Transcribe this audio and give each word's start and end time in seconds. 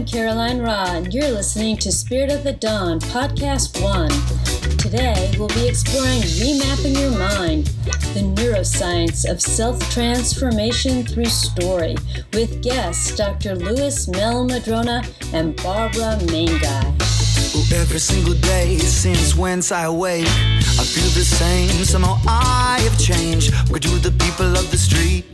I'm 0.00 0.06
Caroline 0.06 0.60
Ra, 0.60 0.86
and 0.92 1.12
you're 1.12 1.30
listening 1.30 1.76
to 1.76 1.92
Spirit 1.92 2.32
of 2.32 2.42
the 2.42 2.54
Dawn, 2.54 3.00
Podcast 3.00 3.82
1. 3.82 4.08
Today, 4.78 5.30
we'll 5.38 5.48
be 5.48 5.68
exploring 5.68 6.22
remapping 6.40 6.98
your 6.98 7.10
mind, 7.18 7.66
the 8.14 8.22
neuroscience 8.22 9.30
of 9.30 9.42
self 9.42 9.78
transformation 9.90 11.04
through 11.04 11.26
story, 11.26 11.96
with 12.32 12.62
guests 12.62 13.14
Dr. 13.14 13.54
Lewis 13.56 14.06
Mehl-Madrona 14.06 15.02
and 15.34 15.54
Barbara 15.62 16.16
Mainguy. 16.32 16.82
Every 17.70 18.00
single 18.00 18.32
day 18.40 18.78
since 18.78 19.36
whence 19.36 19.70
I 19.70 19.90
wake, 19.90 20.24
I 20.24 20.84
feel 20.84 21.10
the 21.10 21.24
same. 21.24 21.84
Somehow 21.84 22.16
I 22.26 22.80
have 22.84 22.98
changed. 22.98 23.52
What 23.68 23.82
do 23.82 23.98
the 23.98 24.12
people 24.12 24.56
of 24.56 24.70
the 24.70 24.78
street? 24.78 25.26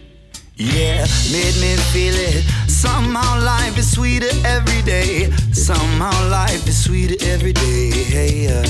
Yeah, 0.58 1.06
made 1.30 1.54
me 1.60 1.76
feel 1.92 2.14
it. 2.14 2.42
Somehow 2.66 3.44
life 3.44 3.76
is 3.76 3.92
sweeter 3.92 4.30
every 4.42 4.80
day. 4.82 5.30
Somehow 5.52 6.30
life 6.30 6.66
is 6.66 6.82
sweeter 6.82 7.16
every 7.26 7.52
day. 7.52 7.90
Hey, 7.90 8.46
uh, 8.46 8.66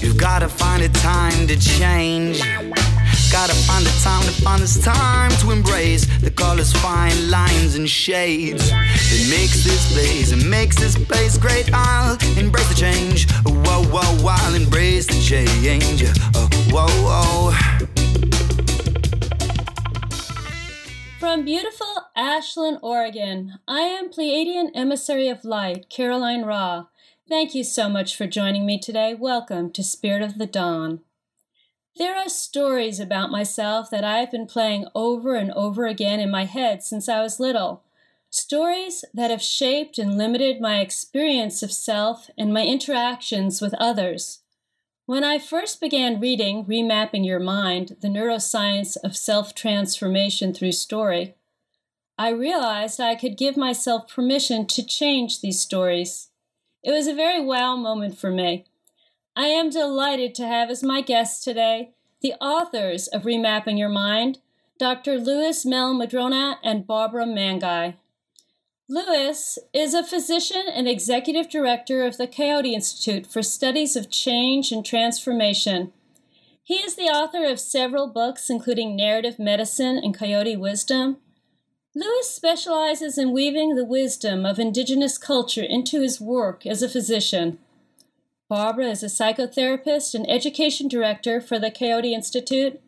you've 0.00 0.16
gotta 0.16 0.48
find 0.48 0.82
a 0.82 0.88
time 0.88 1.46
to 1.48 1.58
change. 1.58 2.40
Gotta 3.30 3.54
find 3.66 3.84
the 3.84 4.00
time 4.02 4.22
to 4.22 4.32
find 4.42 4.62
this 4.62 4.82
time 4.82 5.30
to 5.40 5.50
embrace 5.50 6.06
the 6.22 6.30
colors, 6.30 6.72
fine 6.72 7.30
lines, 7.30 7.74
and 7.74 7.86
shades. 7.86 8.70
It 8.72 9.28
makes 9.28 9.62
this 9.62 9.92
place, 9.92 10.32
it 10.32 10.46
makes 10.46 10.76
this 10.76 10.96
place 10.96 11.36
great. 11.36 11.68
I'll 11.74 12.16
embrace 12.38 12.68
the 12.70 12.76
change. 12.76 13.30
Whoa, 13.44 13.84
whoa, 13.92 14.26
I'll 14.26 14.54
embrace 14.54 15.06
the 15.06 15.20
change. 15.20 16.04
Oh, 16.34 16.48
whoa, 16.70 16.86
whoa. 17.04 17.83
From 21.24 21.46
beautiful 21.46 22.10
Ashland, 22.14 22.80
Oregon, 22.82 23.58
I 23.66 23.80
am 23.80 24.10
Pleiadian 24.10 24.70
Emissary 24.74 25.28
of 25.28 25.42
Light, 25.42 25.88
Caroline 25.88 26.42
Ra. 26.44 26.88
Thank 27.26 27.54
you 27.54 27.64
so 27.64 27.88
much 27.88 28.14
for 28.14 28.26
joining 28.26 28.66
me 28.66 28.78
today. 28.78 29.14
Welcome 29.14 29.70
to 29.72 29.82
Spirit 29.82 30.20
of 30.20 30.36
the 30.36 30.44
Dawn. 30.46 31.00
There 31.96 32.14
are 32.14 32.28
stories 32.28 33.00
about 33.00 33.30
myself 33.30 33.88
that 33.88 34.04
I've 34.04 34.30
been 34.30 34.44
playing 34.44 34.84
over 34.94 35.34
and 35.34 35.50
over 35.52 35.86
again 35.86 36.20
in 36.20 36.30
my 36.30 36.44
head 36.44 36.82
since 36.82 37.08
I 37.08 37.22
was 37.22 37.40
little. 37.40 37.84
Stories 38.28 39.02
that 39.14 39.30
have 39.30 39.42
shaped 39.42 39.98
and 39.98 40.18
limited 40.18 40.60
my 40.60 40.80
experience 40.80 41.62
of 41.62 41.72
self 41.72 42.28
and 42.36 42.52
my 42.52 42.66
interactions 42.66 43.62
with 43.62 43.72
others. 43.80 44.40
When 45.06 45.22
I 45.22 45.38
first 45.38 45.82
began 45.82 46.18
reading 46.18 46.64
Remapping 46.64 47.26
Your 47.26 47.38
Mind, 47.38 47.96
the 48.00 48.08
neuroscience 48.08 48.96
of 49.04 49.14
self 49.14 49.54
transformation 49.54 50.54
through 50.54 50.72
story, 50.72 51.34
I 52.16 52.30
realized 52.30 52.98
I 52.98 53.14
could 53.14 53.36
give 53.36 53.54
myself 53.54 54.08
permission 54.08 54.66
to 54.68 54.82
change 54.82 55.42
these 55.42 55.60
stories. 55.60 56.30
It 56.82 56.90
was 56.90 57.06
a 57.06 57.14
very 57.14 57.44
wow 57.44 57.76
moment 57.76 58.16
for 58.16 58.30
me. 58.30 58.64
I 59.36 59.48
am 59.48 59.68
delighted 59.68 60.34
to 60.36 60.46
have 60.46 60.70
as 60.70 60.82
my 60.82 61.02
guests 61.02 61.44
today 61.44 61.90
the 62.22 62.32
authors 62.40 63.06
of 63.08 63.24
Remapping 63.24 63.78
Your 63.78 63.90
Mind, 63.90 64.38
Dr. 64.78 65.18
Lewis 65.18 65.66
Mehl-Madrona 65.66 66.60
and 66.64 66.86
Barbara 66.86 67.26
Mainguy. 67.26 67.96
Lewis 68.86 69.58
is 69.72 69.94
a 69.94 70.04
physician 70.04 70.66
and 70.70 70.86
executive 70.86 71.48
director 71.48 72.04
of 72.04 72.18
the 72.18 72.26
Coyote 72.26 72.74
Institute 72.74 73.26
for 73.26 73.42
Studies 73.42 73.96
of 73.96 74.10
Change 74.10 74.72
and 74.72 74.84
Transformation. 74.84 75.90
He 76.62 76.74
is 76.74 76.94
the 76.94 77.04
author 77.04 77.46
of 77.46 77.58
several 77.58 78.08
books, 78.08 78.50
including 78.50 78.94
Narrative 78.94 79.38
Medicine 79.38 79.96
and 79.96 80.14
Coyote 80.14 80.58
Wisdom. 80.58 81.16
Lewis 81.94 82.28
specializes 82.28 83.16
in 83.16 83.32
weaving 83.32 83.74
the 83.74 83.86
wisdom 83.86 84.44
of 84.44 84.58
indigenous 84.58 85.16
culture 85.16 85.62
into 85.62 86.02
his 86.02 86.20
work 86.20 86.66
as 86.66 86.82
a 86.82 86.88
physician. 86.88 87.58
Barbara 88.50 88.88
is 88.88 89.02
a 89.02 89.06
psychotherapist 89.06 90.14
and 90.14 90.28
education 90.28 90.88
director 90.88 91.40
for 91.40 91.58
the 91.58 91.70
Coyote 91.70 92.12
Institute. 92.12 92.82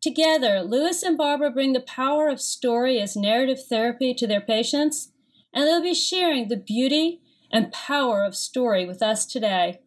Together, 0.00 0.62
Lewis 0.62 1.02
and 1.02 1.18
Barbara 1.18 1.50
bring 1.50 1.74
the 1.74 1.80
power 1.80 2.28
of 2.30 2.40
story 2.40 3.02
as 3.02 3.16
narrative 3.16 3.62
therapy 3.62 4.14
to 4.14 4.26
their 4.26 4.40
patients 4.40 5.10
and 5.56 5.66
they'll 5.66 5.82
be 5.82 5.94
sharing 5.94 6.48
the 6.48 6.56
beauty 6.56 7.22
and 7.50 7.72
power 7.72 8.22
of 8.22 8.36
story 8.36 8.84
with 8.84 9.02
us 9.02 9.24
today. 9.24 9.80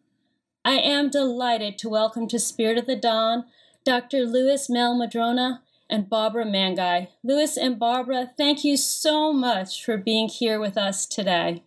I 0.64 0.72
am 0.72 1.10
delighted 1.10 1.78
to 1.78 1.88
welcome 1.88 2.26
to 2.28 2.40
Spirit 2.40 2.76
of 2.76 2.86
the 2.86 2.96
Dawn 2.96 3.44
Dr. 3.84 4.26
Lewis 4.26 4.68
Mehl-Madrona 4.68 5.62
and 5.88 6.10
Barbara 6.10 6.44
Mainguy. 6.44 7.08
Louis 7.22 7.56
and 7.56 7.78
Barbara, 7.78 8.32
thank 8.36 8.64
you 8.64 8.76
so 8.76 9.32
much 9.32 9.84
for 9.84 9.96
being 9.96 10.28
here 10.28 10.58
with 10.58 10.76
us 10.76 11.06
today. 11.06 11.62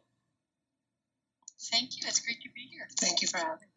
Thank 1.72 1.96
you. 1.96 2.04
It's 2.06 2.20
great 2.20 2.42
to 2.42 2.50
be 2.54 2.68
here. 2.70 2.88
Thank 3.00 3.22
you 3.22 3.30
for 3.30 3.38
having 3.38 3.60
me. 3.62 3.68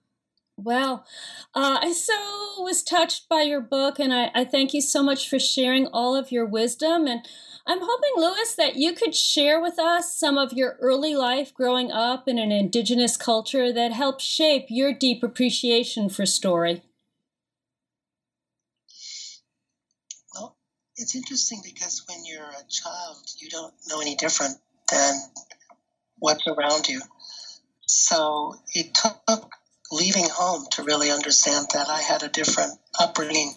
Well, 0.58 1.06
uh, 1.54 1.78
I 1.82 1.92
so 1.92 2.62
was 2.62 2.82
touched 2.82 3.28
by 3.28 3.42
your 3.42 3.60
book, 3.60 4.00
and 4.00 4.12
I, 4.12 4.30
I 4.34 4.44
thank 4.44 4.74
you 4.74 4.80
so 4.80 5.02
much 5.02 5.28
for 5.28 5.38
sharing 5.38 5.86
all 5.88 6.16
of 6.16 6.32
your 6.32 6.46
wisdom. 6.46 7.06
And 7.06 7.26
I'm 7.68 7.80
hoping, 7.80 8.12
Lewis, 8.16 8.54
that 8.54 8.76
you 8.76 8.92
could 8.92 9.14
share 9.14 9.60
with 9.60 9.76
us 9.76 10.16
some 10.16 10.38
of 10.38 10.52
your 10.52 10.76
early 10.80 11.16
life 11.16 11.52
growing 11.52 11.90
up 11.90 12.28
in 12.28 12.38
an 12.38 12.52
indigenous 12.52 13.16
culture 13.16 13.72
that 13.72 13.92
helped 13.92 14.22
shape 14.22 14.66
your 14.68 14.92
deep 14.92 15.24
appreciation 15.24 16.08
for 16.08 16.24
story. 16.26 16.84
Well, 20.32 20.56
it's 20.96 21.16
interesting 21.16 21.60
because 21.64 22.04
when 22.08 22.24
you're 22.24 22.44
a 22.44 22.70
child, 22.70 23.26
you 23.38 23.48
don't 23.48 23.74
know 23.88 24.00
any 24.00 24.14
different 24.14 24.58
than 24.92 25.14
what's 26.20 26.46
around 26.46 26.88
you. 26.88 27.00
So 27.88 28.54
it 28.74 28.94
took 28.94 29.50
leaving 29.90 30.28
home 30.32 30.66
to 30.72 30.84
really 30.84 31.10
understand 31.10 31.66
that 31.74 31.88
I 31.88 32.00
had 32.00 32.22
a 32.22 32.28
different 32.28 32.78
upbringing 33.00 33.54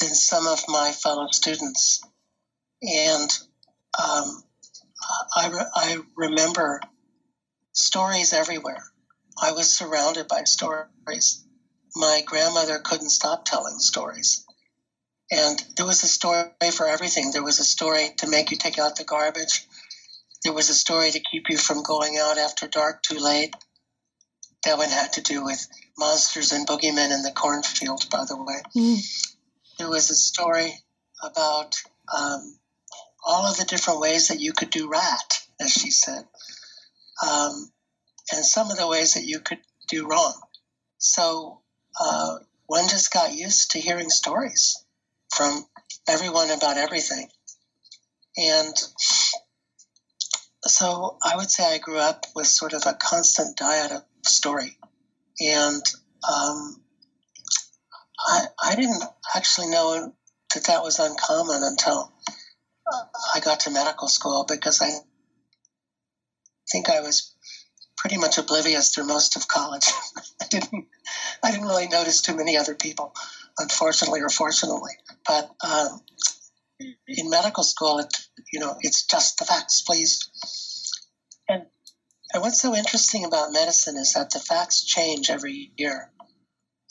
than 0.00 0.14
some 0.14 0.46
of 0.46 0.60
my 0.68 0.92
fellow 0.92 1.26
students 1.32 2.00
and 2.82 3.30
um, 3.98 4.42
I, 5.36 5.48
re- 5.48 5.72
I 5.74 5.98
remember 6.16 6.80
stories 7.72 8.32
everywhere. 8.32 8.82
I 9.40 9.52
was 9.52 9.76
surrounded 9.76 10.28
by 10.28 10.42
stories. 10.44 11.44
My 11.94 12.22
grandmother 12.24 12.78
couldn't 12.78 13.10
stop 13.10 13.44
telling 13.44 13.78
stories. 13.78 14.44
And 15.30 15.62
there 15.76 15.86
was 15.86 16.02
a 16.02 16.08
story 16.08 16.48
for 16.72 16.86
everything. 16.86 17.30
There 17.32 17.44
was 17.44 17.60
a 17.60 17.64
story 17.64 18.10
to 18.18 18.28
make 18.28 18.50
you 18.50 18.56
take 18.56 18.78
out 18.78 18.96
the 18.96 19.04
garbage. 19.04 19.66
There 20.42 20.52
was 20.52 20.70
a 20.70 20.74
story 20.74 21.10
to 21.10 21.20
keep 21.20 21.50
you 21.50 21.58
from 21.58 21.82
going 21.82 22.18
out 22.18 22.38
after 22.38 22.66
dark 22.66 23.02
too 23.02 23.18
late. 23.18 23.54
That 24.64 24.78
one 24.78 24.88
had 24.88 25.12
to 25.14 25.20
do 25.20 25.44
with 25.44 25.66
monsters 25.98 26.52
and 26.52 26.66
boogeymen 26.66 27.12
in 27.12 27.22
the 27.22 27.32
cornfield, 27.34 28.08
by 28.10 28.24
the 28.26 28.36
way. 28.36 28.62
Mm. 28.76 29.24
There 29.78 29.90
was 29.90 30.10
a 30.10 30.14
story 30.14 30.72
about 31.22 31.76
um, 32.16 32.57
all 33.24 33.46
of 33.46 33.56
the 33.56 33.64
different 33.64 34.00
ways 34.00 34.28
that 34.28 34.40
you 34.40 34.52
could 34.52 34.70
do 34.70 34.88
right, 34.88 35.46
as 35.60 35.72
she 35.72 35.90
said, 35.90 36.24
um, 37.26 37.70
and 38.32 38.44
some 38.44 38.70
of 38.70 38.76
the 38.76 38.88
ways 38.88 39.14
that 39.14 39.24
you 39.24 39.40
could 39.40 39.60
do 39.88 40.06
wrong. 40.08 40.40
So 40.98 41.60
uh, 42.00 42.36
one 42.66 42.88
just 42.88 43.12
got 43.12 43.34
used 43.34 43.72
to 43.72 43.80
hearing 43.80 44.10
stories 44.10 44.84
from 45.34 45.64
everyone 46.08 46.50
about 46.50 46.76
everything. 46.76 47.28
And 48.36 48.74
so 50.62 51.16
I 51.22 51.36
would 51.36 51.50
say 51.50 51.64
I 51.64 51.78
grew 51.78 51.98
up 51.98 52.26
with 52.34 52.46
sort 52.46 52.72
of 52.72 52.82
a 52.86 52.94
constant 52.94 53.56
diet 53.56 53.92
of 53.92 54.02
story. 54.24 54.76
And 55.40 55.82
um, 56.28 56.82
I, 58.18 58.44
I 58.62 58.74
didn't 58.74 59.02
actually 59.34 59.68
know 59.68 60.12
that 60.54 60.64
that 60.64 60.82
was 60.82 60.98
uncommon 60.98 61.62
until 61.62 62.12
I 63.34 63.40
got 63.40 63.60
to 63.60 63.70
medical 63.70 64.08
school 64.08 64.44
because 64.48 64.80
I 64.80 64.90
think 66.70 66.88
I 66.88 67.00
was 67.00 67.34
pretty 67.96 68.16
much 68.16 68.38
oblivious 68.38 68.90
through 68.90 69.06
most 69.06 69.36
of 69.36 69.48
college. 69.48 69.86
I 70.42 70.46
didn't 70.48 70.86
I 71.42 71.50
didn't 71.50 71.66
really 71.66 71.88
notice 71.88 72.20
too 72.20 72.36
many 72.36 72.56
other 72.56 72.74
people, 72.74 73.14
unfortunately 73.58 74.20
or 74.20 74.28
fortunately. 74.28 74.92
But 75.26 75.50
um, 75.66 76.00
in 76.80 77.30
medical 77.30 77.64
school, 77.64 77.98
it 77.98 78.14
you 78.52 78.60
know 78.60 78.76
it's 78.80 79.04
just 79.04 79.38
the 79.38 79.44
facts, 79.44 79.82
please. 79.82 80.30
And 81.48 81.66
and 82.32 82.42
what's 82.42 82.60
so 82.60 82.74
interesting 82.74 83.24
about 83.24 83.52
medicine 83.52 83.96
is 83.96 84.14
that 84.14 84.30
the 84.30 84.38
facts 84.38 84.84
change 84.84 85.30
every 85.30 85.72
year, 85.76 86.10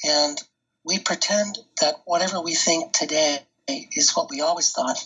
and 0.03 0.41
we 0.83 1.00
pretend 1.00 1.57
that 1.81 2.01
whatever 2.05 2.41
we 2.41 2.53
think 2.53 2.93
today 2.93 3.39
is 3.67 4.15
what 4.15 4.29
we 4.29 4.41
always 4.41 4.71
thought 4.71 5.03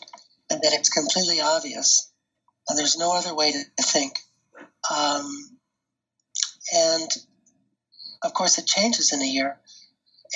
and 0.52 0.62
that 0.62 0.74
it's 0.74 0.90
completely 0.90 1.40
obvious, 1.40 2.12
and 2.68 2.78
there's 2.78 2.98
no 2.98 3.16
other 3.16 3.34
way 3.34 3.54
to, 3.54 3.64
think. 3.82 4.20
Um, 4.94 5.58
and 6.74 7.10
of 8.22 8.34
course, 8.34 8.58
it 8.58 8.68
changes 8.68 9.14
in 9.14 9.22
a 9.22 9.26
year, 9.26 9.60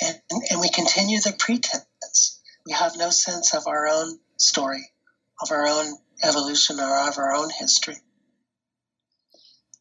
and, 0.02 0.18
and 0.50 0.60
we 0.60 0.70
continue 0.70 1.20
the 1.20 1.34
pretense. 1.38 2.40
We 2.64 2.72
have 2.72 2.96
no 2.96 3.10
sense 3.10 3.54
of 3.54 3.66
our 3.66 3.86
own 3.86 4.18
story, 4.38 4.88
of 5.42 5.50
our 5.50 5.66
own 5.66 5.98
evolution, 6.24 6.80
or 6.80 7.08
of 7.08 7.18
our 7.18 7.34
own 7.34 7.50
history. 7.50 7.96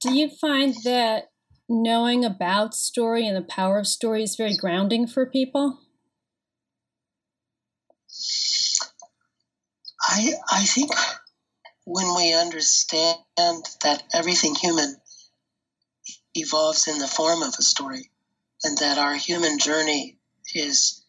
Do 0.02 0.14
you 0.14 0.30
find 0.30 0.76
that 0.84 1.32
knowing 1.70 2.26
about 2.26 2.76
story 2.76 3.26
and 3.26 3.38
the 3.38 3.42
power 3.42 3.80
of 3.80 3.88
story 3.88 4.24
is 4.24 4.36
very 4.36 4.56
grounding 4.58 5.08
for 5.08 5.26
people? 5.26 5.80
I 10.08 10.34
I 10.52 10.66
think 10.66 10.92
when 11.86 12.16
we 12.16 12.34
understand 12.34 13.18
that 13.38 14.04
everything 14.14 14.56
human 14.56 14.96
evolves 16.36 16.88
in 16.88 17.00
the 17.00 17.08
form 17.08 17.42
of 17.44 17.56
a 17.58 17.64
story, 17.64 18.10
and 18.64 18.78
that 18.80 18.98
our 18.98 19.16
human 19.16 19.60
journey 19.60 20.18
is 20.54 21.04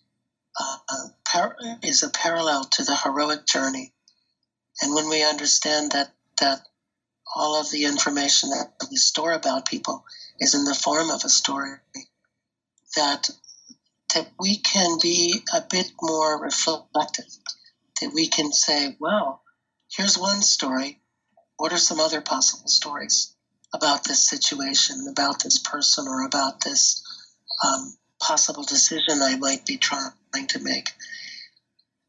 uh, 0.60 0.78
par- 1.24 1.56
is 1.82 2.02
a 2.02 2.10
parallel 2.10 2.64
to 2.64 2.84
the 2.84 2.96
heroic 2.96 3.46
journey, 3.46 3.92
and 4.82 4.94
when 4.94 5.08
we 5.08 5.24
understand 5.24 5.92
that 5.92 6.12
that 6.40 6.60
all 7.34 7.60
of 7.60 7.70
the 7.70 7.84
information 7.84 8.50
that 8.50 8.72
we 8.90 8.96
store 8.96 9.32
about 9.32 9.66
people 9.66 10.04
is 10.40 10.54
in 10.54 10.64
the 10.64 10.74
form 10.74 11.10
of 11.10 11.24
a 11.24 11.28
story, 11.28 11.76
that 12.96 13.28
that 14.14 14.28
we 14.38 14.56
can 14.58 14.98
be 15.02 15.42
a 15.54 15.62
bit 15.70 15.92
more 16.02 16.40
reflective, 16.42 17.26
that 18.00 18.12
we 18.12 18.28
can 18.28 18.52
say, 18.52 18.96
well, 18.98 19.42
here's 19.94 20.18
one 20.18 20.42
story. 20.42 21.00
What 21.56 21.72
are 21.72 21.78
some 21.78 22.00
other 22.00 22.20
possible 22.20 22.68
stories 22.68 23.34
about 23.72 24.04
this 24.04 24.28
situation, 24.28 25.06
about 25.08 25.42
this 25.42 25.58
person, 25.58 26.06
or 26.06 26.24
about 26.24 26.62
this 26.62 27.02
um, 27.64 27.96
possible 28.20 28.62
decision 28.62 29.22
I 29.22 29.36
might 29.36 29.64
be 29.64 29.76
trying 29.76 30.12
to 30.48 30.58
make? 30.58 30.90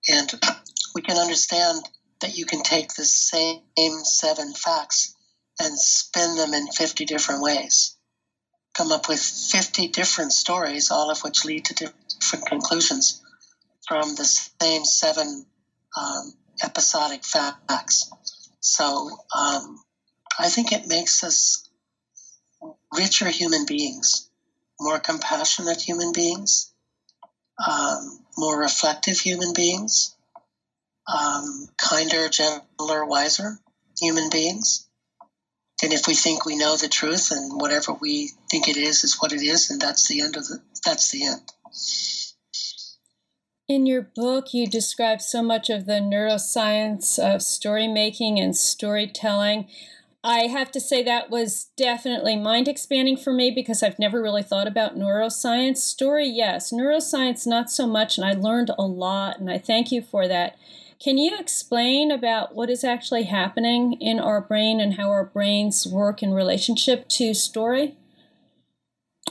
And 0.10 0.30
we 0.96 1.02
can 1.02 1.18
understand 1.18 1.88
that 2.22 2.38
you 2.38 2.46
can 2.46 2.64
take 2.64 2.94
the 2.94 3.06
same 3.06 3.62
seven 4.04 4.54
facts 4.54 5.16
and 5.60 5.78
spin 5.78 6.36
them 6.36 6.54
in 6.54 6.68
50 6.68 7.06
different 7.06 7.42
ways. 7.42 7.96
Come 8.74 8.92
up 8.92 9.10
with 9.10 9.20
50 9.20 9.88
different 9.88 10.34
stories, 10.34 10.92
all 10.92 11.10
of 11.10 11.20
which 11.24 11.46
lead 11.46 11.66
to 11.66 11.74
different 11.74 12.46
conclusions 12.46 13.22
from 13.88 14.16
the 14.16 14.26
same 14.26 14.86
seven 14.86 15.46
um, 15.98 16.34
episodic 16.64 17.24
facts. 17.24 18.12
So 18.60 19.10
um, 19.38 19.80
I 20.40 20.50
think 20.50 20.72
it 20.72 20.88
makes 20.88 21.24
us 21.24 21.68
richer 22.96 23.30
human 23.30 23.66
beings, 23.66 24.30
more 24.80 25.00
compassionate 25.00 25.82
human 25.82 26.12
beings, 26.12 26.72
um, 27.66 28.20
more 28.38 28.60
reflective 28.60 29.18
human 29.18 29.54
beings, 29.54 30.16
um, 31.08 31.68
kinder, 31.78 32.30
gentler, 32.30 33.06
wiser 33.06 33.60
human 34.00 34.30
beings. 34.30 34.88
And 35.84 35.94
if 35.94 36.08
we 36.08 36.16
think 36.16 36.46
we 36.46 36.58
know 36.58 36.76
the 36.76 36.88
truth 36.88 37.32
and 37.32 37.62
whatever 37.62 37.94
we 37.94 38.32
think 38.50 38.68
it 38.68 38.78
is 38.78 39.04
is 39.04 39.18
what 39.20 39.32
it 39.32 39.42
is, 39.44 39.70
and 39.70 39.80
that's 39.80 40.08
the 40.08 40.22
end 40.22 40.36
of 40.36 40.48
the 40.48 40.60
that's 40.84 41.12
the 41.12 41.26
end. 41.26 41.42
In 43.68 43.86
your 43.86 44.02
book, 44.02 44.54
you 44.54 44.66
describe 44.66 45.22
so 45.22 45.44
much 45.44 45.70
of 45.70 45.86
the 45.86 46.00
neuroscience 46.00 47.20
of 47.20 47.42
story 47.42 47.86
making 47.90 48.40
and 48.40 48.56
storytelling. 48.56 49.68
I 50.24 50.48
have 50.48 50.72
to 50.72 50.80
say 50.80 51.04
that 51.04 51.30
was 51.30 51.66
definitely 51.76 52.38
mind 52.38 52.70
expanding 52.70 53.18
for 53.18 53.34
me 53.34 53.52
because 53.52 53.84
I've 53.84 54.00
never 54.00 54.22
really 54.22 54.42
thought 54.42 54.68
about 54.68 54.98
neuroscience. 54.98 55.78
Story, 55.78 56.28
yes. 56.28 56.72
Neuroscience, 56.72 57.46
not 57.46 57.70
so 57.70 57.86
much. 57.86 58.18
And 58.18 58.26
I 58.26 58.32
learned 58.32 58.72
a 58.80 58.86
lot, 58.86 59.38
and 59.38 59.52
I 59.52 59.58
thank 59.58 59.92
you 59.92 60.02
for 60.02 60.30
that. 60.30 60.56
Can 60.98 61.18
you 61.18 61.38
explain 61.38 62.10
about 62.10 62.56
what 62.56 62.70
is 62.70 62.86
actually 62.86 63.24
happening 63.24 63.94
in 64.00 64.18
our 64.18 64.40
brain 64.40 64.80
and 64.80 64.94
how 64.94 65.10
our 65.10 65.26
brains 65.26 65.86
work 65.86 66.24
in 66.24 66.34
relationship 66.34 67.10
to 67.10 67.34
story? 67.34 67.98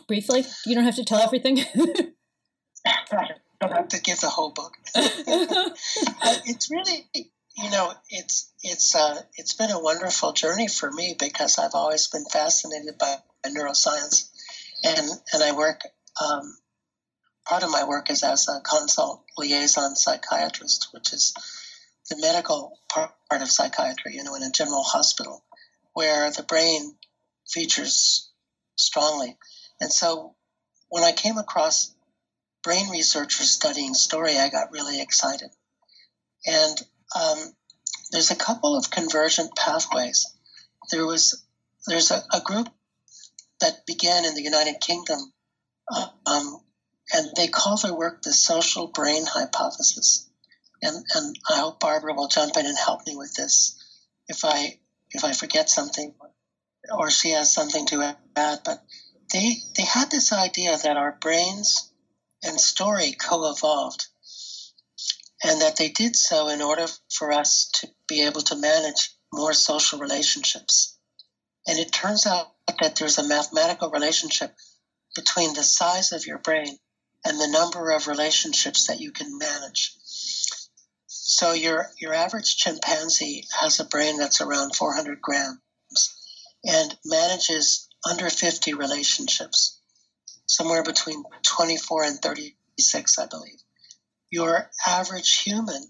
Briefly, 0.06 0.44
you 0.67 0.75
don't 0.75 0.85
have 0.85 0.97
to 0.97 1.05
tell 1.05 1.23
everything. 1.23 1.65
don't 3.61 3.73
have 3.73 3.88
to 3.88 4.00
give 4.00 4.20
the 4.20 4.29
whole 4.29 4.50
book. 4.50 4.76
it's 4.94 6.70
really, 6.70 7.06
you 7.14 7.70
know, 7.70 7.93
it's 8.11 8.53
it's 8.62 8.94
uh, 8.94 9.20
it's 9.37 9.55
been 9.55 9.70
a 9.70 9.81
wonderful 9.81 10.32
journey 10.32 10.69
for 10.69 10.91
me 10.91 11.14
because 11.19 11.58
I've 11.58 11.75
always 11.75 12.08
been 12.08 12.25
fascinated 12.25 12.99
by 12.99 13.17
neuroscience, 13.47 14.29
and 14.85 15.08
and 15.32 15.43
I 15.43 15.53
work. 15.53 15.82
Um, 16.23 16.56
part 17.47 17.62
of 17.62 17.70
my 17.70 17.85
work 17.85 18.11
is 18.11 18.23
as 18.23 18.49
a 18.49 18.61
consult 18.61 19.23
liaison 19.38 19.94
psychiatrist, 19.97 20.88
which 20.93 21.12
is 21.12 21.35
the 22.11 22.17
medical 22.20 22.79
part 22.88 23.12
of 23.31 23.50
psychiatry. 23.50 24.14
You 24.14 24.25
know, 24.25 24.35
in 24.35 24.43
a 24.43 24.50
general 24.50 24.82
hospital 24.82 25.44
where 25.94 26.31
the 26.31 26.43
brain 26.43 26.94
features 27.49 28.31
strongly, 28.76 29.37
and 29.81 29.93
so 29.93 30.35
when 30.88 31.05
I 31.05 31.12
came 31.12 31.38
across 31.38 31.95
brain 32.67 32.91
researchers 32.91 33.49
studying 33.49 33.95
story, 33.95 34.37
I 34.37 34.49
got 34.49 34.73
really 34.73 35.01
excited. 35.01 35.51
And 36.45 36.77
um, 37.15 37.39
there's 38.11 38.33
a 38.33 38.37
couple 38.37 38.77
of 38.77 38.91
convergent 38.91 39.55
pathways. 39.55 40.27
There 40.91 41.07
was 41.07 41.47
there's 41.87 42.11
a, 42.11 42.21
a 42.35 42.41
group 42.41 42.69
that 43.61 43.87
began 43.87 44.25
in 44.25 44.35
the 44.35 44.43
United 44.43 44.81
Kingdom, 44.81 45.33
uh, 45.95 46.09
um, 46.27 46.59
and 47.13 47.29
they 47.37 47.47
call 47.47 47.77
their 47.77 47.95
work 47.95 48.23
the 48.23 48.33
social 48.33 48.89
brain 48.89 49.25
hypothesis. 49.27 50.29
And 50.83 51.05
and 51.15 51.39
I 51.49 51.61
hope 51.61 51.79
Barbara 51.79 52.15
will 52.15 52.29
jump 52.29 52.57
in 52.57 52.67
and 52.67 52.77
help 52.77 53.07
me 53.07 53.15
with 53.15 53.33
this 53.35 53.81
if 54.27 54.45
I 54.45 54.81
if 55.13 55.23
I 55.23 55.35
forget 55.35 55.71
something 55.71 56.15
or 56.93 57.11
she 57.11 57.31
has 57.31 57.55
something 57.55 57.87
to 57.87 58.17
add. 58.35 58.59
But 58.65 58.83
they 59.33 59.55
they 59.77 59.85
had 59.85 60.11
this 60.11 60.33
idea 60.33 60.77
that 60.77 60.97
our 60.97 61.17
brains 61.21 61.93
and 62.46 62.60
story 62.60 63.12
co 63.12 63.50
evolved, 63.50 64.06
and 65.43 65.60
that 65.60 65.76
they 65.76 65.88
did 65.88 66.14
so 66.14 66.48
in 66.48 66.62
order 66.62 66.87
for 67.12 67.32
us 67.32 67.69
to 67.75 67.88
be 68.08 68.22
able 68.22 68.40
to 68.43 68.56
manage 68.56 69.10
more 69.32 69.52
social 69.52 69.98
relationships. 69.98 70.96
And 71.66 71.78
it 71.78 71.93
turns 71.93 72.26
out 72.26 72.52
that 72.81 72.96
there's 72.96 73.19
a 73.19 73.26
mathematical 73.26 73.90
relationship 73.90 74.54
between 75.14 75.54
the 75.54 75.62
size 75.64 76.12
of 76.12 76.26
your 76.26 76.38
brain 76.38 76.78
and 77.25 77.40
the 77.40 77.48
number 77.48 77.90
of 77.90 78.06
relationships 78.06 78.87
that 78.87 79.00
you 79.00 79.10
can 79.10 79.37
manage. 79.38 79.94
So 81.08 81.52
your 81.52 81.90
your 81.98 82.15
average 82.15 82.56
chimpanzee 82.56 83.44
has 83.60 83.81
a 83.81 83.84
brain 83.84 84.19
that's 84.19 84.41
around 84.41 84.76
400 84.76 85.20
grams 85.20 85.58
and 86.65 86.96
manages 87.05 87.88
under 88.08 88.31
50 88.31 88.74
relationships 88.74 89.76
somewhere 90.46 90.82
between 90.82 91.22
24 91.43 92.05
and 92.05 92.19
36, 92.19 93.19
I 93.19 93.26
believe. 93.26 93.62
Your 94.31 94.70
average 94.86 95.41
human 95.41 95.82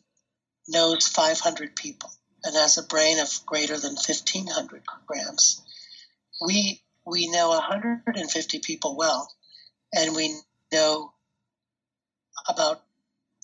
knows 0.68 1.06
500 1.06 1.76
people 1.76 2.10
and 2.44 2.54
has 2.54 2.78
a 2.78 2.82
brain 2.82 3.18
of 3.18 3.28
greater 3.46 3.78
than 3.78 3.94
1,500 3.94 4.82
grams. 5.06 5.62
We, 6.44 6.82
we 7.06 7.28
know 7.28 7.50
150 7.50 8.58
people 8.60 8.96
well, 8.96 9.30
and 9.94 10.14
we 10.14 10.36
know 10.72 11.12
about 12.48 12.82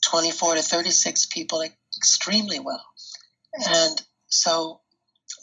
24 0.05 0.57
to 0.57 0.63
36 0.63 1.27
people 1.27 1.65
extremely 1.97 2.59
well. 2.59 2.85
And 3.55 4.01
so 4.29 4.81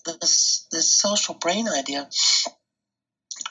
this, 0.06 0.68
this 0.72 0.92
social 0.92 1.36
brain 1.36 1.68
idea 1.68 2.10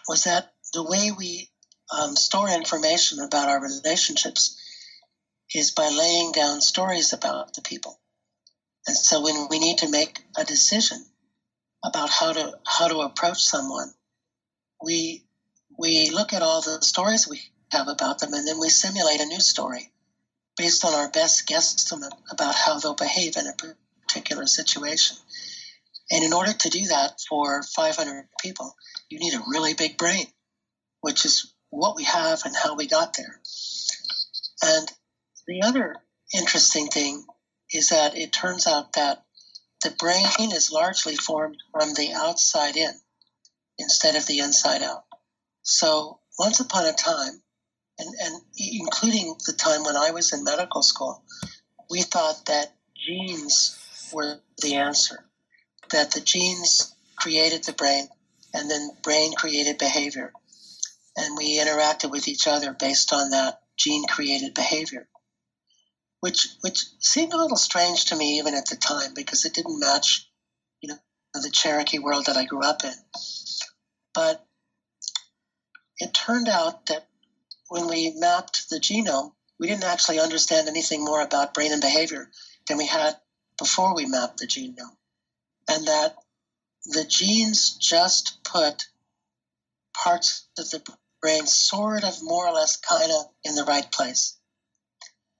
was 0.08 0.25
that 0.25 0.52
the 0.72 0.82
way 0.82 1.10
we 1.16 1.50
um, 1.90 2.16
store 2.16 2.50
information 2.50 3.21
about 3.21 3.49
our 3.49 3.61
relationships 3.61 4.57
is 5.54 5.71
by 5.71 5.88
laying 5.88 6.33
down 6.33 6.61
stories 6.61 7.12
about 7.12 7.54
the 7.54 7.62
people. 7.62 7.99
And 8.87 8.97
so 8.97 9.23
when 9.23 9.49
we 9.50 9.59
need 9.59 9.78
to 9.78 9.90
make 9.90 10.18
a 10.37 10.45
decision 10.45 11.04
about 11.85 12.11
how 12.11 12.33
to 12.33 12.59
how 12.66 12.88
to 12.88 13.00
approach 13.00 13.45
someone, 13.45 13.92
we 14.83 15.25
we 15.78 16.11
look 16.11 16.33
at 16.33 16.42
all 16.42 16.61
the 16.61 16.83
stories 16.83 17.28
we 17.28 17.40
have 17.73 17.88
about 17.88 18.18
them 18.18 18.33
and 18.33 18.47
then 18.47 18.59
we 18.59 18.68
simulate 18.68 19.21
a 19.21 19.26
new 19.26 19.40
story 19.40 19.92
based 20.57 20.85
on 20.85 20.92
our 20.92 21.11
best 21.11 21.47
guesstimate 21.47 22.16
about 22.30 22.54
how 22.54 22.78
they'll 22.78 22.95
behave 22.95 23.37
in 23.37 23.47
a 23.47 23.52
particular 24.07 24.47
situation. 24.47 25.16
And 26.11 26.25
in 26.25 26.33
order 26.33 26.52
to 26.52 26.71
do 26.71 26.87
that 26.87 27.21
for 27.28 27.62
500 27.62 28.28
people, 28.40 28.75
you 29.11 29.18
need 29.18 29.35
a 29.35 29.42
really 29.47 29.75
big 29.75 29.99
brain, 29.99 30.26
which 31.00 31.25
is 31.25 31.52
what 31.70 31.96
we 31.96 32.04
have 32.04 32.42
and 32.44 32.54
how 32.56 32.75
we 32.75 32.87
got 32.87 33.14
there. 33.16 33.40
And 34.62 34.92
the 35.46 35.62
other 35.62 35.96
interesting 36.34 36.88
thing 36.88 37.25
is 37.72 37.90
that 37.90 38.16
it 38.16 38.32
turns 38.32 38.66
out 38.66 38.94
that 38.94 39.25
the 39.82 39.90
brain 39.90 40.52
is 40.52 40.72
largely 40.72 41.14
formed 41.14 41.56
from 41.72 41.94
the 41.94 42.12
outside 42.14 42.76
in 42.76 42.92
instead 43.78 44.16
of 44.16 44.26
the 44.26 44.40
inside 44.40 44.82
out. 44.82 45.04
So 45.62 46.18
once 46.38 46.60
upon 46.60 46.87
a 46.87 46.92
time, 46.92 47.42
and, 47.98 48.08
and 48.22 48.40
including 48.56 49.37
the 49.46 49.52
time 49.52 49.84
when 49.84 49.96
I 49.96 50.10
was 50.10 50.32
in 50.32 50.44
medical 50.44 50.82
school, 50.82 51.22
we 51.90 52.02
thought 52.02 52.46
that 52.46 52.75
genes 52.96 53.78
were 54.12 54.40
the 54.62 54.76
answer, 54.76 55.25
that 55.90 56.12
the 56.12 56.20
genes 56.20 56.94
created 57.16 57.64
the 57.64 57.72
brain 57.72 58.08
and 58.54 58.70
then 58.70 58.90
brain 59.02 59.32
created 59.34 59.78
behavior. 59.78 60.32
And 61.18 61.37
we 61.37 61.58
interacted 61.58 62.10
with 62.10 62.28
each 62.28 62.46
other 62.46 62.72
based 62.72 63.12
on 63.12 63.30
that 63.30 63.60
gene 63.76 64.06
created 64.06 64.54
behavior, 64.54 65.08
which, 66.20 66.46
which 66.60 66.84
seemed 67.00 67.32
a 67.32 67.37
little 67.37 67.56
strange 67.56 68.06
to 68.06 68.16
me 68.16 68.38
even 68.38 68.54
at 68.54 68.66
the 68.66 68.76
time 68.76 69.14
because 69.14 69.44
it 69.44 69.52
didn't 69.52 69.80
match, 69.80 70.30
you 70.80 70.88
know, 70.88 70.98
the 71.34 71.50
Cherokee 71.50 71.98
world 71.98 72.26
that 72.26 72.37
I 72.37 72.44
grew 72.44 72.62
up 72.62 72.84
in. 72.84 72.94
But 74.14 74.46
it 75.98 76.14
turned 76.14 76.48
out 76.48 76.87
that 76.87 77.08
when 77.68 77.88
we 77.88 78.12
mapped 78.16 78.70
the 78.70 78.78
genome, 78.78 79.32
we 79.58 79.66
didn't 79.66 79.84
actually 79.84 80.20
understand 80.20 80.68
anything 80.68 81.04
more 81.04 81.20
about 81.20 81.52
brain 81.52 81.72
and 81.72 81.80
behavior 81.80 82.30
than 82.68 82.78
we 82.78 82.87
had 82.87 83.16
before 83.58 83.94
we 83.94 84.06
mapped 84.06 84.38
the 84.38 84.46
genome. 84.46 84.96
And 85.68 85.88
that 85.88 86.16
the 86.84 87.04
genes 87.04 87.76
just 87.76 88.42
put 88.44 88.87
parts 89.92 90.46
of 90.56 90.70
the 90.70 90.82
brain 91.20 91.46
sort 91.46 92.04
of 92.04 92.22
more 92.22 92.46
or 92.46 92.52
less 92.52 92.76
kind 92.76 93.10
of 93.10 93.26
in 93.44 93.54
the 93.54 93.64
right 93.64 93.90
place. 93.90 94.37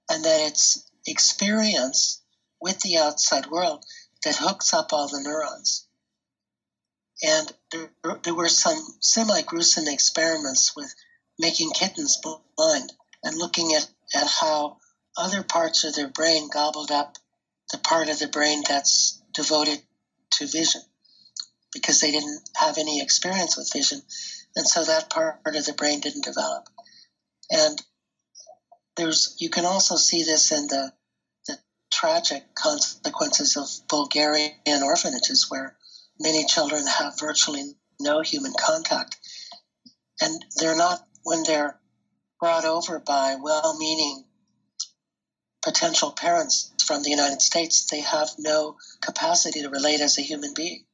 And 0.09 0.23
that 0.25 0.47
it's 0.47 0.89
experience 1.07 2.21
with 2.61 2.79
the 2.81 2.97
outside 2.97 3.47
world 3.47 3.83
that 4.23 4.35
hooks 4.35 4.73
up 4.73 4.91
all 4.91 5.07
the 5.07 5.21
neurons. 5.21 5.87
And 7.21 7.51
there, 7.71 7.91
there 8.23 8.33
were 8.33 8.49
some 8.49 8.79
semi 9.01 9.41
gruesome 9.41 9.87
experiments 9.87 10.75
with 10.75 10.93
making 11.37 11.71
kittens 11.71 12.17
blind 12.55 12.93
and 13.23 13.37
looking 13.37 13.73
at, 13.73 13.87
at 14.15 14.27
how 14.27 14.77
other 15.17 15.43
parts 15.43 15.83
of 15.83 15.95
their 15.95 16.07
brain 16.07 16.49
gobbled 16.49 16.91
up 16.91 17.17
the 17.71 17.77
part 17.77 18.09
of 18.09 18.19
the 18.19 18.27
brain 18.27 18.63
that's 18.67 19.21
devoted 19.33 19.81
to 20.31 20.47
vision 20.47 20.81
because 21.73 21.99
they 21.99 22.11
didn't 22.11 22.49
have 22.55 22.77
any 22.77 23.01
experience 23.01 23.57
with 23.57 23.71
vision. 23.71 24.01
And 24.55 24.67
so 24.67 24.83
that 24.83 25.09
part 25.09 25.39
of 25.45 25.65
the 25.65 25.73
brain 25.73 25.99
didn't 25.99 26.25
develop. 26.25 26.67
And 27.51 27.81
there's 28.95 29.35
you 29.39 29.49
can 29.49 29.65
also 29.65 29.95
see 29.95 30.23
this 30.23 30.51
in 30.51 30.67
the 30.67 30.93
the 31.47 31.57
tragic 31.91 32.53
consequences 32.55 33.57
of 33.57 33.87
Bulgarian 33.87 34.83
orphanages 34.83 35.49
where 35.49 35.77
many 36.19 36.45
children 36.45 36.85
have 36.85 37.19
virtually 37.19 37.63
no 37.99 38.21
human 38.21 38.53
contact. 38.59 39.17
And 40.21 40.43
they're 40.57 40.75
not 40.75 41.07
when 41.23 41.43
they're 41.43 41.79
brought 42.39 42.65
over 42.65 42.99
by 42.99 43.35
well 43.35 43.77
meaning 43.77 44.25
potential 45.61 46.11
parents 46.11 46.73
from 46.85 47.03
the 47.03 47.09
United 47.09 47.41
States, 47.41 47.85
they 47.85 48.01
have 48.01 48.29
no 48.37 48.77
capacity 49.01 49.61
to 49.61 49.69
relate 49.69 49.99
as 50.01 50.17
a 50.17 50.21
human 50.21 50.53
being 50.53 50.85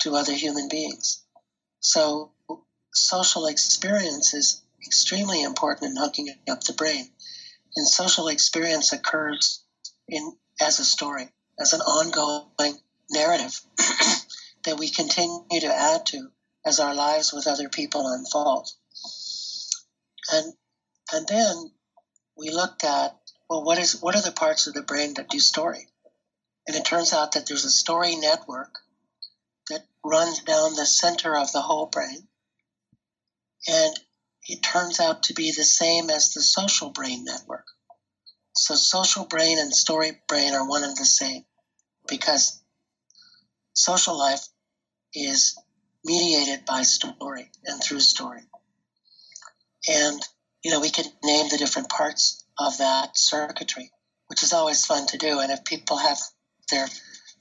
to 0.00 0.14
other 0.14 0.34
human 0.34 0.68
beings. 0.68 1.24
So, 1.80 2.32
social 2.92 3.46
experience 3.46 4.34
is 4.34 4.62
extremely 4.84 5.42
important 5.42 5.90
in 5.90 5.96
hooking 5.96 6.34
up 6.48 6.62
the 6.62 6.72
brain. 6.72 7.10
And 7.76 7.88
social 7.88 8.28
experience 8.28 8.92
occurs 8.92 9.62
in 10.08 10.36
as 10.60 10.78
a 10.78 10.84
story, 10.84 11.28
as 11.58 11.72
an 11.72 11.80
ongoing 11.80 12.78
narrative 13.10 13.60
that 14.64 14.78
we 14.78 14.90
continue 14.90 15.60
to 15.60 15.74
add 15.74 16.06
to 16.06 16.30
as 16.64 16.80
our 16.80 16.94
lives 16.94 17.32
with 17.32 17.46
other 17.46 17.68
people 17.68 18.06
unfold. 18.06 18.68
And 20.30 20.52
and 21.12 21.26
then 21.26 21.72
we 22.36 22.50
looked 22.50 22.84
at 22.84 23.18
well, 23.48 23.64
what 23.64 23.78
is 23.78 24.00
what 24.00 24.14
are 24.16 24.22
the 24.22 24.32
parts 24.32 24.66
of 24.66 24.74
the 24.74 24.82
brain 24.82 25.14
that 25.14 25.28
do 25.28 25.38
story? 25.40 25.88
And 26.66 26.76
it 26.76 26.84
turns 26.84 27.12
out 27.12 27.32
that 27.32 27.46
there's 27.46 27.64
a 27.64 27.70
story 27.70 28.16
network 28.16 28.78
that 29.68 29.86
runs 30.04 30.40
down 30.40 30.74
the 30.74 30.86
center 30.86 31.36
of 31.36 31.52
the 31.52 31.60
whole 31.60 31.86
brain. 31.86 32.28
And 33.68 33.94
it 34.48 34.62
turns 34.62 34.98
out 34.98 35.24
to 35.24 35.34
be 35.34 35.52
the 35.52 35.64
same 35.64 36.10
as 36.10 36.32
the 36.32 36.42
social 36.42 36.90
brain 36.90 37.24
network. 37.24 37.66
So 38.54 38.74
social 38.74 39.24
brain 39.24 39.58
and 39.58 39.74
story 39.74 40.20
brain 40.28 40.52
are 40.54 40.68
one 40.68 40.84
and 40.84 40.96
the 40.96 41.04
same 41.04 41.44
because 42.08 42.60
social 43.74 44.18
life 44.18 44.46
is 45.14 45.56
mediated 46.04 46.64
by 46.64 46.82
story 46.82 47.50
and 47.64 47.82
through 47.82 48.00
story. 48.00 48.42
And, 49.88 50.20
you 50.62 50.70
know, 50.70 50.80
we 50.80 50.90
can 50.90 51.06
name 51.24 51.48
the 51.48 51.58
different 51.58 51.88
parts 51.88 52.44
of 52.58 52.78
that 52.78 53.16
circuitry, 53.16 53.90
which 54.26 54.42
is 54.42 54.52
always 54.52 54.84
fun 54.84 55.06
to 55.08 55.18
do. 55.18 55.40
And 55.40 55.50
if 55.50 55.64
people 55.64 55.96
have 55.96 56.18
their 56.70 56.88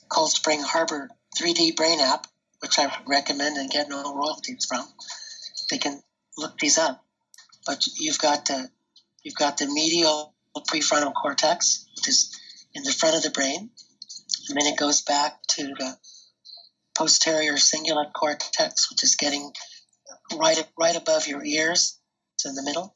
Cold 0.09 0.31
Spring 0.31 0.61
Harbor 0.61 1.09
3D 1.37 1.75
brain 1.75 1.99
app, 1.99 2.27
which 2.59 2.77
I 2.77 2.91
recommend 3.07 3.57
and 3.57 3.69
get 3.69 3.89
no 3.89 4.13
royalties 4.15 4.65
from, 4.67 4.87
they 5.69 5.77
can 5.77 6.01
look 6.41 6.57
these 6.57 6.77
up. 6.77 7.03
But 7.65 7.85
you've 7.97 8.19
got 8.19 8.45
the 8.45 8.69
you've 9.23 9.35
got 9.35 9.57
the 9.57 9.67
medial 9.67 10.33
prefrontal 10.67 11.13
cortex, 11.13 11.85
which 11.95 12.07
is 12.07 12.37
in 12.73 12.83
the 12.83 12.91
front 12.91 13.15
of 13.15 13.23
the 13.23 13.29
brain, 13.29 13.69
and 14.49 14.57
then 14.57 14.73
it 14.73 14.77
goes 14.77 15.01
back 15.01 15.41
to 15.47 15.63
the 15.63 15.97
posterior 16.97 17.53
cingulate 17.53 18.13
cortex, 18.13 18.89
which 18.89 19.03
is 19.03 19.15
getting 19.15 19.51
right 20.37 20.63
right 20.77 20.95
above 20.95 21.27
your 21.27 21.43
ears. 21.43 21.97
It's 22.35 22.45
in 22.45 22.55
the 22.55 22.63
middle, 22.63 22.95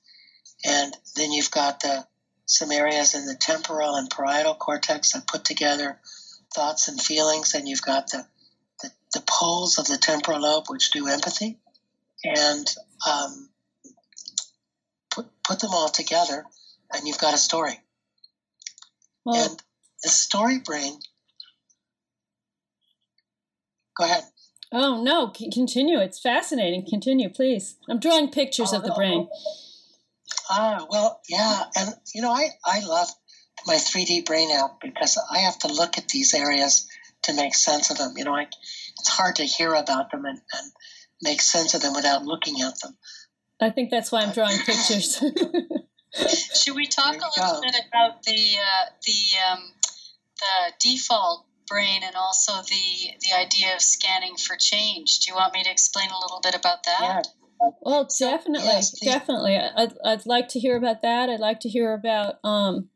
and 0.65 0.95
then 1.15 1.31
you've 1.31 1.51
got 1.51 1.81
the, 1.81 2.05
some 2.45 2.71
areas 2.71 3.13
in 3.13 3.25
the 3.25 3.35
temporal 3.35 3.95
and 3.95 4.09
parietal 4.09 4.55
cortex 4.55 5.11
that 5.11 5.27
put 5.27 5.45
together 5.45 5.99
thoughts 6.53 6.87
and 6.87 6.99
feelings. 6.99 7.53
And 7.53 7.67
you've 7.67 7.81
got 7.81 8.09
the, 8.09 8.25
the, 8.81 8.91
the 9.13 9.23
poles 9.27 9.77
of 9.77 9.85
the 9.85 9.97
temporal 9.97 10.41
lobe, 10.41 10.65
which 10.67 10.91
do 10.91 11.07
empathy. 11.07 11.59
And 12.23 12.67
um, 13.07 13.49
put, 15.11 15.27
put 15.43 15.59
them 15.59 15.71
all 15.73 15.89
together, 15.89 16.43
and 16.91 17.07
you've 17.07 17.19
got 17.19 17.33
a 17.33 17.37
story. 17.37 17.79
Well, 19.25 19.49
and 19.49 19.61
the 20.03 20.09
story 20.09 20.59
brain. 20.59 20.99
Go 23.97 24.05
ahead. 24.05 24.23
Oh 24.71 25.01
no, 25.01 25.27
continue. 25.27 25.99
It's 25.99 26.19
fascinating. 26.19 26.85
Continue, 26.87 27.29
please. 27.29 27.75
I'm 27.89 27.99
drawing 27.99 28.29
pictures 28.29 28.73
oh, 28.73 28.77
of 28.77 28.83
the 28.83 28.89
no. 28.89 28.95
brain. 28.95 29.27
Ah, 30.49 30.85
well, 30.89 31.21
yeah. 31.29 31.63
And, 31.75 31.95
you 32.13 32.21
know, 32.21 32.31
I, 32.31 32.49
I 32.65 32.81
love 32.85 33.07
my 33.65 33.75
3D 33.75 34.25
brain 34.25 34.51
app 34.51 34.79
because 34.81 35.17
I 35.31 35.39
have 35.39 35.57
to 35.59 35.67
look 35.67 35.97
at 35.97 36.09
these 36.09 36.33
areas 36.33 36.87
to 37.23 37.33
make 37.33 37.55
sense 37.55 37.89
of 37.89 37.97
them. 37.97 38.13
You 38.17 38.25
know, 38.25 38.35
I, 38.35 38.43
it's 38.99 39.09
hard 39.09 39.37
to 39.37 39.43
hear 39.43 39.73
about 39.73 40.11
them 40.11 40.25
and, 40.25 40.39
and 40.53 40.71
make 41.21 41.41
sense 41.41 41.73
of 41.73 41.81
them 41.81 41.93
without 41.93 42.23
looking 42.23 42.61
at 42.61 42.79
them. 42.81 42.97
I 43.59 43.69
think 43.69 43.89
that's 43.89 44.11
why 44.11 44.21
I'm 44.21 44.33
drawing 44.33 44.57
pictures. 44.57 45.23
Should 46.55 46.75
we 46.75 46.87
talk 46.87 47.15
a 47.15 47.39
little 47.39 47.55
go. 47.55 47.61
bit 47.61 47.75
about 47.87 48.23
the 48.23 48.57
uh, 48.57 48.85
the 49.05 49.51
um, 49.51 49.59
the 50.39 50.73
default 50.79 51.45
brain 51.67 52.01
and 52.03 52.15
also 52.15 52.53
the 52.61 53.11
the 53.21 53.35
idea 53.37 53.75
of 53.75 53.81
scanning 53.81 54.35
for 54.35 54.55
change? 54.55 55.19
Do 55.19 55.31
you 55.31 55.35
want 55.35 55.53
me 55.53 55.63
to 55.63 55.71
explain 55.71 56.09
a 56.09 56.19
little 56.19 56.39
bit 56.41 56.55
about 56.55 56.83
that? 56.83 57.01
Yeah. 57.01 57.21
Well, 57.81 58.07
definitely, 58.19 58.67
yes, 58.67 58.91
definitely. 58.99 59.57
I'd, 59.57 59.93
I'd 60.03 60.25
like 60.25 60.49
to 60.49 60.59
hear 60.59 60.75
about 60.75 61.01
that. 61.01 61.29
I'd 61.29 61.39
like 61.39 61.61
to 61.61 61.69
hear 61.69 61.93
about 61.93 62.35
um, 62.43 62.89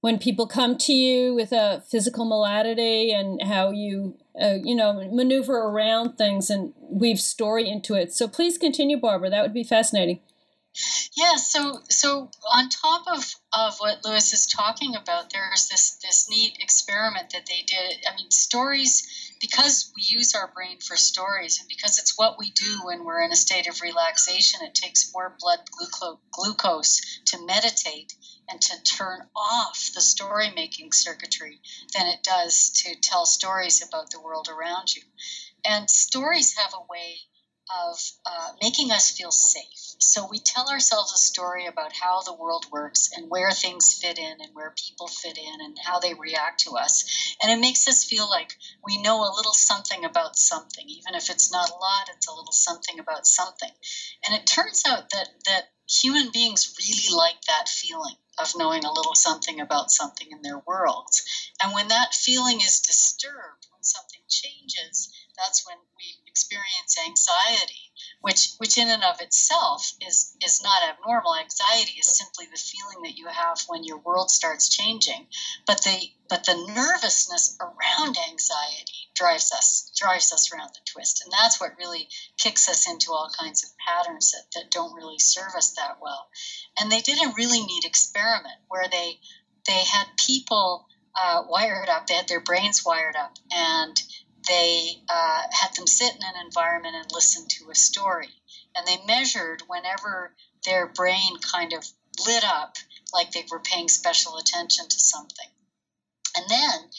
when 0.00 0.18
people 0.18 0.46
come 0.46 0.76
to 0.78 0.92
you 0.92 1.34
with 1.34 1.52
a 1.52 1.82
physical 1.88 2.26
malady 2.26 3.12
and 3.12 3.42
how 3.42 3.70
you, 3.70 4.18
uh, 4.40 4.58
you 4.62 4.74
know, 4.74 5.08
maneuver 5.12 5.56
around 5.56 6.16
things 6.16 6.50
and 6.50 6.72
weave 6.80 7.20
story 7.20 7.68
into 7.68 7.94
it. 7.94 8.12
So 8.12 8.28
please 8.28 8.58
continue, 8.58 8.98
Barbara. 8.98 9.30
That 9.30 9.42
would 9.42 9.54
be 9.54 9.64
fascinating. 9.64 10.20
Yeah, 11.16 11.36
so 11.36 11.80
so 11.88 12.30
on 12.52 12.68
top 12.68 13.06
of, 13.08 13.34
of 13.54 13.78
what 13.78 14.04
Lewis 14.04 14.34
is 14.34 14.46
talking 14.46 14.94
about, 14.94 15.32
there's 15.32 15.68
this 15.68 15.96
this 16.02 16.28
neat 16.28 16.58
experiment 16.60 17.30
that 17.30 17.46
they 17.46 17.62
did. 17.66 18.04
I 18.06 18.14
mean, 18.16 18.30
stories 18.30 19.25
because 19.48 19.92
we 19.94 20.02
use 20.02 20.34
our 20.34 20.50
brain 20.52 20.80
for 20.80 20.96
stories 20.96 21.60
and 21.60 21.68
because 21.68 21.98
it's 21.98 22.18
what 22.18 22.36
we 22.36 22.50
do 22.50 22.80
when 22.82 23.04
we're 23.04 23.22
in 23.22 23.30
a 23.30 23.36
state 23.36 23.68
of 23.68 23.80
relaxation, 23.80 24.60
it 24.62 24.74
takes 24.74 25.12
more 25.12 25.36
blood 25.38 25.60
glucose, 26.32 27.20
to 27.26 27.46
meditate 27.46 28.14
and 28.48 28.60
to 28.60 28.82
turn 28.82 29.20
off 29.36 29.90
the 29.94 30.00
story 30.00 30.50
making 30.50 30.90
circuitry 30.90 31.60
than 31.94 32.08
it 32.08 32.24
does 32.24 32.70
to 32.70 32.96
tell 32.96 33.24
stories 33.24 33.86
about 33.86 34.10
the 34.10 34.20
world 34.20 34.48
around 34.48 34.94
you. 34.96 35.02
And 35.64 35.88
stories 35.88 36.56
have 36.56 36.74
a 36.74 36.86
way 36.90 37.20
of 37.74 37.98
uh, 38.24 38.52
making 38.62 38.90
us 38.90 39.10
feel 39.10 39.30
safe. 39.30 39.94
So 39.98 40.26
we 40.30 40.38
tell 40.38 40.68
ourselves 40.68 41.12
a 41.12 41.18
story 41.18 41.66
about 41.66 41.92
how 41.92 42.22
the 42.22 42.34
world 42.34 42.66
works 42.70 43.10
and 43.16 43.28
where 43.30 43.50
things 43.50 43.94
fit 43.94 44.18
in 44.18 44.40
and 44.40 44.54
where 44.54 44.74
people 44.76 45.08
fit 45.08 45.38
in 45.38 45.60
and 45.60 45.76
how 45.84 45.98
they 45.98 46.14
react 46.14 46.60
to 46.60 46.76
us. 46.76 47.34
And 47.42 47.50
it 47.50 47.60
makes 47.60 47.88
us 47.88 48.04
feel 48.04 48.28
like 48.28 48.54
we 48.84 49.00
know 49.02 49.22
a 49.22 49.34
little 49.34 49.54
something 49.54 50.04
about 50.04 50.36
something. 50.36 50.88
Even 50.88 51.14
if 51.14 51.30
it's 51.30 51.50
not 51.52 51.70
a 51.70 51.74
lot, 51.74 52.08
it's 52.14 52.28
a 52.28 52.32
little 52.34 52.52
something 52.52 52.98
about 52.98 53.26
something. 53.26 53.70
And 54.26 54.34
it 54.34 54.46
turns 54.46 54.82
out 54.86 55.10
that, 55.10 55.28
that 55.46 55.64
human 55.88 56.30
beings 56.32 56.74
really 56.78 57.16
like 57.16 57.40
that 57.46 57.68
feeling 57.68 58.16
of 58.38 58.52
knowing 58.56 58.84
a 58.84 58.92
little 58.92 59.14
something 59.14 59.60
about 59.60 59.90
something 59.90 60.28
in 60.30 60.42
their 60.42 60.58
worlds. 60.66 61.22
And 61.62 61.72
when 61.72 61.88
that 61.88 62.12
feeling 62.14 62.60
is 62.60 62.80
disturbed, 62.80 63.66
when 63.72 63.82
something 63.82 64.20
changes, 64.28 65.08
that's 65.38 65.66
when 65.66 65.78
we 65.96 66.25
experience 66.36 66.96
anxiety 67.08 67.86
which 68.26 68.54
which 68.58 68.76
in 68.76 68.88
and 68.88 69.04
of 69.04 69.20
itself 69.20 69.92
is 70.00 70.36
is 70.44 70.60
not 70.60 70.82
abnormal. 70.82 71.36
Anxiety 71.36 71.98
is 71.98 72.16
simply 72.18 72.46
the 72.46 72.58
feeling 72.58 73.02
that 73.02 73.16
you 73.16 73.26
have 73.28 73.60
when 73.68 73.84
your 73.84 73.98
world 73.98 74.30
starts 74.30 74.68
changing. 74.68 75.28
But 75.66 75.82
the 75.82 76.10
but 76.28 76.44
the 76.44 76.56
nervousness 76.74 77.56
around 77.60 78.16
anxiety 78.28 79.10
drives 79.14 79.52
us 79.52 79.92
drives 79.96 80.32
us 80.32 80.52
around 80.52 80.70
the 80.74 80.80
twist. 80.84 81.22
And 81.24 81.32
that's 81.32 81.60
what 81.60 81.78
really 81.78 82.08
kicks 82.36 82.68
us 82.68 82.90
into 82.90 83.12
all 83.12 83.30
kinds 83.38 83.62
of 83.62 83.70
patterns 83.78 84.32
that, 84.32 84.50
that 84.54 84.72
don't 84.72 84.94
really 84.94 85.20
serve 85.20 85.54
us 85.56 85.74
that 85.74 85.98
well. 86.02 86.26
And 86.80 86.90
they 86.90 87.02
did 87.02 87.18
a 87.22 87.32
really 87.36 87.60
neat 87.60 87.84
experiment 87.84 88.58
where 88.68 88.88
they 88.90 89.20
they 89.66 89.84
had 89.84 90.06
people 90.16 90.88
uh, 91.14 91.42
wired 91.48 91.88
up. 91.88 92.06
They 92.06 92.14
had 92.14 92.28
their 92.28 92.40
brains 92.40 92.84
wired 92.84 93.16
up. 93.16 93.36
And 93.52 93.96
they 94.46 95.02
uh, 95.08 95.42
had 95.50 95.74
them 95.74 95.86
sit 95.86 96.14
in 96.14 96.22
an 96.22 96.44
environment 96.44 96.96
and 96.96 97.12
listen 97.12 97.46
to 97.48 97.70
a 97.70 97.74
story. 97.74 98.30
And 98.74 98.86
they 98.86 98.98
measured 99.06 99.62
whenever 99.66 100.34
their 100.64 100.86
brain 100.86 101.38
kind 101.38 101.72
of 101.72 101.84
lit 102.26 102.44
up, 102.44 102.76
like 103.12 103.32
they 103.32 103.44
were 103.50 103.60
paying 103.60 103.88
special 103.88 104.36
attention 104.36 104.88
to 104.88 104.98
something. 105.00 105.48
And 106.36 106.44
then 106.48 106.90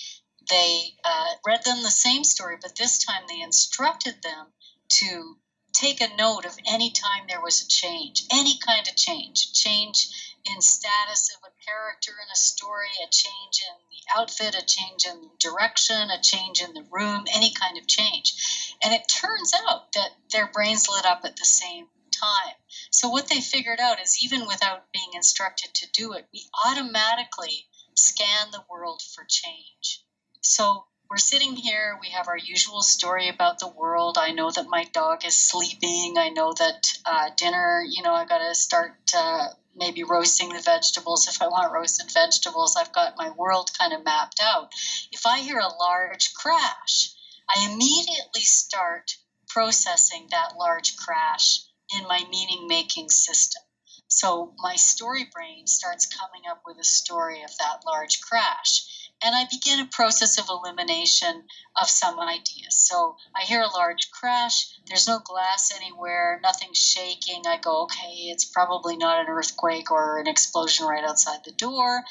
they 0.50 0.96
uh, 1.04 1.34
read 1.46 1.63
them 1.63 1.84
the 1.84 1.92
same 1.92 2.24
story, 2.24 2.58
but 2.62 2.75
this 2.75 3.04
time 3.04 3.24
they 3.27 3.42
instructed 3.42 4.16
them 4.24 4.48
to 4.89 5.38
take 5.74 6.01
a 6.01 6.16
note 6.16 6.46
of 6.46 6.58
any 6.68 6.92
time 6.92 7.25
there 7.27 7.42
was 7.42 7.62
a 7.62 7.68
change, 7.68 8.24
any 8.32 8.58
kind 8.58 8.88
of 8.88 8.96
change, 8.96 9.54
change 9.54 10.08
in 10.54 10.62
status 10.62 11.36
of 11.36 11.50
a 11.50 11.66
character 11.66 12.12
in 12.12 12.32
a 12.32 12.36
story, 12.36 12.89
a 13.04 13.10
change 13.10 13.62
in 13.62 13.75
the 13.92 14.20
outfit, 14.20 14.56
a 14.56 14.66
change 14.66 15.06
in 15.06 15.30
direction, 15.39 16.10
a 16.10 16.22
change 16.22 16.62
in 16.62 16.74
the 16.74 16.86
room, 16.92 17.25
any 17.34 17.51
kind 17.54 17.77
of 17.77 17.88
change. 17.88 18.75
And 18.84 18.94
it 18.94 19.08
turns 19.08 19.54
out 19.68 19.94
that 19.94 20.12
their 20.32 20.48
brains 20.48 20.88
lit 20.89 21.06
up 21.06 21.22
at 21.24 21.36
the 21.36 21.46
same 21.46 21.88
time. 22.12 22.56
So 22.92 23.10
what 23.10 23.27
they 23.27 23.42
figured 23.42 23.80
out 23.80 24.01
is 24.01 24.24
even 24.24 24.48
without 24.48 24.92
being 24.92 25.12
instructed 25.13 25.74
to 25.75 25.88
do 25.92 26.13
it, 26.13 26.27
we 26.34 26.44
automatically 26.66 27.68
scan 27.96 28.51
the 28.51 28.63
world 28.70 29.01
for 29.01 29.25
change. 29.25 30.04
So 30.42 30.86
we're 31.10 31.18
sitting 31.18 31.56
here, 31.56 31.98
we 32.01 32.10
have 32.10 32.27
our 32.27 32.38
usual 32.38 32.82
story 32.82 33.30
about 33.30 33.60
the 33.60 33.68
world. 33.68 34.18
I 34.20 34.32
know 34.32 34.51
that 34.51 34.68
my 34.68 34.86
dog 34.94 35.25
is 35.25 35.38
sleeping. 35.38 36.16
I 36.18 36.30
know 36.30 36.54
that 36.54 36.88
uh, 37.06 37.30
dinner, 37.38 37.82
you 37.89 38.04
know, 38.04 38.13
I 38.13 38.25
got 38.25 38.39
to 38.39 38.54
start 38.54 38.98
uh, 39.16 39.48
maybe 39.78 40.04
roasting 40.04 40.50
the 40.50 40.62
vegetables. 40.62 41.28
If 41.28 41.42
I 41.42 41.48
want 41.48 41.72
roasted 41.72 42.12
vegetables, 42.12 42.76
I've 42.76 42.94
got 42.94 43.18
my 43.18 43.30
world 43.32 43.72
kind 43.78 43.94
of 43.94 44.04
mapped 44.04 44.40
out. 44.42 44.72
If 45.12 45.26
I 45.26 45.40
hear 45.40 45.60
a 45.60 45.74
large 45.74 46.34
crash, 46.34 47.14
I 47.50 47.70
immediately 47.72 48.42
start 48.42 49.16
processing 49.48 50.28
that 50.32 50.58
large 50.58 50.98
crash 50.98 51.60
in 51.96 52.08
my 52.08 52.24
meaning 52.30 52.68
making 52.68 53.10
system. 53.10 53.62
So 54.08 54.54
my 54.60 54.76
story 54.76 55.30
brain 55.34 55.68
starts 55.68 56.06
coming 56.06 56.44
up 56.50 56.62
with 56.66 56.78
a 56.80 56.84
story 56.84 57.44
of 57.44 57.58
that 57.58 57.82
large 57.86 58.22
crash 58.22 59.07
and 59.24 59.36
I 59.36 59.46
begin 59.50 59.80
a 59.80 59.86
process 59.86 60.38
of 60.38 60.50
elimination 60.50 61.44
of 61.80 61.90
some 61.90 62.20
ideas. 62.20 62.76
So 62.76 63.16
I 63.36 63.44
hear 63.44 63.62
a 63.62 63.70
large 63.70 64.12
crash, 64.12 64.68
there's 64.88 65.08
no 65.08 65.20
glass 65.20 65.72
anywhere, 65.76 66.40
nothing's 66.44 66.78
shaking. 66.78 67.44
I 67.48 67.58
go, 67.58 67.84
okay, 67.84 68.30
it's 68.30 68.46
probably 68.46 68.96
not 68.96 69.20
an 69.20 69.28
earthquake 69.28 69.92
or 69.92 70.20
an 70.20 70.28
explosion 70.28 70.86
right 70.86 71.04
outside 71.04 71.40
the 71.44 71.52
door. 71.52 72.04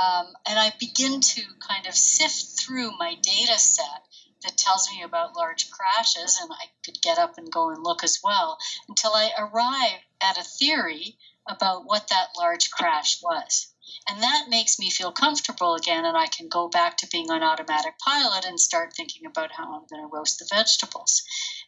Um, 0.00 0.26
and 0.46 0.58
I 0.58 0.72
begin 0.78 1.20
to 1.20 1.42
kind 1.68 1.86
of 1.86 1.94
sift 1.94 2.60
through 2.60 2.96
my 2.98 3.16
data 3.22 3.58
set 3.58 4.02
that 4.42 4.56
tells 4.56 4.88
me 4.90 5.02
about 5.02 5.36
large 5.36 5.70
crashes, 5.70 6.38
and 6.40 6.50
I 6.52 6.66
could 6.84 7.00
get 7.00 7.18
up 7.18 7.38
and 7.38 7.50
go 7.50 7.70
and 7.70 7.82
look 7.82 8.02
as 8.02 8.20
well 8.22 8.58
until 8.88 9.12
I 9.14 9.30
arrive 9.38 10.00
at 10.20 10.38
a 10.38 10.44
theory 10.44 11.16
about 11.48 11.84
what 11.84 12.08
that 12.08 12.28
large 12.36 12.70
crash 12.70 13.20
was. 13.22 13.71
And 14.08 14.22
that 14.22 14.48
makes 14.48 14.78
me 14.78 14.90
feel 14.90 15.12
comfortable 15.12 15.74
again, 15.74 16.04
and 16.04 16.16
I 16.16 16.26
can 16.26 16.48
go 16.48 16.68
back 16.68 16.96
to 16.98 17.06
being 17.06 17.30
on 17.30 17.42
automatic 17.42 17.98
pilot 17.98 18.44
and 18.44 18.58
start 18.58 18.94
thinking 18.94 19.26
about 19.26 19.52
how 19.52 19.64
I'm 19.74 19.86
going 19.86 20.02
to 20.02 20.06
roast 20.12 20.38
the 20.38 20.46
vegetables. 20.50 21.22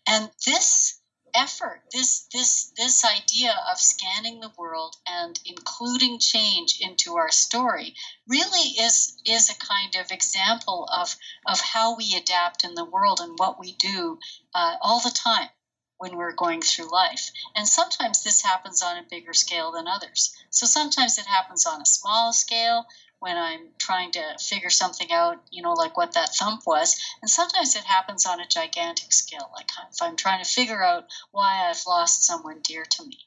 And 0.06 0.30
this 0.46 1.00
effort 1.34 1.82
this 1.92 2.26
this 2.32 2.72
this 2.76 3.04
idea 3.04 3.52
of 3.70 3.80
scanning 3.80 4.38
the 4.40 4.52
world 4.56 4.94
and 5.06 5.38
including 5.44 6.18
change 6.18 6.78
into 6.80 7.16
our 7.16 7.30
story 7.30 7.94
really 8.28 8.68
is 8.80 9.20
is 9.26 9.50
a 9.50 9.54
kind 9.54 9.96
of 9.96 10.12
example 10.12 10.88
of 10.92 11.16
of 11.46 11.60
how 11.60 11.96
we 11.96 12.14
adapt 12.14 12.62
in 12.64 12.74
the 12.74 12.84
world 12.84 13.18
and 13.20 13.36
what 13.36 13.58
we 13.58 13.74
do 13.74 14.18
uh, 14.54 14.76
all 14.80 15.00
the 15.00 15.10
time 15.10 15.48
when 15.98 16.16
we're 16.16 16.32
going 16.32 16.60
through 16.60 16.90
life. 16.90 17.30
And 17.54 17.68
sometimes 17.68 18.22
this 18.22 18.42
happens 18.42 18.82
on 18.82 18.98
a 18.98 19.06
bigger 19.08 19.32
scale 19.32 19.72
than 19.72 19.86
others. 19.86 20.34
So 20.50 20.66
sometimes 20.66 21.18
it 21.18 21.26
happens 21.26 21.66
on 21.66 21.80
a 21.80 21.86
small 21.86 22.32
scale 22.32 22.86
when 23.20 23.36
I'm 23.36 23.68
trying 23.78 24.12
to 24.12 24.36
figure 24.38 24.70
something 24.70 25.10
out, 25.10 25.42
you 25.50 25.62
know, 25.62 25.72
like 25.72 25.96
what 25.96 26.12
that 26.12 26.34
thump 26.34 26.62
was. 26.66 27.00
And 27.22 27.30
sometimes 27.30 27.74
it 27.74 27.84
happens 27.84 28.26
on 28.26 28.40
a 28.40 28.46
gigantic 28.46 29.12
scale, 29.12 29.50
like 29.54 29.70
if 29.90 30.02
I'm 30.02 30.16
trying 30.16 30.42
to 30.44 30.50
figure 30.50 30.82
out 30.82 31.06
why 31.30 31.68
I've 31.68 31.86
lost 31.86 32.24
someone 32.24 32.60
dear 32.62 32.84
to 32.84 33.04
me. 33.04 33.18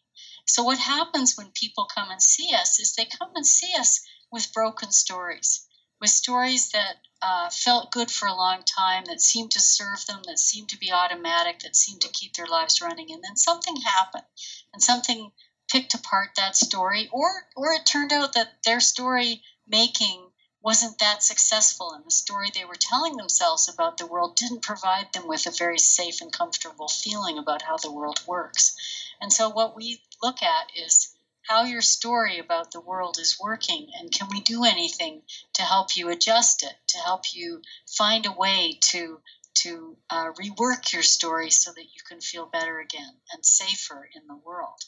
So 0.46 0.64
what 0.64 0.80
happens 0.80 1.36
when 1.36 1.52
people 1.52 1.86
come 1.86 2.10
and 2.10 2.22
see 2.22 2.54
us 2.54 2.80
is 2.80 2.94
they 2.94 3.06
come 3.06 3.32
and 3.36 3.46
see 3.46 3.74
us 3.78 4.02
with 4.32 4.54
broken 4.54 4.92
stories 4.92 5.67
with 6.00 6.10
stories 6.10 6.70
that 6.72 6.98
uh, 7.22 7.50
felt 7.50 7.92
good 7.92 8.12
for 8.12 8.28
a 8.28 8.36
long 8.36 8.64
time, 8.64 9.06
that 9.06 9.22
seemed 9.22 9.52
to 9.52 9.60
serve 9.60 10.06
them, 10.06 10.22
that 10.28 10.40
seemed 10.40 10.70
to 10.70 10.78
be 10.78 10.92
automatic, 10.92 11.60
that 11.60 11.76
seemed 11.76 12.02
to 12.02 12.10
keep 12.10 12.34
their 12.34 12.46
lives 12.46 12.82
running. 12.82 13.12
And 13.12 13.24
then 13.24 13.36
something 13.36 13.76
happened, 13.78 14.26
and 14.74 14.82
something 14.82 15.32
picked 15.68 15.94
apart 15.94 16.30
that 16.36 16.56
story, 16.56 17.10
or 17.12 17.48
or 17.56 17.74
it 17.74 17.86
turned 17.86 18.14
out 18.14 18.34
that 18.34 18.64
their 18.64 18.80
story 18.80 19.42
making 19.68 20.32
wasn't 20.62 21.00
that 21.00 21.24
successful, 21.24 21.94
and 21.94 22.06
the 22.06 22.12
story 22.12 22.50
they 22.54 22.66
were 22.66 22.76
telling 22.76 23.16
themselves 23.16 23.70
about 23.70 23.98
the 23.98 24.06
world 24.06 24.36
didn't 24.36 24.62
provide 24.62 25.12
them 25.14 25.28
with 25.28 25.46
a 25.46 25.52
very 25.52 25.80
safe 25.80 26.22
and 26.22 26.34
comfortable 26.34 26.88
feeling 26.88 27.38
about 27.38 27.62
how 27.62 27.78
the 27.78 27.92
world 27.92 28.20
works. 28.28 28.76
And 29.22 29.32
so, 29.32 29.50
what 29.50 29.76
we 29.76 30.02
look 30.22 30.44
at 30.44 30.72
is 30.76 31.16
how 31.48 31.64
your 31.64 31.82
story 31.82 32.40
about 32.40 32.72
the 32.72 32.82
world 32.82 33.18
is 33.20 33.38
working 33.42 33.88
and 34.00 34.12
can 34.12 34.28
we 34.30 34.42
do 34.42 34.64
anything 34.66 35.22
to 35.54 35.62
help 35.62 35.96
you 35.96 36.10
adjust 36.10 36.64
it 36.64 36.74
to 36.88 36.98
help 36.98 37.24
you 37.34 37.62
find 37.88 38.26
a 38.26 38.32
way 38.32 38.78
to 38.82 39.20
to 39.56 39.98
uh, 40.12 40.32
rework 40.34 40.94
your 40.94 41.02
story 41.02 41.50
so 41.50 41.72
that 41.72 41.84
you 41.84 42.02
can 42.08 42.22
feel 42.22 42.46
better 42.46 42.80
again 42.80 43.14
and 43.34 43.44
safer 43.44 44.08
in 44.16 44.28
the 44.28 44.40
world? 44.46 44.84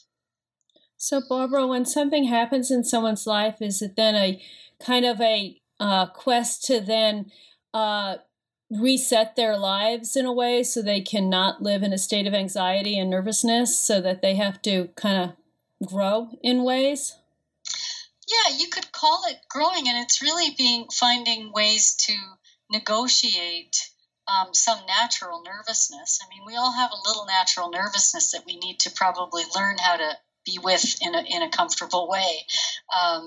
So 0.96 1.20
barbara 1.28 1.66
when 1.66 1.84
something 1.84 2.24
happens 2.24 2.70
in 2.70 2.84
someone's 2.84 3.26
life 3.26 3.56
is 3.60 3.82
it 3.82 3.96
then 3.96 4.14
a 4.14 4.40
kind 4.78 5.04
of 5.04 5.20
a 5.20 5.60
uh, 5.80 6.06
quest 6.06 6.64
to 6.66 6.80
then 6.80 7.32
uh, 7.72 8.16
reset 8.70 9.34
their 9.34 9.56
lives 9.56 10.14
in 10.14 10.26
a 10.26 10.32
way 10.32 10.62
so 10.62 10.82
they 10.82 11.00
cannot 11.00 11.62
live 11.62 11.82
in 11.82 11.92
a 11.92 11.98
state 11.98 12.26
of 12.26 12.34
anxiety 12.34 12.98
and 12.98 13.10
nervousness 13.10 13.76
so 13.76 14.00
that 14.00 14.22
they 14.22 14.34
have 14.34 14.60
to 14.62 14.88
kind 14.94 15.24
of 15.24 15.36
grow 15.86 16.30
in 16.42 16.64
ways? 16.64 17.16
Yeah, 18.28 18.56
you 18.58 18.68
could 18.68 18.92
call 18.92 19.24
it 19.28 19.40
growing, 19.48 19.88
and 19.88 19.98
it's 19.98 20.22
really 20.22 20.54
being 20.56 20.86
finding 20.92 21.52
ways 21.52 21.94
to 22.06 22.16
negotiate 22.70 23.90
um, 24.28 24.54
some 24.54 24.78
natural 24.86 25.42
nervousness. 25.42 26.20
I 26.22 26.28
mean, 26.28 26.44
we 26.46 26.56
all 26.56 26.72
have 26.72 26.92
a 26.92 27.08
little 27.08 27.26
natural 27.26 27.70
nervousness 27.70 28.30
that 28.32 28.44
we 28.46 28.56
need 28.56 28.78
to 28.80 28.90
probably 28.90 29.42
learn 29.56 29.76
how 29.78 29.96
to 29.96 30.12
be 30.46 30.58
with 30.62 30.96
in 31.02 31.14
a, 31.14 31.22
in 31.22 31.42
a 31.42 31.50
comfortable 31.50 32.08
way. 32.08 32.46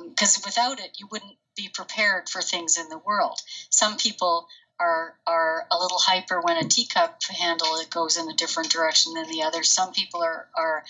Because 0.09 0.37
um, 0.37 0.43
without 0.45 0.79
it, 0.79 0.97
you 0.97 1.07
wouldn't 1.11 1.37
be 1.55 1.69
prepared 1.73 2.29
for 2.29 2.41
things 2.41 2.77
in 2.77 2.89
the 2.89 2.97
world. 2.97 3.39
Some 3.69 3.97
people 3.97 4.47
are 4.79 5.15
are 5.27 5.67
a 5.71 5.77
little 5.77 5.99
hyper 5.99 6.41
when 6.41 6.57
a 6.57 6.67
teacup 6.67 7.21
handle 7.23 7.75
it 7.75 7.89
goes 7.89 8.17
in 8.17 8.29
a 8.29 8.35
different 8.35 8.71
direction 8.71 9.13
than 9.13 9.29
the 9.29 9.43
other. 9.43 9.63
Some 9.63 9.91
people 9.91 10.23
are 10.23 10.47
are 10.57 10.83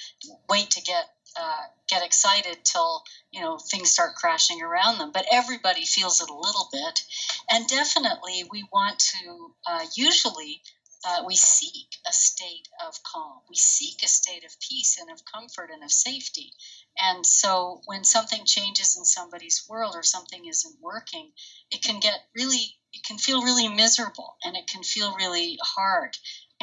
wait 0.50 0.72
to 0.72 0.82
get 0.82 1.06
uh, 1.36 1.64
get 1.90 2.04
excited 2.06 2.58
till 2.64 3.04
you 3.32 3.42
know 3.42 3.58
things 3.72 3.92
start 3.92 4.16
crashing 4.16 4.62
around 4.62 4.98
them. 4.98 5.12
But 5.14 5.26
everybody 5.32 5.86
feels 5.86 6.22
it 6.22 6.30
a 6.30 6.36
little 6.36 6.68
bit. 6.72 7.02
And 7.50 7.68
definitely 7.68 8.44
we 8.52 8.64
want 8.72 9.00
to 9.00 9.54
uh, 9.68 9.86
usually 9.96 10.62
uh, 11.06 11.24
we 11.28 11.36
seek 11.36 11.88
a 12.08 12.14
state 12.14 12.68
of 12.88 12.96
calm. 13.04 13.40
We 13.50 13.56
seek 13.56 14.04
a 14.04 14.08
state 14.08 14.46
of 14.46 14.52
peace 14.60 14.98
and 15.00 15.10
of 15.12 15.22
comfort 15.26 15.70
and 15.74 15.84
of 15.84 15.92
safety. 15.92 16.52
And 17.00 17.26
so 17.26 17.82
when 17.86 18.04
something 18.06 18.46
changes 18.46 18.96
in 18.98 19.06
somebody's 19.06 19.64
world 19.70 19.96
or 19.96 20.04
something 20.04 20.46
isn't 20.46 20.76
working 20.82 21.32
it 21.72 21.84
can 21.84 22.00
get 22.00 22.20
really 22.36 22.78
it 22.94 23.04
can 23.06 23.18
feel 23.18 23.44
really 23.44 23.68
miserable 23.68 24.36
and 24.44 24.56
it 24.56 24.68
can 24.68 24.84
feel 24.84 25.16
really 25.16 25.58
hard 25.62 26.12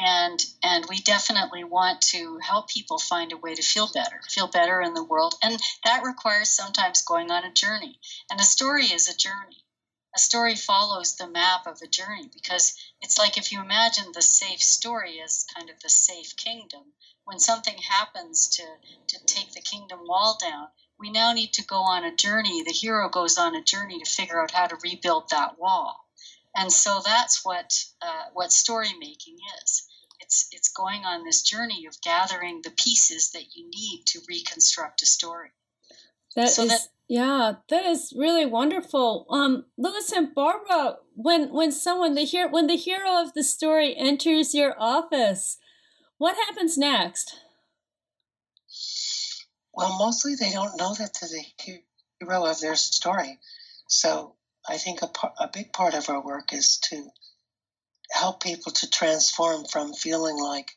and 0.03 0.43
and 0.63 0.87
we 0.89 0.99
definitely 0.99 1.63
want 1.63 2.01
to 2.01 2.39
help 2.39 2.67
people 2.67 2.97
find 2.97 3.31
a 3.31 3.37
way 3.37 3.53
to 3.53 3.61
feel 3.61 3.87
better 3.93 4.19
feel 4.29 4.47
better 4.47 4.81
in 4.81 4.95
the 4.95 5.03
world. 5.03 5.35
And 5.43 5.59
that 5.83 6.03
requires 6.03 6.49
sometimes 6.49 7.03
going 7.03 7.29
on 7.29 7.45
a 7.45 7.53
journey. 7.53 7.99
And 8.31 8.39
a 8.39 8.43
story 8.43 8.85
is 8.85 9.07
a 9.07 9.15
journey. 9.15 9.63
A 10.15 10.19
story 10.19 10.55
follows 10.55 11.15
the 11.15 11.27
map 11.27 11.67
of 11.67 11.77
a 11.83 11.87
journey 11.87 12.29
because 12.33 12.73
it's 12.99 13.19
like 13.19 13.37
if 13.37 13.51
you 13.51 13.61
imagine 13.61 14.11
the 14.11 14.23
safe 14.23 14.61
story 14.61 15.21
as 15.21 15.45
kind 15.55 15.69
of 15.69 15.79
the 15.81 15.89
safe 15.89 16.35
kingdom 16.35 16.93
when 17.25 17.37
something 17.37 17.77
happens 17.77 18.49
to 18.57 18.63
to 19.07 19.25
take 19.25 19.51
the 19.51 19.61
kingdom 19.61 19.99
wall 20.07 20.35
down 20.41 20.67
we 20.97 21.11
now 21.11 21.33
need 21.33 21.53
to 21.53 21.65
go 21.65 21.81
on 21.81 22.03
a 22.03 22.15
journey. 22.15 22.63
The 22.63 22.71
hero 22.71 23.09
goes 23.09 23.37
on 23.37 23.55
a 23.55 23.63
journey 23.63 23.99
to 23.99 24.11
figure 24.11 24.41
out 24.41 24.51
how 24.51 24.67
to 24.67 24.77
rebuild 24.83 25.29
that 25.29 25.57
wall. 25.57 26.05
And 26.55 26.71
so 26.71 27.01
that's 27.03 27.43
what 27.45 27.85
uh, 28.01 28.25
what 28.33 28.51
story 28.51 28.93
making 28.99 29.37
is 29.63 29.87
it's 30.21 30.47
it's 30.51 30.69
going 30.69 31.05
on 31.05 31.23
this 31.23 31.41
journey 31.41 31.85
of 31.87 32.01
gathering 32.01 32.61
the 32.63 32.71
pieces 32.71 33.31
that 33.31 33.55
you 33.55 33.69
need 33.69 34.03
to 34.05 34.19
reconstruct 34.27 35.01
a 35.01 35.05
story 35.05 35.51
that 36.35 36.49
so 36.49 36.63
is, 36.63 36.69
that, 36.69 36.81
yeah, 37.07 37.53
that 37.69 37.85
is 37.85 38.13
really 38.15 38.45
wonderful. 38.45 39.25
Um, 39.29 39.65
Lewis 39.77 40.11
and 40.11 40.33
Barbara, 40.33 40.97
when 41.13 41.51
when 41.51 41.71
someone 41.71 42.15
the 42.15 42.23
hero 42.23 42.49
when 42.49 42.67
the 42.67 42.77
hero 42.77 43.21
of 43.21 43.33
the 43.33 43.43
story 43.43 43.95
enters 43.97 44.55
your 44.55 44.75
office, 44.79 45.57
what 46.17 46.37
happens 46.37 46.77
next? 46.77 47.35
Well, 49.73 49.97
mostly 49.97 50.35
they 50.35 50.51
don't 50.51 50.77
know 50.77 50.93
that 50.93 51.13
to 51.15 51.27
the 51.27 51.43
hero 52.21 52.45
of 52.45 52.59
their 52.61 52.75
story. 52.75 53.39
So 53.87 54.35
I 54.67 54.77
think 54.77 55.01
a, 55.01 55.07
par- 55.07 55.33
a 55.39 55.49
big 55.51 55.73
part 55.73 55.93
of 55.93 56.09
our 56.09 56.23
work 56.23 56.53
is 56.53 56.77
to 56.89 57.07
help 58.11 58.43
people 58.43 58.71
to 58.73 58.89
transform 58.89 59.65
from 59.65 59.93
feeling 59.93 60.37
like 60.37 60.75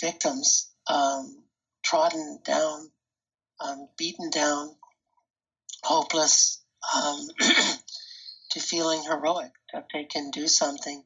victims, 0.00 0.70
um, 0.86 1.42
trodden 1.82 2.38
down, 2.44 2.90
um, 3.60 3.88
beaten 3.96 4.30
down, 4.30 4.74
hopeless, 5.82 6.62
um, 6.94 7.26
to 8.50 8.60
feeling 8.60 9.02
heroic, 9.02 9.52
that 9.72 9.86
they 9.92 10.04
can 10.04 10.30
do 10.30 10.46
something 10.46 11.02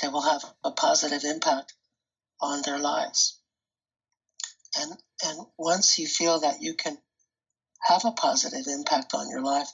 that 0.00 0.12
will 0.12 0.22
have 0.22 0.44
a 0.64 0.70
positive 0.70 1.24
impact 1.24 1.74
on 2.40 2.62
their 2.62 2.78
lives. 2.78 3.38
And, 4.78 4.92
and 5.24 5.38
once 5.58 5.98
you 5.98 6.06
feel 6.06 6.40
that 6.40 6.60
you 6.60 6.74
can 6.74 6.96
have 7.82 8.04
a 8.04 8.12
positive 8.12 8.66
impact 8.66 9.14
on 9.14 9.28
your 9.28 9.42
life, 9.42 9.68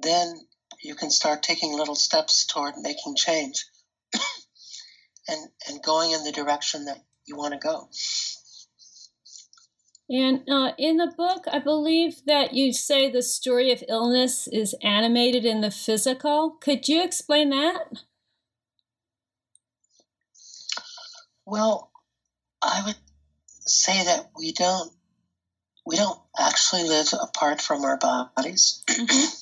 then 0.00 0.34
you 0.80 0.94
can 0.94 1.10
start 1.10 1.42
taking 1.42 1.76
little 1.76 1.94
steps 1.94 2.46
toward 2.46 2.74
making 2.78 3.16
change 3.16 3.64
and, 5.28 5.48
and 5.68 5.82
going 5.82 6.12
in 6.12 6.24
the 6.24 6.32
direction 6.32 6.84
that 6.86 6.98
you 7.26 7.36
want 7.36 7.52
to 7.52 7.58
go. 7.58 7.88
And 10.08 10.42
uh, 10.50 10.72
in 10.76 10.98
the 10.98 11.12
book, 11.16 11.44
I 11.50 11.58
believe 11.58 12.22
that 12.26 12.52
you 12.52 12.74
say 12.74 13.10
the 13.10 13.22
story 13.22 13.72
of 13.72 13.82
illness 13.88 14.46
is 14.46 14.74
animated 14.82 15.46
in 15.46 15.62
the 15.62 15.70
physical. 15.70 16.58
Could 16.60 16.88
you 16.88 17.02
explain 17.02 17.48
that? 17.50 18.02
Well, 21.46 21.90
I 22.62 22.82
would 22.84 22.96
say 23.66 24.04
that 24.04 24.30
we 24.36 24.52
don't 24.52 24.92
we 25.86 25.96
don't 25.96 26.18
actually 26.38 26.84
live 26.84 27.08
apart 27.20 27.60
from 27.60 27.84
our 27.84 27.98
bodies. 27.98 28.82
Mm-hmm. 28.88 29.34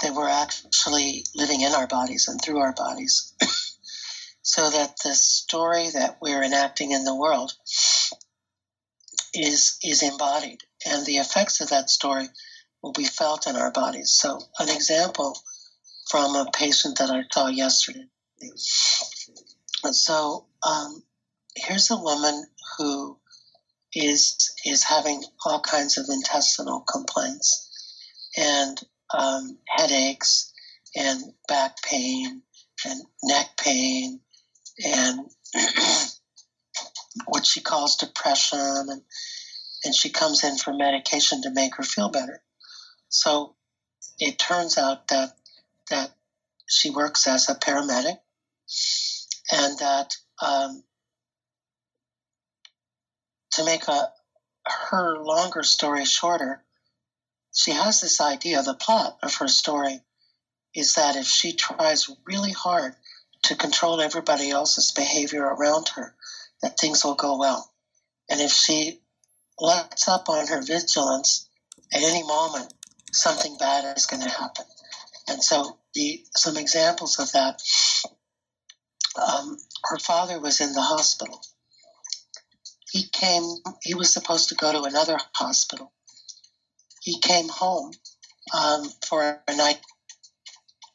that 0.00 0.14
we're 0.14 0.28
actually 0.28 1.24
living 1.34 1.62
in 1.62 1.72
our 1.74 1.88
bodies 1.88 2.28
and 2.28 2.40
through 2.40 2.58
our 2.58 2.72
bodies. 2.72 3.34
So 4.48 4.70
that 4.70 4.96
the 5.04 5.14
story 5.14 5.90
that 5.92 6.16
we're 6.22 6.42
enacting 6.42 6.92
in 6.92 7.04
the 7.04 7.14
world 7.14 7.52
is 9.34 9.76
is 9.84 10.02
embodied, 10.02 10.62
and 10.86 11.04
the 11.04 11.18
effects 11.18 11.60
of 11.60 11.68
that 11.68 11.90
story 11.90 12.26
will 12.82 12.92
be 12.92 13.04
felt 13.04 13.46
in 13.46 13.56
our 13.56 13.70
bodies. 13.70 14.10
So, 14.10 14.40
an 14.58 14.70
example 14.70 15.38
from 16.08 16.34
a 16.34 16.50
patient 16.50 16.96
that 16.96 17.10
I 17.10 17.24
saw 17.30 17.48
yesterday. 17.48 18.06
So, 19.92 20.46
um, 20.62 21.02
here's 21.54 21.90
a 21.90 21.98
woman 21.98 22.46
who 22.78 23.18
is 23.94 24.50
is 24.64 24.82
having 24.82 25.22
all 25.44 25.60
kinds 25.60 25.98
of 25.98 26.06
intestinal 26.08 26.80
complaints 26.90 27.68
and 28.38 28.80
um, 29.12 29.58
headaches 29.66 30.50
and 30.96 31.34
back 31.48 31.82
pain 31.82 32.40
and 32.86 33.02
neck 33.22 33.50
pain 33.58 34.20
and 34.84 35.26
what 37.26 37.46
she 37.46 37.60
calls 37.60 37.96
depression 37.96 38.58
and 38.58 39.02
and 39.84 39.94
she 39.94 40.10
comes 40.10 40.42
in 40.42 40.56
for 40.56 40.72
medication 40.72 41.42
to 41.42 41.50
make 41.50 41.76
her 41.76 41.84
feel 41.84 42.08
better. 42.08 42.42
So 43.08 43.54
it 44.18 44.38
turns 44.38 44.76
out 44.76 45.08
that 45.08 45.36
that 45.90 46.10
she 46.66 46.90
works 46.90 47.26
as 47.26 47.48
a 47.48 47.54
paramedic 47.54 48.18
and 49.52 49.78
that 49.78 50.14
um, 50.42 50.82
to 53.52 53.64
make 53.64 53.88
a 53.88 54.12
her 54.90 55.18
longer 55.18 55.62
story 55.62 56.04
shorter, 56.04 56.62
she 57.54 57.72
has 57.72 58.00
this 58.00 58.20
idea. 58.20 58.62
The 58.62 58.74
plot 58.74 59.18
of 59.22 59.34
her 59.36 59.48
story 59.48 60.00
is 60.74 60.94
that 60.94 61.16
if 61.16 61.26
she 61.26 61.52
tries 61.52 62.10
really 62.26 62.52
hard 62.52 62.94
to 63.48 63.56
control 63.56 64.00
everybody 64.00 64.50
else's 64.50 64.92
behavior 64.92 65.42
around 65.42 65.88
her, 65.96 66.14
that 66.62 66.78
things 66.78 67.04
will 67.04 67.14
go 67.14 67.38
well. 67.38 67.70
And 68.30 68.40
if 68.40 68.52
she 68.52 69.00
lets 69.58 70.06
up 70.08 70.28
on 70.28 70.46
her 70.46 70.62
vigilance, 70.62 71.48
at 71.92 72.02
any 72.02 72.22
moment, 72.22 72.72
something 73.12 73.56
bad 73.58 73.96
is 73.96 74.06
going 74.06 74.22
to 74.22 74.28
happen. 74.28 74.64
And 75.28 75.42
so, 75.42 75.78
the 75.94 76.22
some 76.36 76.56
examples 76.56 77.18
of 77.18 77.32
that. 77.32 77.60
Um, 79.16 79.56
her 79.84 79.98
father 79.98 80.38
was 80.38 80.60
in 80.60 80.72
the 80.74 80.82
hospital. 80.82 81.40
He 82.90 83.04
came. 83.12 83.42
He 83.82 83.94
was 83.94 84.12
supposed 84.12 84.50
to 84.50 84.54
go 84.54 84.72
to 84.72 84.82
another 84.82 85.18
hospital. 85.34 85.92
He 87.02 87.18
came 87.18 87.48
home 87.48 87.92
um, 88.54 88.84
for 89.06 89.40
a 89.48 89.56
night 89.56 89.80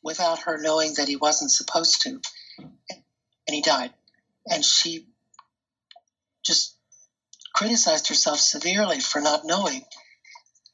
without 0.03 0.39
her 0.39 0.57
knowing 0.61 0.93
that 0.97 1.07
he 1.07 1.15
wasn't 1.15 1.51
supposed 1.51 2.01
to, 2.01 2.19
and 2.59 3.55
he 3.55 3.61
died. 3.61 3.91
And 4.49 4.63
she 4.63 5.07
just 6.43 6.75
criticized 7.53 8.07
herself 8.07 8.39
severely 8.39 8.99
for 8.99 9.21
not 9.21 9.45
knowing 9.45 9.83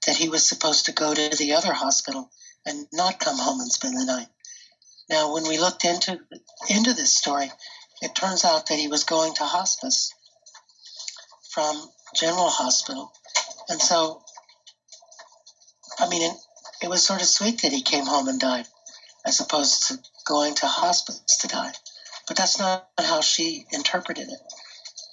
that 0.08 0.18
he 0.18 0.30
was 0.30 0.48
supposed 0.48 0.86
to 0.86 0.92
go 0.92 1.14
to 1.14 1.36
the 1.38 1.54
other 1.54 1.74
hospital 1.74 2.30
and 2.66 2.88
not 2.94 3.20
come 3.20 3.38
home 3.38 3.60
and 3.60 3.72
spend 3.72 3.96
the 3.96 4.06
night. 4.06 4.28
Now, 5.10 5.34
when 5.34 5.48
we 5.48 5.58
looked 5.58 5.86
into 5.86 6.20
into 6.70 6.94
this 6.94 7.16
story, 7.16 7.52
it 8.02 8.16
turns 8.16 8.46
out 8.46 8.68
that 8.68 8.80
he 8.80 8.88
was 8.88 9.04
going 9.04 9.34
to 9.36 9.44
hospice 9.44 10.14
from 11.52 11.90
General 12.16 12.50
Hospital, 12.50 13.12
and 13.70 13.82
so, 13.82 14.24
I 16.00 16.08
mean, 16.10 16.22
it, 16.22 16.38
it 16.84 16.90
was 16.90 17.04
sort 17.04 17.22
of 17.22 17.28
sweet 17.28 17.62
that 17.62 17.72
he 17.72 17.82
came 17.82 18.06
home 18.06 18.28
and 18.28 18.40
died, 18.40 18.68
as 19.26 19.40
opposed 19.40 19.88
to 19.88 20.00
going 20.30 20.54
to 20.54 20.68
hospice 20.68 21.20
to 21.42 21.48
die. 21.48 21.72
But 22.28 22.38
that's 22.38 22.60
not 22.60 22.88
how 23.00 23.22
she 23.22 23.66
interpreted 23.72 24.30
it. 24.30 24.40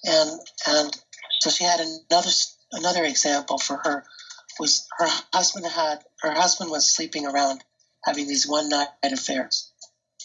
And 0.04 0.40
and 0.68 0.96
so 1.40 1.50
she 1.50 1.64
had 1.64 1.80
another 1.80 2.30
another 2.72 3.04
example 3.04 3.58
for 3.58 3.78
her 3.78 4.04
was 4.60 4.86
her 4.98 5.08
husband 5.32 5.66
had 5.66 6.04
her 6.20 6.32
husband 6.32 6.70
was 6.70 6.88
sleeping 6.88 7.26
around 7.26 7.64
having 8.04 8.28
these 8.28 8.46
one 8.46 8.68
night 8.68 8.88
affairs. 9.02 9.72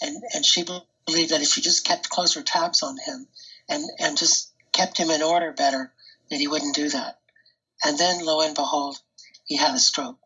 And 0.01 0.21
and 0.33 0.45
she 0.45 0.63
believed 1.05 1.31
that 1.31 1.41
if 1.41 1.47
she 1.47 1.61
just 1.61 1.85
kept 1.85 2.09
closer 2.09 2.41
tabs 2.41 2.83
on 2.83 2.97
him 2.97 3.27
and 3.69 3.83
and 3.99 4.17
just 4.17 4.51
kept 4.73 4.97
him 4.97 5.09
in 5.09 5.21
order 5.21 5.53
better 5.53 5.93
that 6.29 6.39
he 6.39 6.49
wouldn't 6.49 6.75
do 6.75 6.89
that. 6.89 7.19
And 7.85 7.97
then 7.97 8.25
lo 8.25 8.41
and 8.41 8.55
behold 8.55 8.99
he 9.45 9.55
had 9.55 9.73
a 9.73 9.79
stroke. 9.79 10.19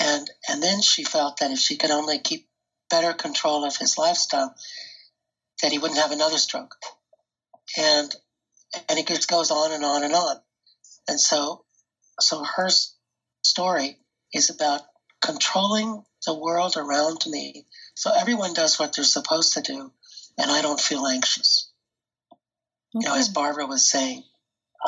And 0.00 0.28
and 0.48 0.60
then 0.60 0.82
she 0.82 1.04
felt 1.04 1.38
that 1.38 1.52
if 1.52 1.60
she 1.60 1.76
could 1.76 1.90
only 1.92 2.18
keep 2.18 2.47
better 2.90 3.12
control 3.12 3.64
of 3.64 3.76
his 3.76 3.98
lifestyle 3.98 4.54
that 5.62 5.72
he 5.72 5.78
wouldn't 5.78 6.00
have 6.00 6.12
another 6.12 6.38
stroke 6.38 6.76
and 7.76 8.14
and 8.88 8.98
it 8.98 9.06
just 9.06 9.28
goes 9.28 9.50
on 9.50 9.72
and 9.72 9.84
on 9.84 10.04
and 10.04 10.14
on. 10.14 10.36
And 11.08 11.20
so, 11.20 11.64
so 12.20 12.44
her 12.44 12.68
story 13.42 13.96
is 14.32 14.50
about 14.50 14.82
controlling 15.20 16.04
the 16.26 16.34
world 16.34 16.76
around 16.76 17.24
me, 17.26 17.64
so 17.94 18.12
everyone 18.14 18.52
does 18.52 18.78
what 18.78 18.94
they're 18.94 19.04
supposed 19.04 19.54
to 19.54 19.62
do, 19.62 19.90
and 20.36 20.50
I 20.50 20.62
don't 20.62 20.80
feel 20.80 21.06
anxious. 21.06 21.70
Okay. 22.30 22.38
You 22.94 23.08
know, 23.08 23.16
as 23.16 23.28
Barbara 23.28 23.66
was 23.66 23.88
saying, 23.88 24.22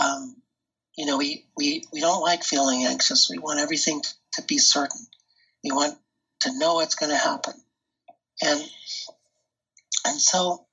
um, 0.01 0.37
you 0.97 1.07
know, 1.07 1.17
we, 1.17 1.47
we, 1.57 1.85
we 1.93 2.01
don't 2.01 2.23
like 2.23 2.45
feeling 2.45 2.85
anxious. 2.85 3.31
We 3.31 3.39
want 3.39 3.61
everything 3.61 4.03
to 4.35 4.43
be 4.43 4.59
certain. 4.59 5.07
We 5.65 5.71
want 5.71 5.99
to 6.41 6.59
know 6.59 6.75
what's 6.75 6.95
going 6.95 7.11
to 7.11 7.17
happen. 7.17 7.55
And 8.43 8.63
and 10.05 10.21
so, 10.21 10.67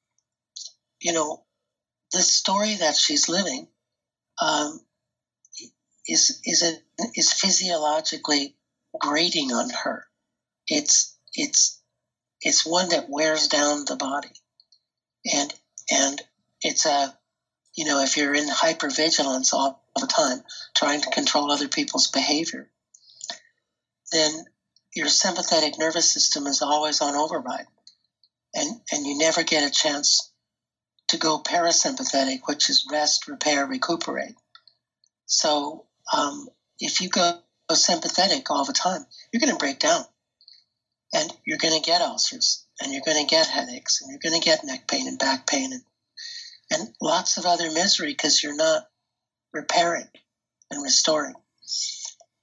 you 1.01 1.13
know, 1.13 1.43
the 2.11 2.19
story 2.19 2.75
that 2.75 2.95
she's 2.95 3.27
living 3.27 3.67
um, 4.41 4.79
is 6.07 6.39
is 6.45 6.63
a, 6.63 6.73
is 7.15 7.33
physiologically 7.33 8.55
grating 8.99 9.51
on 9.51 9.69
her. 9.69 10.05
It's 10.67 11.17
it's 11.33 11.81
it's 12.41 12.65
one 12.65 12.89
that 12.89 13.09
wears 13.09 13.47
down 13.47 13.85
the 13.85 13.95
body, 13.95 14.31
and 15.25 15.53
and 15.91 16.21
it's 16.61 16.85
a 16.85 17.17
you 17.75 17.85
know 17.85 18.01
if 18.01 18.15
you're 18.15 18.33
in 18.33 18.47
hypervigilance 18.47 19.53
all, 19.53 19.83
all 19.95 20.01
the 20.01 20.07
time, 20.07 20.39
trying 20.75 21.01
to 21.01 21.09
control 21.09 21.51
other 21.51 21.67
people's 21.67 22.07
behavior, 22.07 22.69
then 24.11 24.45
your 24.95 25.07
sympathetic 25.07 25.77
nervous 25.77 26.11
system 26.11 26.47
is 26.47 26.61
always 26.61 27.01
on 27.01 27.15
override, 27.15 27.67
and 28.53 28.81
and 28.91 29.05
you 29.05 29.17
never 29.17 29.43
get 29.43 29.67
a 29.67 29.71
chance 29.71 30.31
to 31.07 31.17
go 31.17 31.41
parasympathetic, 31.41 32.41
which 32.45 32.69
is 32.69 32.87
rest, 32.91 33.27
repair, 33.27 33.65
recuperate. 33.65 34.35
So 35.25 35.85
um, 36.13 36.47
if 36.79 37.01
you 37.01 37.09
go 37.09 37.39
sympathetic 37.71 38.49
all 38.49 38.65
the 38.65 38.73
time, 38.73 39.05
you're 39.31 39.39
going 39.39 39.51
to 39.51 39.57
break 39.57 39.79
down 39.79 40.03
and 41.13 41.31
you're 41.45 41.57
going 41.57 41.79
to 41.79 41.85
get 41.85 42.01
ulcers 42.01 42.65
and 42.81 42.91
you're 42.91 43.03
going 43.05 43.25
to 43.25 43.29
get 43.29 43.47
headaches 43.47 44.01
and 44.01 44.09
you're 44.11 44.19
going 44.21 44.39
to 44.39 44.45
get 44.45 44.63
neck 44.63 44.87
pain 44.87 45.07
and 45.07 45.19
back 45.19 45.47
pain 45.47 45.71
and, 45.73 45.81
and 46.71 46.89
lots 47.01 47.37
of 47.37 47.45
other 47.45 47.71
misery 47.71 48.11
because 48.11 48.43
you're 48.43 48.55
not 48.55 48.87
repairing 49.53 50.07
and 50.71 50.83
restoring. 50.83 51.35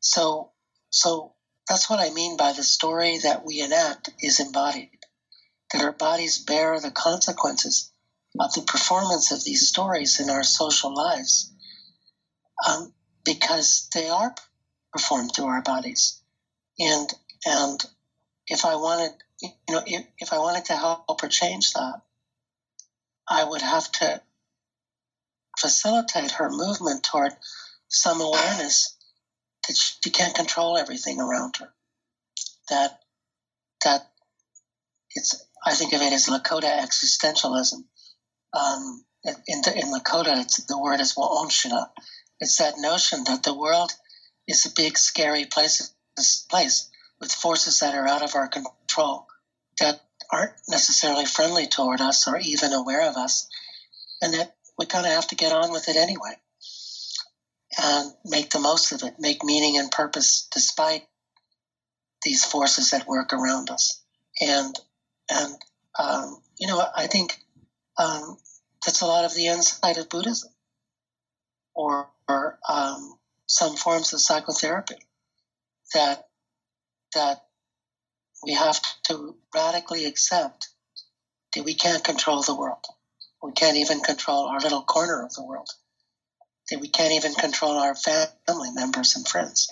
So, 0.01 0.53
so 0.91 1.34
that's 1.69 1.89
what 1.89 2.01
I 2.01 2.13
mean 2.13 2.37
by 2.37 2.53
the 2.53 2.63
story 2.63 3.19
that 3.23 3.45
we 3.45 3.61
enact 3.61 4.11
is 4.21 4.41
embodied, 4.41 4.91
that 5.73 5.83
our 5.83 5.93
bodies 5.93 6.39
bear 6.39 6.79
the 6.79 6.91
consequences 6.91 7.91
of 8.39 8.53
the 8.55 8.63
performance 8.63 9.33
of 9.33 9.45
these 9.45 9.69
stories 9.69 10.21
in 10.21 10.29
our 10.29 10.43
social 10.43 10.95
lives 10.95 11.53
um, 12.69 12.93
because 13.25 13.89
they 13.95 14.09
are 14.09 14.35
performed 14.93 15.31
through 15.35 15.47
our 15.47 15.63
bodies. 15.63 16.21
And, 16.79 17.09
and 17.47 17.85
if 18.47 18.65
I 18.65 18.77
wanted, 18.77 19.13
you 19.41 19.51
know, 19.71 19.83
if, 19.87 20.07
if 20.19 20.33
I 20.33 20.39
wanted 20.39 20.67
to 20.67 20.77
help 20.77 21.23
or 21.23 21.29
change 21.29 21.73
that, 21.73 22.03
I 23.29 23.45
would 23.45 23.63
have 23.63 23.91
to 23.93 24.21
facilitate 25.59 26.33
her 26.33 26.51
movement 26.51 27.05
toward 27.05 27.33
some 27.89 28.21
awareness 28.21 28.97
that 29.67 29.77
she 29.77 30.11
can't 30.11 30.35
control 30.35 30.77
everything 30.79 31.21
around 31.21 31.57
her. 31.59 31.73
That 32.71 32.99
that 33.85 34.11
it's 35.15 35.35
I 35.65 35.75
think 35.75 35.93
of 35.93 36.03
it 36.03 36.13
as 36.13 36.27
Lakota 36.27 36.79
existentialism. 36.81 37.85
Um, 38.53 39.05
in, 39.25 39.63
the, 39.63 39.73
in 39.75 39.93
Lakota, 39.93 40.67
the 40.69 40.79
word 40.79 41.01
is 41.01 41.15
Wa'onshina. 41.17 41.89
It's 42.41 42.59
that 42.59 42.75
notion 42.77 43.25
that 43.25 43.43
the 43.43 43.55
world 43.55 43.91
is 44.47 44.67
a 44.67 44.75
big, 44.77 44.99
scary 44.99 45.47
place, 45.47 45.95
place 46.51 46.91
with 47.21 47.33
forces 47.33 47.81
that 47.81 47.95
are 47.95 48.07
out 48.07 48.23
of 48.23 48.35
our 48.35 48.49
control 48.49 49.27
that 49.81 50.03
aren't 50.31 50.53
necessarily 50.69 51.25
friendly 51.25 51.67
toward 51.67 52.03
us 52.03 52.29
or 52.29 52.39
even 52.39 52.73
aware 52.73 53.09
of 53.09 53.17
us, 53.17 53.49
and 54.21 54.35
that 54.35 54.57
we 54.79 54.85
kind 54.85 55.07
of 55.07 55.13
have 55.13 55.29
to 55.29 55.37
get 55.37 55.53
on 55.53 55.73
with 55.73 55.89
it 55.89 55.97
anyway 55.97 56.37
and 57.83 58.13
make 58.25 58.51
the 58.51 58.61
most 58.61 58.93
of 58.93 59.03
it, 59.03 59.15
make 59.19 59.45
meaning 59.45 59.79
and 59.79 59.91
purpose 59.91 60.49
despite 60.53 61.03
these 62.23 62.45
forces 62.45 62.91
that 62.91 63.07
work 63.07 63.33
around 63.33 63.71
us. 63.71 64.03
And 64.41 64.79
and 65.31 65.55
um, 65.99 66.39
you 66.59 66.67
know, 66.67 66.85
I 66.97 67.07
think 67.07 67.39
um, 67.99 68.37
that's 68.85 69.01
a 69.01 69.07
lot 69.07 69.25
of 69.25 69.35
the 69.35 69.47
insight 69.47 69.99
of 69.99 70.09
Buddhism, 70.09 70.51
or, 71.75 72.09
or 72.29 72.59
um, 72.69 73.15
some 73.47 73.77
forms 73.77 74.13
of 74.13 74.21
psychotherapy 74.21 74.97
that 75.95 76.27
that 77.15 77.45
we 78.43 78.55
have 78.55 78.81
to 79.05 79.37
radically 79.55 80.05
accept 80.05 80.69
that 81.55 81.65
we 81.65 81.75
can't 81.75 82.05
control 82.05 82.43
the 82.43 82.57
world. 82.57 82.85
We 83.43 83.53
can't 83.53 83.77
even 83.77 84.01
control 84.01 84.47
our 84.47 84.61
little 84.61 84.83
corner 84.83 85.23
of 85.23 85.33
the 85.35 85.45
world. 85.45 85.69
That 86.71 86.81
we 86.81 86.89
can't 86.89 87.13
even 87.13 87.35
control 87.35 87.79
our 87.79 87.95
family 87.95 88.71
members 88.73 89.17
and 89.17 89.29
friends. 89.29 89.71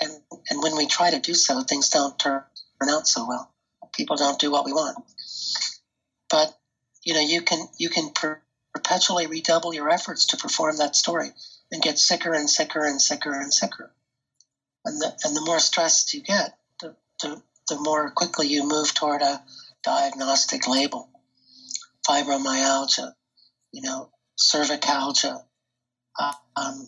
And 0.00 0.10
and 0.50 0.62
when 0.62 0.76
we 0.76 0.86
try 0.86 1.10
to 1.10 1.20
do 1.20 1.34
so, 1.34 1.62
things 1.62 1.88
don't 1.88 2.18
turn 2.18 2.44
out 2.88 3.06
so 3.06 3.26
well. 3.26 3.50
People 3.92 4.16
don't 4.16 4.38
do 4.38 4.50
what 4.50 4.64
we 4.64 4.72
want. 4.72 4.98
But 6.28 6.52
you 7.04 7.14
know, 7.14 7.20
you 7.20 7.42
can 7.42 7.66
you 7.78 7.88
can 7.88 8.10
per- 8.10 8.42
perpetually 8.74 9.26
redouble 9.26 9.74
your 9.74 9.90
efforts 9.90 10.26
to 10.26 10.36
perform 10.36 10.78
that 10.78 10.96
story 10.96 11.30
and 11.70 11.82
get 11.82 11.98
sicker 11.98 12.32
and 12.32 12.48
sicker 12.48 12.84
and 12.84 13.00
sicker 13.00 13.32
and 13.32 13.52
sicker. 13.52 13.92
And 14.84 15.00
the 15.00 15.16
and 15.24 15.36
the 15.36 15.42
more 15.42 15.60
stressed 15.60 16.14
you 16.14 16.22
get, 16.22 16.56
the 16.80 16.96
the, 17.20 17.42
the 17.68 17.78
more 17.80 18.10
quickly 18.10 18.48
you 18.48 18.66
move 18.66 18.92
toward 18.94 19.22
a 19.22 19.42
diagnostic 19.82 20.66
label. 20.66 21.08
Fibromyalgia, 22.08 23.12
you 23.72 23.82
know, 23.82 24.10
cervicalgia, 24.36 25.44
um, 26.18 26.86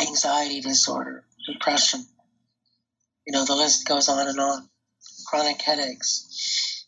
anxiety 0.00 0.60
disorder, 0.60 1.24
depression. 1.50 2.04
You 3.26 3.32
know, 3.32 3.44
the 3.44 3.54
list 3.54 3.86
goes 3.86 4.08
on 4.08 4.28
and 4.28 4.38
on. 4.38 4.68
Chronic 5.28 5.60
headaches. 5.60 6.86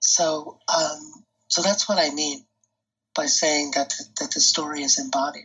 So, 0.00 0.58
um, 0.74 1.24
so 1.48 1.62
that's 1.62 1.88
what 1.88 1.98
I 1.98 2.10
mean 2.10 2.44
by 3.14 3.26
saying 3.26 3.72
that 3.74 3.90
the, 3.90 4.04
that 4.20 4.30
the 4.32 4.40
story 4.40 4.82
is 4.82 4.98
embodied. 4.98 5.44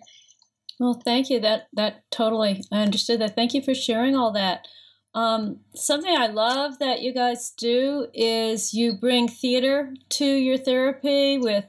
Well, 0.79 0.99
thank 1.05 1.29
you. 1.29 1.39
That 1.39 1.67
that 1.73 2.03
totally 2.11 2.63
I 2.71 2.81
understood 2.81 3.21
that. 3.21 3.35
Thank 3.35 3.53
you 3.53 3.61
for 3.61 3.73
sharing 3.73 4.15
all 4.15 4.33
that. 4.33 4.67
Um, 5.13 5.61
something 5.73 6.13
I 6.13 6.27
love 6.27 6.79
that 6.79 7.01
you 7.01 7.13
guys 7.13 7.51
do 7.51 8.07
is 8.13 8.73
you 8.73 8.97
bring 8.97 9.29
theater 9.29 9.93
to 10.09 10.25
your 10.25 10.57
therapy 10.57 11.37
with 11.37 11.65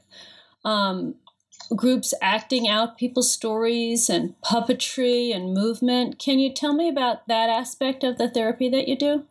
um, 0.65 1.15
groups 1.75 2.13
acting 2.21 2.67
out 2.67 2.97
people's 2.97 3.31
stories 3.31 4.09
and 4.09 4.35
puppetry 4.41 5.35
and 5.35 5.53
movement. 5.53 6.19
Can 6.19 6.39
you 6.39 6.53
tell 6.53 6.73
me 6.73 6.89
about 6.89 7.27
that 7.27 7.49
aspect 7.49 8.03
of 8.03 8.17
the 8.17 8.29
therapy 8.29 8.69
that 8.69 8.87
you 8.87 8.97
do? 8.97 9.25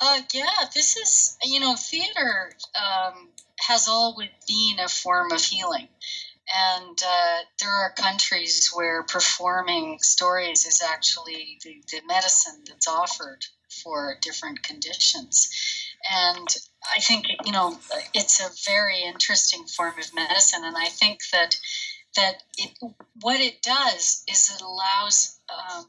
Uh, 0.00 0.20
yeah, 0.34 0.66
this 0.74 0.96
is, 0.96 1.36
you 1.44 1.60
know, 1.60 1.76
theater 1.76 2.50
um, 2.74 3.28
has 3.60 3.88
always 3.88 4.30
been 4.48 4.84
a 4.84 4.88
form 4.88 5.30
of 5.30 5.40
healing. 5.40 5.88
And 6.52 6.98
uh, 7.06 7.38
there 7.60 7.70
are 7.70 7.92
countries 7.96 8.70
where 8.74 9.04
performing 9.04 9.98
stories 10.00 10.66
is 10.66 10.82
actually 10.82 11.58
the, 11.62 11.82
the 11.90 12.00
medicine 12.06 12.64
that's 12.66 12.88
offered 12.88 13.46
for 13.82 14.16
different 14.20 14.62
conditions. 14.62 15.50
And 16.10 16.48
I 16.96 17.00
think, 17.00 17.26
you 17.44 17.52
know, 17.52 17.78
it's 18.14 18.40
a 18.40 18.50
very 18.70 19.02
interesting 19.02 19.64
form 19.64 19.94
of 19.98 20.14
medicine. 20.14 20.62
And 20.64 20.76
I 20.76 20.86
think 20.86 21.20
that 21.32 21.56
that 22.16 22.42
it, 22.58 22.70
what 23.20 23.40
it 23.40 23.62
does 23.62 24.22
is 24.28 24.50
it 24.54 24.60
allows 24.60 25.40
um, 25.48 25.86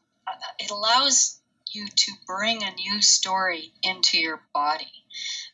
it 0.60 0.72
allows 0.72 1.42
you 1.72 1.88
to 1.88 2.12
bring 2.28 2.64
a 2.64 2.76
new 2.76 3.02
story 3.02 3.74
into 3.82 4.18
your 4.18 4.42
body. 4.54 4.92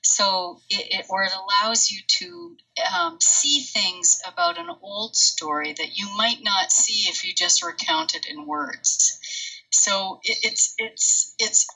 So, 0.01 0.61
it, 0.69 0.99
it, 0.99 1.05
or 1.09 1.23
it 1.23 1.33
allows 1.33 1.91
you 1.91 2.01
to 2.07 2.57
um, 2.95 3.17
see 3.19 3.61
things 3.61 4.21
about 4.27 4.57
an 4.57 4.69
old 4.81 5.15
story 5.15 5.73
that 5.73 5.97
you 5.97 6.07
might 6.15 6.41
not 6.41 6.71
see 6.71 7.09
if 7.09 7.25
you 7.25 7.33
just 7.33 7.63
recount 7.63 8.15
it 8.15 8.25
in 8.29 8.45
words. 8.45 9.19
So 9.71 10.19
it, 10.23 10.37
it's 10.43 10.75
it's 10.77 11.35
it's 11.39 11.67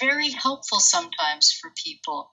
very 0.00 0.30
helpful 0.30 0.80
sometimes 0.80 1.52
for 1.52 1.70
people 1.76 2.28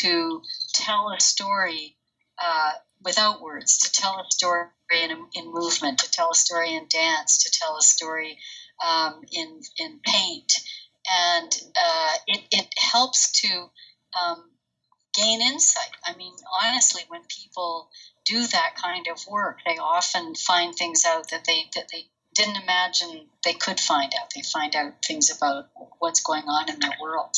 to 0.00 0.42
tell 0.74 1.10
a 1.10 1.20
story 1.20 1.96
uh, 2.42 2.72
without 3.04 3.40
words, 3.40 3.78
to 3.78 3.92
tell 3.92 4.20
a 4.20 4.24
story 4.30 4.66
in, 4.92 5.10
in 5.34 5.52
movement, 5.52 5.98
to 5.98 6.10
tell 6.10 6.30
a 6.30 6.34
story 6.34 6.74
in 6.74 6.86
dance, 6.88 7.38
to 7.44 7.50
tell 7.50 7.76
a 7.76 7.82
story 7.82 8.38
um, 8.86 9.22
in 9.32 9.60
in 9.78 10.00
paint, 10.04 10.52
and 11.10 11.50
uh, 11.76 12.14
it, 12.26 12.42
it 12.50 12.66
helps 12.78 13.40
to 13.42 13.70
um, 14.20 14.50
gain 15.14 15.40
insight. 15.40 15.90
I 16.04 16.14
mean, 16.16 16.32
honestly, 16.62 17.02
when 17.08 17.22
people 17.28 17.88
do 18.24 18.46
that 18.46 18.74
kind 18.76 19.06
of 19.10 19.26
work, 19.28 19.58
they 19.66 19.78
often 19.78 20.34
find 20.34 20.74
things 20.74 21.04
out 21.06 21.30
that 21.30 21.44
they 21.44 21.64
that 21.74 21.88
they 21.92 22.06
didn't 22.34 22.62
imagine 22.62 23.26
they 23.44 23.52
could 23.52 23.78
find 23.78 24.12
out. 24.20 24.32
They 24.34 24.42
find 24.42 24.74
out 24.74 25.04
things 25.04 25.36
about 25.36 25.68
what's 25.98 26.22
going 26.22 26.44
on 26.44 26.70
in 26.70 26.78
their 26.80 26.96
world. 27.00 27.34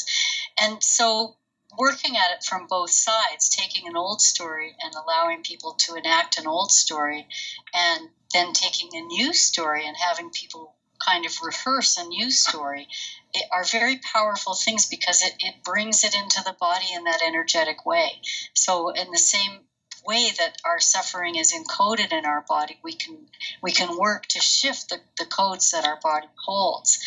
And 0.61 0.83
so 0.83 1.37
working 1.79 2.17
at 2.17 2.33
it 2.33 2.45
from 2.45 2.67
both 2.67 2.91
sides, 2.91 3.49
taking 3.49 3.87
an 3.89 3.97
old 3.97 4.21
story 4.21 4.77
and 4.83 4.95
allowing 4.95 5.43
people 5.43 5.75
to 5.81 5.95
enact 5.95 6.39
an 6.39 6.47
old 6.47 6.71
story, 6.71 7.27
and 7.73 8.09
then 8.33 8.53
taking 8.53 8.91
a 8.95 9.01
new 9.01 9.33
story 9.33 9.87
and 9.87 9.97
having 9.97 10.31
people 10.31 10.75
kind 10.99 11.27
of 11.27 11.33
rehearse 11.43 11.97
a 11.97 12.05
new 12.05 12.31
story 12.31 12.89
it, 13.35 13.47
are 13.53 13.65
very 13.65 13.97
powerful 13.99 14.55
things 14.55 14.87
because 14.87 15.23
it, 15.23 15.35
it 15.39 15.55
brings 15.65 16.05
it 16.05 16.15
into 16.15 16.43
the 16.45 16.57
body 16.59 16.87
in 16.95 17.05
that 17.05 17.23
energetic 17.27 17.85
way. 17.85 18.21
So, 18.55 18.91
in 18.91 19.11
the 19.11 19.19
same 19.19 19.61
way 20.07 20.31
that 20.39 20.59
our 20.65 20.81
suffering 20.81 21.37
is 21.37 21.53
encoded 21.53 22.13
in 22.13 22.27
our 22.27 22.45
body, 22.49 22.79
we 22.83 22.95
can 22.95 23.27
we 23.63 23.73
can 23.73 23.99
work 23.99 24.27
to 24.27 24.41
shift 24.41 24.89
the, 24.89 24.99
the 25.19 25.27
codes 25.27 25.71
that 25.73 25.87
our 25.87 25.99
body 26.03 26.29
holds. 26.45 26.99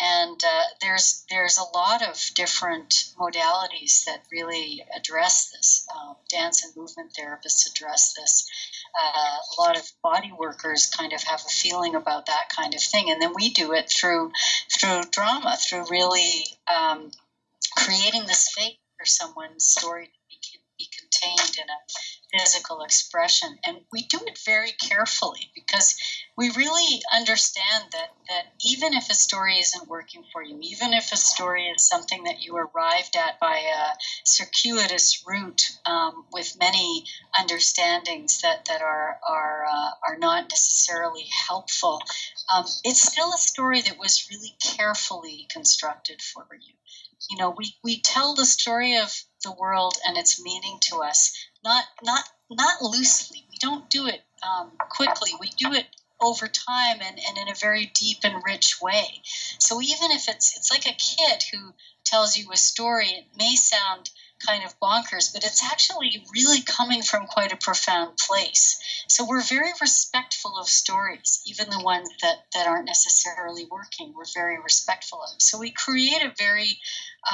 And 0.00 0.42
uh, 0.42 0.62
there's 0.80 1.24
there's 1.30 1.58
a 1.58 1.76
lot 1.76 2.02
of 2.02 2.18
different 2.34 3.12
modalities 3.18 4.04
that 4.06 4.24
really 4.32 4.84
address 4.96 5.50
this. 5.50 5.86
Um, 5.94 6.16
dance 6.28 6.64
and 6.64 6.74
movement 6.76 7.12
therapists 7.12 7.70
address 7.70 8.14
this. 8.14 8.48
Uh, 8.98 9.36
a 9.58 9.60
lot 9.60 9.76
of 9.76 9.90
body 10.02 10.32
workers 10.36 10.86
kind 10.86 11.12
of 11.12 11.22
have 11.22 11.40
a 11.40 11.50
feeling 11.50 11.94
about 11.94 12.26
that 12.26 12.48
kind 12.54 12.74
of 12.74 12.80
thing, 12.80 13.10
and 13.10 13.20
then 13.20 13.32
we 13.34 13.50
do 13.50 13.72
it 13.72 13.90
through 13.90 14.32
through 14.72 15.02
drama, 15.10 15.56
through 15.56 15.84
really 15.90 16.44
um, 16.74 17.10
creating 17.76 18.26
this 18.26 18.46
space 18.46 18.76
for 18.98 19.06
someone's 19.06 19.66
story 19.66 20.06
to 20.06 20.10
be, 20.28 20.36
be 20.78 20.88
contained 20.98 21.56
in 21.56 21.64
a 21.68 22.38
physical 22.38 22.82
expression. 22.82 23.58
And 23.64 23.78
we 23.92 24.02
do 24.02 24.18
it 24.26 24.38
very 24.44 24.72
carefully 24.72 25.50
because 25.54 25.96
we 26.40 26.48
really 26.56 27.02
understand 27.14 27.84
that, 27.92 28.08
that 28.30 28.46
even 28.64 28.94
if 28.94 29.10
a 29.10 29.14
story 29.14 29.58
isn't 29.58 29.90
working 29.90 30.24
for 30.32 30.42
you, 30.42 30.58
even 30.62 30.94
if 30.94 31.12
a 31.12 31.16
story 31.16 31.64
is 31.64 31.86
something 31.86 32.24
that 32.24 32.40
you 32.40 32.56
arrived 32.56 33.14
at 33.14 33.38
by 33.38 33.58
a 33.58 33.92
circuitous 34.24 35.22
route 35.28 35.68
um, 35.84 36.24
with 36.32 36.56
many 36.58 37.04
understandings 37.38 38.40
that, 38.40 38.64
that 38.64 38.80
are, 38.80 39.18
are, 39.28 39.66
uh, 39.70 39.90
are 40.08 40.16
not 40.18 40.48
necessarily 40.48 41.26
helpful, 41.46 42.00
um, 42.54 42.64
it's 42.84 43.02
still 43.02 43.34
a 43.34 43.38
story 43.38 43.82
that 43.82 43.98
was 43.98 44.26
really 44.30 44.56
carefully 44.78 45.46
constructed 45.50 46.22
for 46.22 46.46
you. 46.54 46.72
You 47.28 47.36
know, 47.36 47.54
we, 47.54 47.74
we 47.84 48.00
tell 48.00 48.34
the 48.34 48.46
story 48.46 48.96
of 48.96 49.12
the 49.44 49.52
world 49.52 49.98
and 50.06 50.16
its 50.16 50.42
meaning 50.42 50.78
to 50.88 51.02
us 51.02 51.36
not 51.62 51.84
not 52.02 52.24
not 52.50 52.82
loosely. 52.82 53.44
We 53.50 53.58
don't 53.60 53.90
do 53.90 54.06
it 54.06 54.22
um, 54.42 54.72
quickly. 54.90 55.32
We 55.38 55.50
do 55.50 55.74
it 55.74 55.86
over 56.20 56.46
time 56.46 56.98
and, 57.00 57.18
and 57.18 57.38
in 57.38 57.48
a 57.48 57.54
very 57.54 57.86
deep 57.94 58.18
and 58.24 58.42
rich 58.44 58.80
way. 58.80 59.22
So 59.58 59.80
even 59.80 60.10
if 60.10 60.28
it's 60.28 60.56
it's 60.56 60.70
like 60.70 60.86
a 60.86 60.96
kid 60.96 61.44
who 61.52 61.72
tells 62.04 62.36
you 62.36 62.50
a 62.52 62.56
story, 62.56 63.08
it 63.08 63.26
may 63.36 63.54
sound 63.56 64.10
kind 64.46 64.64
of 64.64 64.78
bonkers, 64.80 65.32
but 65.32 65.44
it's 65.44 65.62
actually 65.62 66.24
really 66.32 66.62
coming 66.62 67.02
from 67.02 67.26
quite 67.26 67.52
a 67.52 67.56
profound 67.56 68.16
place. 68.16 68.80
So 69.08 69.26
we're 69.26 69.42
very 69.42 69.70
respectful 69.80 70.56
of 70.58 70.66
stories, 70.66 71.42
even 71.46 71.68
the 71.68 71.82
ones 71.82 72.08
that, 72.22 72.46
that 72.54 72.66
aren't 72.66 72.86
necessarily 72.86 73.66
working. 73.70 74.14
We're 74.16 74.24
very 74.34 74.58
respectful 74.62 75.20
of. 75.22 75.42
So 75.42 75.58
we 75.58 75.70
create 75.70 76.22
a 76.22 76.32
very 76.38 76.78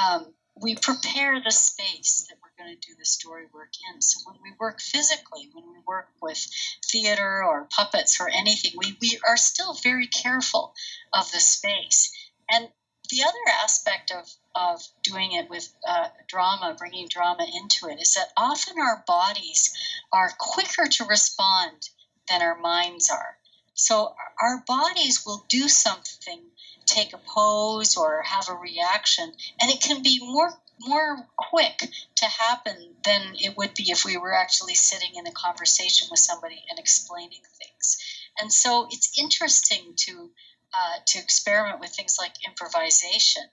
um, 0.03 0.33
we 0.59 0.75
prepare 0.75 1.39
the 1.43 1.51
space 1.51 2.27
that 2.29 2.37
going 2.57 2.75
to 2.75 2.87
do 2.87 2.95
the 2.97 3.05
story 3.05 3.45
work 3.53 3.71
in. 3.93 4.01
So 4.01 4.19
when 4.25 4.41
we 4.43 4.51
work 4.59 4.81
physically, 4.81 5.49
when 5.53 5.65
we 5.65 5.79
work 5.87 6.09
with 6.21 6.47
theater 6.85 7.43
or 7.43 7.67
puppets 7.69 8.19
or 8.19 8.29
anything, 8.29 8.71
we, 8.77 8.97
we 9.01 9.19
are 9.27 9.37
still 9.37 9.73
very 9.83 10.07
careful 10.07 10.73
of 11.13 11.31
the 11.31 11.39
space. 11.39 12.11
And 12.49 12.69
the 13.09 13.23
other 13.23 13.63
aspect 13.63 14.11
of, 14.11 14.29
of 14.55 14.81
doing 15.03 15.33
it 15.33 15.49
with 15.49 15.71
uh, 15.87 16.07
drama, 16.27 16.75
bringing 16.77 17.07
drama 17.07 17.45
into 17.45 17.87
it, 17.87 18.01
is 18.01 18.15
that 18.15 18.33
often 18.35 18.75
our 18.79 19.03
bodies 19.07 19.73
are 20.11 20.31
quicker 20.37 20.87
to 20.87 21.05
respond 21.05 21.89
than 22.27 22.41
our 22.41 22.57
minds 22.57 23.09
are. 23.09 23.37
So 23.75 24.13
our 24.41 24.63
bodies 24.67 25.25
will 25.25 25.45
do 25.47 25.69
something 25.69 26.41
take 26.87 27.13
a 27.13 27.17
pose 27.17 27.97
or 27.97 28.23
have 28.23 28.47
a 28.49 28.53
reaction 28.53 29.31
and 29.61 29.69
it 29.69 29.81
can 29.81 30.01
be 30.01 30.19
more 30.21 30.51
more 30.79 31.27
quick 31.35 31.79
to 32.15 32.25
happen 32.25 32.95
than 33.03 33.33
it 33.39 33.57
would 33.57 33.73
be 33.73 33.91
if 33.91 34.05
we 34.05 34.17
were 34.17 34.33
actually 34.33 34.75
sitting 34.75 35.15
in 35.15 35.27
a 35.27 35.31
conversation 35.31 36.07
with 36.11 36.19
somebody 36.19 36.63
and 36.69 36.79
explaining 36.79 37.41
things. 37.59 37.97
And 38.39 38.51
so 38.51 38.87
it's 38.91 39.17
interesting 39.17 39.93
to 39.95 40.31
uh, 40.73 40.99
to 41.07 41.19
experiment 41.19 41.79
with 41.79 41.91
things 41.91 42.17
like 42.19 42.33
improvisation 42.45 43.43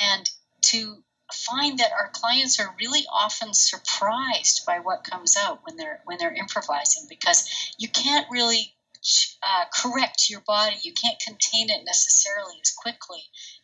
and 0.00 0.28
to 0.60 1.02
find 1.32 1.78
that 1.78 1.92
our 1.92 2.10
clients 2.12 2.60
are 2.60 2.74
really 2.80 3.04
often 3.12 3.54
surprised 3.54 4.64
by 4.66 4.78
what 4.78 5.04
comes 5.04 5.36
out 5.36 5.60
when 5.64 5.76
they're 5.76 6.00
when 6.04 6.18
they're 6.18 6.34
improvising 6.34 7.06
because 7.08 7.48
you 7.78 7.88
can't 7.88 8.26
really 8.30 8.75
uh, 9.42 9.64
correct 9.72 10.28
your 10.28 10.40
body. 10.40 10.76
You 10.82 10.92
can't 10.92 11.18
contain 11.20 11.70
it 11.70 11.84
necessarily 11.84 12.56
as 12.60 12.70
quickly 12.70 13.22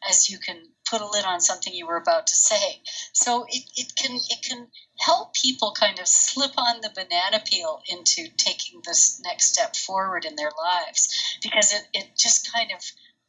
as 0.09 0.29
you 0.29 0.39
can 0.39 0.57
put 0.89 1.01
a 1.01 1.07
lid 1.07 1.25
on 1.25 1.41
something 1.41 1.73
you 1.73 1.87
were 1.87 1.97
about 1.97 2.27
to 2.27 2.35
say. 2.35 2.81
So 3.13 3.45
it, 3.49 3.65
it 3.77 3.97
can 3.97 4.13
it 4.15 4.43
can 4.43 4.69
help 4.99 5.35
people 5.35 5.75
kind 5.79 5.99
of 5.99 6.07
slip 6.07 6.53
on 6.57 6.81
the 6.81 6.91
banana 6.95 7.43
peel 7.45 7.83
into 7.89 8.29
taking 8.37 8.83
this 8.85 9.21
next 9.25 9.47
step 9.53 9.75
forward 9.75 10.25
in 10.25 10.37
their 10.37 10.53
lives 10.57 11.39
because 11.43 11.73
it, 11.73 11.83
it 11.93 12.11
just 12.17 12.53
kind 12.53 12.71
of 12.73 12.81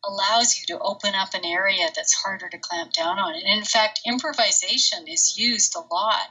allows 0.05 0.57
you 0.57 0.65
to 0.67 0.83
open 0.83 1.15
up 1.15 1.33
an 1.33 1.45
area 1.45 1.87
that's 1.95 2.13
harder 2.13 2.49
to 2.49 2.57
clamp 2.57 2.91
down 2.93 3.17
on. 3.17 3.33
And 3.33 3.57
in 3.57 3.63
fact, 3.63 4.01
improvisation 4.05 5.07
is 5.07 5.37
used 5.37 5.75
a 5.75 5.93
lot 5.93 6.27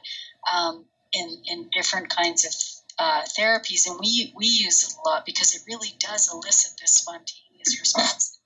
um, 0.52 0.84
in, 1.12 1.42
in 1.46 1.70
different 1.70 2.10
kinds 2.10 2.44
of 2.44 2.52
uh, 3.02 3.22
therapies, 3.36 3.88
and 3.88 3.98
we 3.98 4.32
we 4.36 4.46
use 4.46 4.84
it 4.84 4.94
a 4.94 5.08
lot 5.08 5.26
because 5.26 5.56
it 5.56 5.62
really 5.66 5.92
does 5.98 6.32
elicit 6.32 6.78
this 6.80 6.98
spontaneous 6.98 7.80
response. 7.80 8.38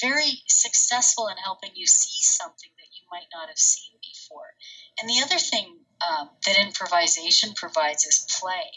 Very 0.00 0.42
successful 0.46 1.26
in 1.26 1.36
helping 1.36 1.72
you 1.74 1.86
see 1.86 2.22
something 2.22 2.70
that 2.78 2.88
you 2.92 3.02
might 3.10 3.26
not 3.34 3.48
have 3.48 3.58
seen 3.58 3.98
before. 4.00 4.54
And 4.98 5.10
the 5.10 5.20
other 5.24 5.38
thing 5.38 5.80
um, 6.08 6.30
that 6.46 6.56
improvisation 6.56 7.52
provides 7.54 8.04
is 8.04 8.24
play. 8.40 8.70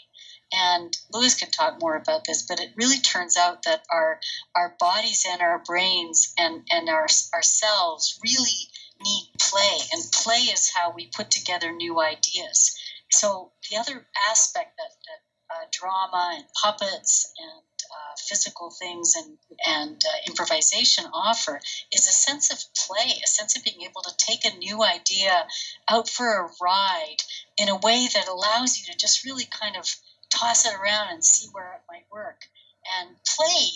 And 0.52 0.92
Lewis 1.12 1.36
can 1.36 1.50
talk 1.50 1.80
more 1.80 1.96
about 1.96 2.24
this, 2.26 2.42
but 2.42 2.60
it 2.60 2.72
really 2.76 2.98
turns 2.98 3.36
out 3.36 3.62
that 3.62 3.84
our 3.90 4.20
our 4.54 4.76
bodies 4.78 5.24
and 5.26 5.40
our 5.40 5.62
brains 5.64 6.34
and 6.36 6.66
and 6.70 6.90
our 6.90 7.06
ourselves 7.32 8.18
really 8.22 8.68
need 9.00 9.30
play, 9.40 9.78
and 9.92 10.02
play 10.12 10.42
is 10.52 10.70
how 10.74 10.90
we 10.90 11.06
put 11.16 11.30
together 11.30 11.72
new 11.72 12.00
ideas. 12.00 12.76
So 13.12 13.52
the 13.70 13.76
other 13.76 14.06
aspect 14.30 14.76
that, 14.78 14.90
that 15.06 15.20
uh, 15.52 15.66
drama 15.70 16.32
and 16.36 16.44
puppets 16.62 17.30
and 17.38 17.62
uh, 17.92 18.14
physical 18.26 18.70
things 18.70 19.14
and, 19.16 19.38
and 19.66 20.02
uh, 20.02 20.16
improvisation 20.26 21.04
offer 21.12 21.60
is 21.92 22.08
a 22.08 22.12
sense 22.12 22.50
of 22.50 22.58
play, 22.74 23.20
a 23.22 23.26
sense 23.26 23.56
of 23.56 23.64
being 23.64 23.82
able 23.82 24.00
to 24.02 24.16
take 24.16 24.44
a 24.44 24.56
new 24.56 24.82
idea 24.82 25.46
out 25.88 26.08
for 26.08 26.26
a 26.26 26.50
ride 26.60 27.18
in 27.58 27.68
a 27.68 27.76
way 27.76 28.08
that 28.14 28.28
allows 28.28 28.78
you 28.78 28.90
to 28.90 28.98
just 28.98 29.24
really 29.24 29.44
kind 29.44 29.76
of 29.76 29.94
toss 30.30 30.64
it 30.64 30.74
around 30.74 31.10
and 31.10 31.24
see 31.24 31.48
where 31.52 31.74
it 31.74 31.82
might 31.90 32.06
work. 32.10 32.46
And 32.98 33.16
play 33.36 33.68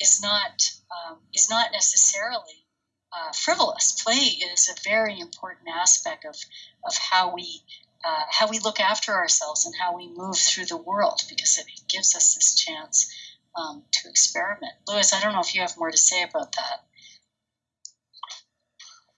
is 0.00 0.20
not 0.20 0.70
um, 0.90 1.18
is 1.32 1.48
not 1.48 1.70
necessarily 1.72 2.66
uh, 3.12 3.32
frivolous. 3.32 4.02
Play 4.02 4.38
is 4.52 4.68
a 4.68 4.88
very 4.88 5.20
important 5.20 5.68
aspect 5.72 6.24
of 6.24 6.36
of 6.84 6.96
how 6.96 7.32
we 7.34 7.62
uh, 8.04 8.24
how 8.30 8.48
we 8.48 8.58
look 8.58 8.80
after 8.80 9.12
ourselves 9.12 9.64
and 9.66 9.74
how 9.80 9.96
we 9.96 10.08
move 10.08 10.36
through 10.36 10.66
the 10.66 10.76
world 10.76 11.20
because 11.28 11.58
it 11.58 11.66
gives 11.88 12.14
us 12.14 12.34
this 12.34 12.56
chance 12.56 13.12
um, 13.56 13.84
to 13.92 14.08
experiment. 14.08 14.72
Lewis, 14.88 15.12
I 15.12 15.20
don't 15.20 15.34
know 15.34 15.40
if 15.40 15.54
you 15.54 15.60
have 15.60 15.76
more 15.78 15.90
to 15.90 15.96
say 15.96 16.22
about 16.22 16.52
that. 16.52 16.84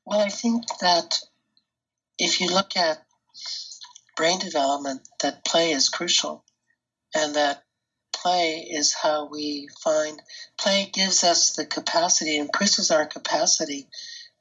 Well, 0.05 0.21
I 0.21 0.29
think 0.29 0.65
that 0.81 1.21
if 2.19 2.41
you 2.41 2.49
look 2.49 2.77
at 2.77 2.99
brain 4.17 4.39
development, 4.39 5.09
that 5.23 5.45
play 5.45 5.71
is 5.71 5.89
crucial, 5.89 6.45
and 7.15 7.35
that 7.35 7.65
play 8.13 8.67
is 8.71 8.93
how 8.93 9.29
we 9.31 9.69
find 9.83 10.21
play 10.59 10.91
gives 10.93 11.25
us 11.25 11.57
the 11.57 11.65
capacity, 11.65 12.37
increases 12.37 12.91
our 12.91 13.07
capacity 13.07 13.89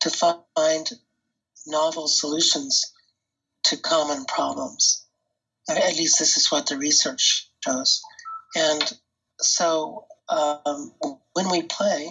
to 0.01 0.09
find 0.09 0.89
novel 1.65 2.07
solutions 2.07 2.92
to 3.65 3.77
common 3.77 4.25
problems. 4.25 5.05
At 5.69 5.95
least 5.95 6.19
this 6.19 6.37
is 6.37 6.51
what 6.51 6.67
the 6.67 6.77
research 6.77 7.49
shows. 7.63 8.01
And 8.55 8.93
so 9.39 10.05
um, 10.29 10.93
when 11.33 11.49
we 11.49 11.63
play, 11.63 12.09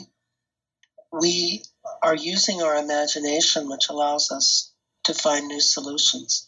we 1.13 1.63
are 2.03 2.15
using 2.15 2.63
our 2.63 2.77
imagination, 2.77 3.69
which 3.69 3.89
allows 3.91 4.31
us 4.31 4.73
to 5.05 5.15
find 5.15 5.47
new 5.47 5.61
solutions. 5.61 6.47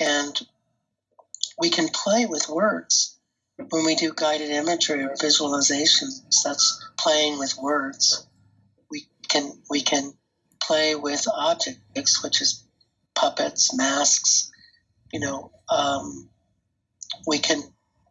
And 0.00 0.40
we 1.58 1.70
can 1.70 1.88
play 1.88 2.26
with 2.26 2.48
words 2.48 3.18
when 3.56 3.84
we 3.84 3.94
do 3.94 4.12
guided 4.14 4.50
imagery 4.50 5.04
or 5.04 5.14
visualizations. 5.14 6.20
That's 6.44 6.84
playing 6.98 7.38
with 7.38 7.56
words. 7.56 8.26
We 8.90 9.06
can 9.28 9.52
we 9.70 9.82
can 9.82 10.12
play 10.60 10.94
with 10.96 11.26
objects, 11.32 12.22
which 12.22 12.40
is 12.40 12.63
puppets, 13.24 13.74
masks. 13.74 14.50
You 15.12 15.20
know, 15.20 15.50
um, 15.70 16.28
we 17.26 17.38
can 17.38 17.62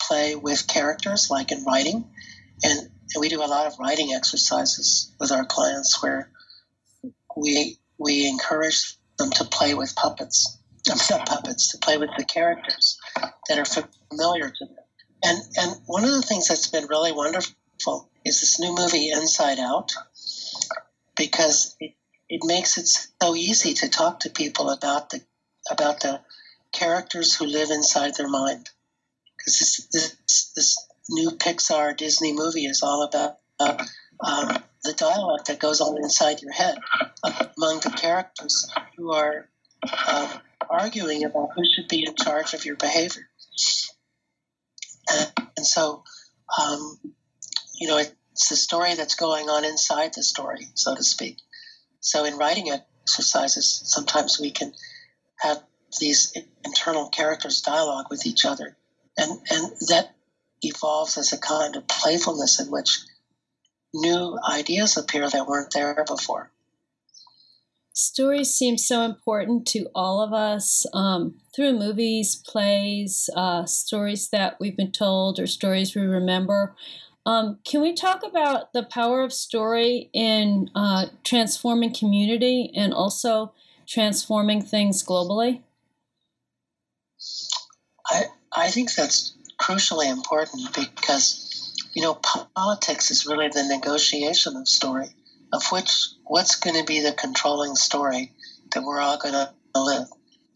play 0.01 0.36
with 0.36 0.68
characters 0.68 1.30
like 1.30 1.51
in 1.51 1.64
writing, 1.64 2.05
and, 2.64 2.80
and 2.80 3.20
we 3.20 3.30
do 3.30 3.43
a 3.43 3.45
lot 3.45 3.68
of 3.68 3.78
writing 3.80 4.14
exercises 4.14 5.11
with 5.20 5.32
our 5.32 5.45
clients 5.45 6.01
where 6.01 6.32
we 7.38 7.78
we 7.99 8.28
encourage 8.28 8.97
them 9.18 9.30
to 9.32 9.43
play 9.45 9.76
with 9.76 9.95
puppets. 9.95 10.57
not 11.09 11.28
puppets, 11.28 11.72
to 11.72 11.78
play 11.78 11.97
with 11.97 12.09
the 12.18 12.26
characters 12.26 12.99
that 13.47 13.57
are 13.57 13.86
familiar 14.09 14.49
to 14.49 14.66
them. 14.66 14.86
And 15.24 15.38
and 15.57 15.82
one 15.86 16.03
of 16.03 16.11
the 16.11 16.24
things 16.24 16.47
that's 16.47 16.68
been 16.68 16.88
really 16.88 17.11
wonderful 17.11 18.09
is 18.26 18.39
this 18.39 18.59
new 18.59 18.76
movie 18.76 19.11
Inside 19.11 19.59
Out. 19.59 19.91
because 21.16 21.76
it, 21.80 21.93
it 22.30 22.41
makes 22.43 22.78
it 22.78 22.88
so 22.88 23.36
easy 23.36 23.74
to 23.76 23.89
talk 23.89 24.21
to 24.21 24.30
people 24.30 24.69
about 24.69 25.09
the 25.09 25.21
about 25.71 26.01
the 26.01 26.21
characters 26.71 27.36
who 27.36 27.45
live 27.45 27.69
inside 27.69 28.15
their 28.15 28.28
mind. 28.28 28.69
Because 29.38 29.59
this, 29.59 29.88
this, 29.91 30.51
this 30.55 30.88
new 31.09 31.32
Pixar 31.32 31.95
Disney 31.95 32.34
movie 32.34 32.65
is 32.65 32.82
all 32.84 33.03
about 33.03 33.38
uh, 33.59 33.78
um, 34.19 34.63
the 34.84 34.93
dialogue 34.93 35.45
that 35.47 35.59
goes 35.59 35.82
on 35.82 35.97
inside 35.97 36.41
your 36.41 36.51
head 36.51 36.78
among 37.24 37.80
the 37.80 37.93
characters 37.95 38.69
who 38.97 39.13
are 39.13 39.49
um, 40.07 40.30
arguing 40.69 41.24
about 41.24 41.49
who 41.55 41.63
should 41.65 41.88
be 41.88 42.05
in 42.05 42.15
charge 42.15 42.53
of 42.53 42.65
your 42.65 42.76
behavior. 42.76 43.28
And, 45.11 45.32
and 45.57 45.67
so, 45.67 46.03
um, 46.61 46.99
you 47.80 47.88
know, 47.88 47.97
it's 47.97 48.49
the 48.49 48.55
story 48.55 48.95
that's 48.95 49.15
going 49.15 49.49
on 49.49 49.63
inside 49.65 50.13
the 50.15 50.24
story, 50.24 50.67
so 50.74 50.95
to 50.95 51.03
speak. 51.03 51.38
So, 52.04 52.26
in 52.26 52.38
writing 52.38 52.70
exercises, 52.70 53.82
sometimes 53.86 54.38
we 54.39 54.51
can 54.51 54.74
have 55.38 55.64
these 55.99 56.34
internal 56.66 57.08
characters 57.08 57.62
dialogue 57.62 58.08
with 58.10 58.26
each 58.26 58.45
other, 58.45 58.76
and 59.18 59.32
and 59.49 59.72
that 59.88 60.14
evolves 60.62 61.18
as 61.18 61.32
a 61.32 61.38
kind 61.38 61.78
of 61.78 61.88
playfulness 61.88 62.60
in 62.60 62.70
which 62.70 62.99
new 63.93 64.38
ideas 64.49 64.97
appear 64.97 65.30
that 65.30 65.47
weren't 65.47 65.72
there 65.72 66.04
before. 66.06 66.51
Stories 67.93 68.54
seem 68.54 68.78
so 68.78 69.04
important 69.04 69.66
to 69.68 69.88
all 69.95 70.20
of 70.20 70.34
us 70.34 70.86
um, 70.93 71.39
through 71.56 71.78
movies, 71.78 72.36
plays, 72.36 73.30
uh, 73.36 73.66
stories 73.66 74.30
that 74.30 74.60
we've 74.60 74.76
been 74.76 74.91
told, 74.91 75.39
or 75.39 75.47
stories 75.47 75.95
we 75.95 76.01
remember. 76.01 76.76
Um, 77.26 77.59
can 77.63 77.82
we 77.82 77.93
talk 77.93 78.24
about 78.24 78.74
the 78.74 78.84
power 78.84 79.21
of 79.24 79.32
story 79.32 80.09
in 80.13 80.69
uh, 80.76 81.07
transforming 81.24 81.93
community 81.93 82.71
and 82.76 82.93
also 82.93 83.53
transforming 83.88 84.61
things 84.61 85.03
globally? 85.03 85.61
I, 88.09 88.24
I 88.51 88.69
think 88.69 88.93
that's 88.93 89.38
crucially 89.57 90.11
important 90.11 90.74
because 90.76 91.43
you 91.93 92.01
know, 92.01 92.15
politics 92.55 93.11
is 93.11 93.26
really 93.26 93.49
the 93.49 93.63
negotiation 93.63 94.55
of 94.55 94.67
story, 94.67 95.09
of 95.51 95.63
which 95.71 95.91
what's 96.26 96.55
going 96.55 96.80
to 96.80 96.86
be 96.86 97.01
the 97.01 97.11
controlling 97.11 97.76
story 97.76 98.32
that 98.71 98.84
we're 98.84 98.99
all 98.99 99.17
going 99.17 99.36
to 99.36 99.53
live, 99.80 100.07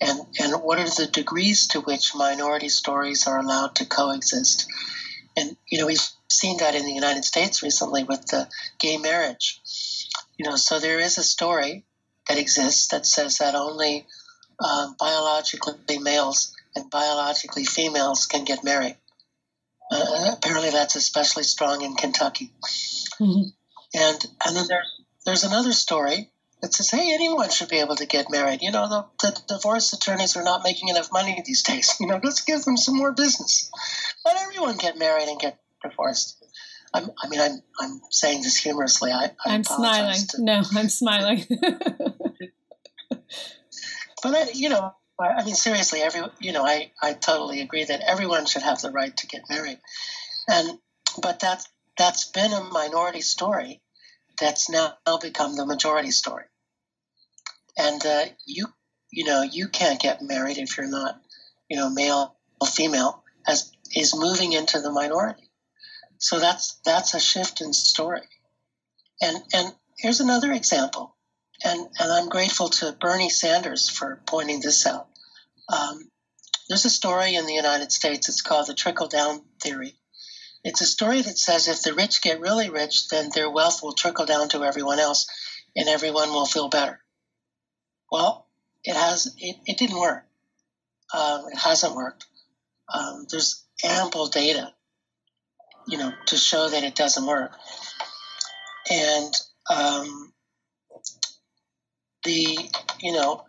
and 0.02 0.20
and 0.40 0.64
what 0.64 0.80
are 0.80 0.90
the 0.90 1.08
degrees 1.12 1.68
to 1.68 1.82
which 1.82 2.16
minority 2.16 2.70
stories 2.70 3.28
are 3.28 3.40
allowed 3.40 3.76
to 3.76 3.86
coexist, 3.86 4.68
and 5.36 5.56
you 5.70 5.78
know 5.78 5.86
we've 5.86 6.10
seen 6.30 6.58
that 6.58 6.76
in 6.76 6.86
the 6.86 6.94
United 6.94 7.24
States 7.24 7.64
recently 7.64 8.04
with 8.04 8.26
the 8.28 8.48
gay 8.80 8.98
marriage, 8.98 9.62
you 10.38 10.46
know, 10.46 10.56
so 10.56 10.80
there 10.80 11.00
is 11.00 11.18
a 11.18 11.24
story 11.24 11.86
that 12.28 12.38
exists 12.38 12.88
that 12.90 13.06
says 13.06 13.38
that 13.38 13.56
only 13.56 14.06
um, 14.60 14.96
biologically 15.00 16.00
males 16.00 16.56
and 16.76 16.90
biologically 16.90 17.64
females 17.64 18.26
can 18.26 18.44
get 18.44 18.64
married 18.64 18.98
uh, 19.90 20.34
apparently, 20.38 20.70
that's 20.70 20.96
especially 20.96 21.44
strong 21.44 21.82
in 21.82 21.96
Kentucky. 21.96 22.52
Mm-hmm. 23.20 23.50
And 23.94 24.26
and 24.46 24.56
then 24.56 24.66
there's 24.68 25.02
there's 25.26 25.44
another 25.44 25.72
story 25.72 26.30
that 26.62 26.74
says, 26.74 26.90
hey, 26.90 27.14
anyone 27.14 27.50
should 27.50 27.70
be 27.70 27.80
able 27.80 27.96
to 27.96 28.06
get 28.06 28.32
married. 28.32 28.62
You 28.62 28.72
know, 28.72 28.88
the, 28.90 29.06
the 29.22 29.42
divorce 29.48 29.94
attorneys 29.94 30.36
are 30.36 30.44
not 30.44 30.64
making 30.64 30.90
enough 30.90 31.12
money 31.12 31.42
these 31.46 31.62
days. 31.62 31.96
You 32.00 32.08
know, 32.08 32.20
let's 32.24 32.44
give 32.44 32.64
them 32.64 32.78
some 32.78 32.98
more 32.98 33.12
business. 33.12 33.72
Let 34.26 34.42
everyone 34.42 34.78
get 34.78 34.98
married 34.98 35.28
and 35.28 35.40
get 35.40 35.60
divorced. 35.88 36.44
I'm, 36.94 37.10
i 37.24 37.28
mean, 37.30 37.40
I'm 37.40 37.62
I'm 37.80 38.02
saying 38.10 38.42
this 38.44 38.58
humorously. 38.58 39.12
I, 39.12 39.32
I 39.46 39.56
am 39.56 39.64
smiling. 39.64 40.20
To, 40.30 40.44
no, 40.44 40.64
I'm 40.76 40.90
smiling. 40.90 41.46
but 43.10 43.22
I, 44.26 44.48
you 44.54 44.70
know, 44.70 44.94
I 45.20 45.44
mean, 45.44 45.56
seriously, 45.56 46.02
every 46.02 46.22
you 46.40 46.54
know, 46.54 46.66
I, 46.66 46.92
I 47.02 47.14
totally 47.14 47.62
agree 47.62 47.84
that 47.84 48.02
everyone 48.08 48.46
should 48.46 48.62
have 48.62 48.82
the 48.82 48.92
right 48.92 49.16
to 49.18 49.28
get 49.28 49.50
married, 49.50 49.80
and 50.48 50.80
but 51.22 51.40
that's 51.40 51.68
that's 51.98 52.26
been 52.26 52.54
a 52.54 52.64
minority 52.64 53.22
story 53.22 53.82
that's 54.40 54.70
now 54.70 54.94
become 55.22 55.56
the 55.56 55.66
majority 55.66 56.12
story, 56.12 56.46
and 57.78 58.06
uh, 58.06 58.26
you 58.46 58.68
you 59.12 59.26
know 59.26 59.42
you 59.42 59.68
can't 59.68 60.00
get 60.00 60.22
married 60.22 60.58
if 60.58 60.78
you're 60.78 60.90
not 60.90 61.20
you 61.70 61.78
know 61.78 61.90
male 61.90 62.36
or 62.62 62.68
female 62.68 63.24
as 63.48 63.72
is 63.96 64.16
moving 64.16 64.54
into 64.54 64.82
the 64.82 64.92
minority, 64.92 65.47
so 66.20 66.40
that's 66.40 66.80
that's 66.86 67.14
a 67.14 67.20
shift 67.20 67.62
in 67.62 67.74
story, 67.74 68.22
and 69.22 69.38
and 69.54 69.74
here's 69.98 70.20
another 70.20 70.52
example 70.52 71.18
and, 71.64 71.88
and 72.00 72.12
I'm 72.12 72.30
grateful 72.30 72.70
to 72.70 72.92
Bernie 73.00 73.30
Sanders 73.30 73.90
for 73.90 74.22
pointing 74.26 74.62
this 74.62 74.86
out. 74.86 75.08
Um, 75.70 76.10
there's 76.70 76.86
a 76.86 76.90
story 76.90 77.36
in 77.36 77.46
the 77.46 77.54
United 77.54 77.92
States, 77.92 78.30
it's 78.30 78.42
called 78.42 78.68
the 78.68 78.74
trickle 78.74 79.08
down 79.08 79.42
theory. 79.62 79.96
It's 80.64 80.82
a 80.82 80.86
story 80.86 81.22
that 81.22 81.38
says 81.38 81.68
if 81.68 81.82
the 81.82 81.94
rich 81.94 82.22
get 82.22 82.42
really 82.42 82.70
rich, 82.70 83.08
then 83.10 83.30
their 83.34 83.50
wealth 83.50 83.82
will 83.82 83.94
trickle 83.94 84.26
down 84.26 84.50
to 84.50 84.64
everyone 84.64 85.00
else 85.00 85.28
and 85.76 85.88
everyone 85.88 86.30
will 86.30 86.46
feel 86.46 86.68
better. 86.68 87.00
Well, 88.12 88.48
it 88.84 88.96
has 88.96 89.34
it, 89.38 89.58
it 89.66 89.78
didn't 89.78 90.00
work. 90.00 90.26
Um, 91.14 91.46
it 91.52 91.58
hasn't 91.58 91.96
worked. 91.96 92.26
Um, 92.94 93.26
there's 93.30 93.64
ample 93.84 94.28
data, 94.28 94.74
you 95.88 95.98
know, 95.98 96.12
to 96.28 96.38
show 96.38 96.70
that 96.70 96.84
it 96.84 96.96
doesn't 96.96 97.26
work. 97.26 97.52
And 98.90 99.34
um, 99.70 100.34
the 102.28 102.58
you 103.00 103.14
know 103.14 103.44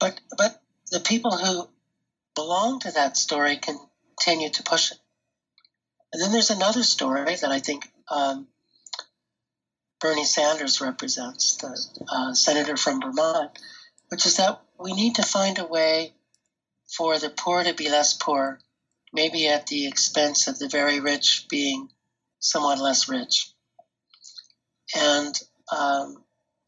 but 0.00 0.18
but 0.36 0.60
the 0.90 1.00
people 1.00 1.36
who 1.36 1.68
belong 2.34 2.80
to 2.80 2.90
that 2.92 3.16
story 3.16 3.56
continue 3.56 4.50
to 4.50 4.62
push 4.62 4.90
it 4.92 4.98
and 6.12 6.22
then 6.22 6.32
there's 6.32 6.50
another 6.50 6.82
story 6.82 7.34
that 7.36 7.50
i 7.50 7.58
think 7.58 7.86
um, 8.10 8.46
bernie 10.00 10.24
sanders 10.24 10.80
represents 10.80 11.56
the 11.56 12.04
uh, 12.08 12.32
senator 12.32 12.76
from 12.76 13.00
vermont 13.00 13.50
which 14.08 14.24
is 14.24 14.36
that 14.38 14.60
we 14.78 14.92
need 14.92 15.14
to 15.16 15.22
find 15.22 15.58
a 15.58 15.66
way 15.66 16.12
for 16.96 17.18
the 17.18 17.30
poor 17.30 17.62
to 17.64 17.74
be 17.74 17.90
less 17.90 18.14
poor 18.14 18.58
maybe 19.14 19.48
at 19.48 19.66
the 19.68 19.86
expense 19.86 20.48
of 20.48 20.58
the 20.58 20.68
very 20.68 21.00
rich 21.00 21.46
being 21.48 21.88
somewhat 22.40 22.78
less 22.78 23.08
rich 23.08 23.54
and 24.94 25.34
um, 25.74 26.22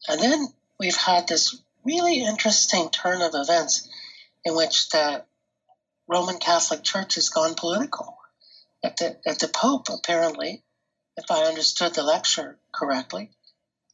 and 0.07 0.19
then 0.21 0.47
we've 0.79 0.95
had 0.95 1.27
this 1.27 1.61
really 1.83 2.23
interesting 2.23 2.89
turn 2.89 3.21
of 3.21 3.31
events 3.33 3.87
in 4.45 4.55
which 4.55 4.89
the 4.89 5.23
Roman 6.07 6.37
Catholic 6.37 6.83
Church 6.83 7.15
has 7.15 7.29
gone 7.29 7.55
political. 7.55 8.17
At 8.83 8.97
the, 8.97 9.17
at 9.25 9.39
the 9.39 9.47
Pope, 9.47 9.87
apparently, 9.89 10.63
if 11.17 11.25
I 11.29 11.45
understood 11.45 11.93
the 11.93 12.03
lecture 12.03 12.57
correctly, 12.71 13.31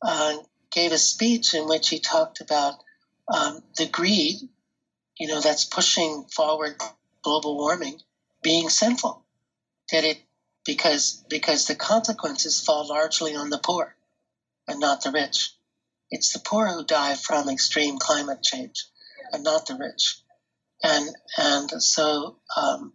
uh, 0.02 0.38
gave 0.72 0.92
a 0.92 0.98
speech 0.98 1.54
in 1.54 1.68
which 1.68 1.90
he 1.90 2.00
talked 2.00 2.42
about 2.42 2.76
um, 3.34 3.64
the 3.78 3.88
greed, 3.88 4.36
you 5.18 5.28
know, 5.28 5.40
that's 5.40 5.66
pushing 5.66 6.26
forward 6.26 6.76
global 7.24 7.58
warming 7.58 8.00
being 8.44 8.70
sinful. 8.70 9.24
That 9.92 10.04
it 10.04 10.22
because 10.66 11.24
because 11.30 11.66
the 11.66 11.76
consequences 11.76 12.64
fall 12.64 12.88
largely 12.88 13.36
on 13.36 13.50
the 13.50 13.58
poor 13.58 13.96
and 14.68 14.80
not 14.80 15.04
the 15.04 15.12
rich. 15.12 15.52
It's 16.10 16.32
the 16.34 16.40
poor 16.40 16.68
who 16.68 16.86
die 16.86 17.16
from 17.16 17.50
extreme 17.50 17.98
climate 17.98 18.44
change, 18.44 18.86
and 19.32 19.44
not 19.44 19.66
the 19.66 19.76
rich. 19.76 20.20
And 20.84 21.10
and 21.38 21.84
so 21.84 22.38
um, 22.56 22.94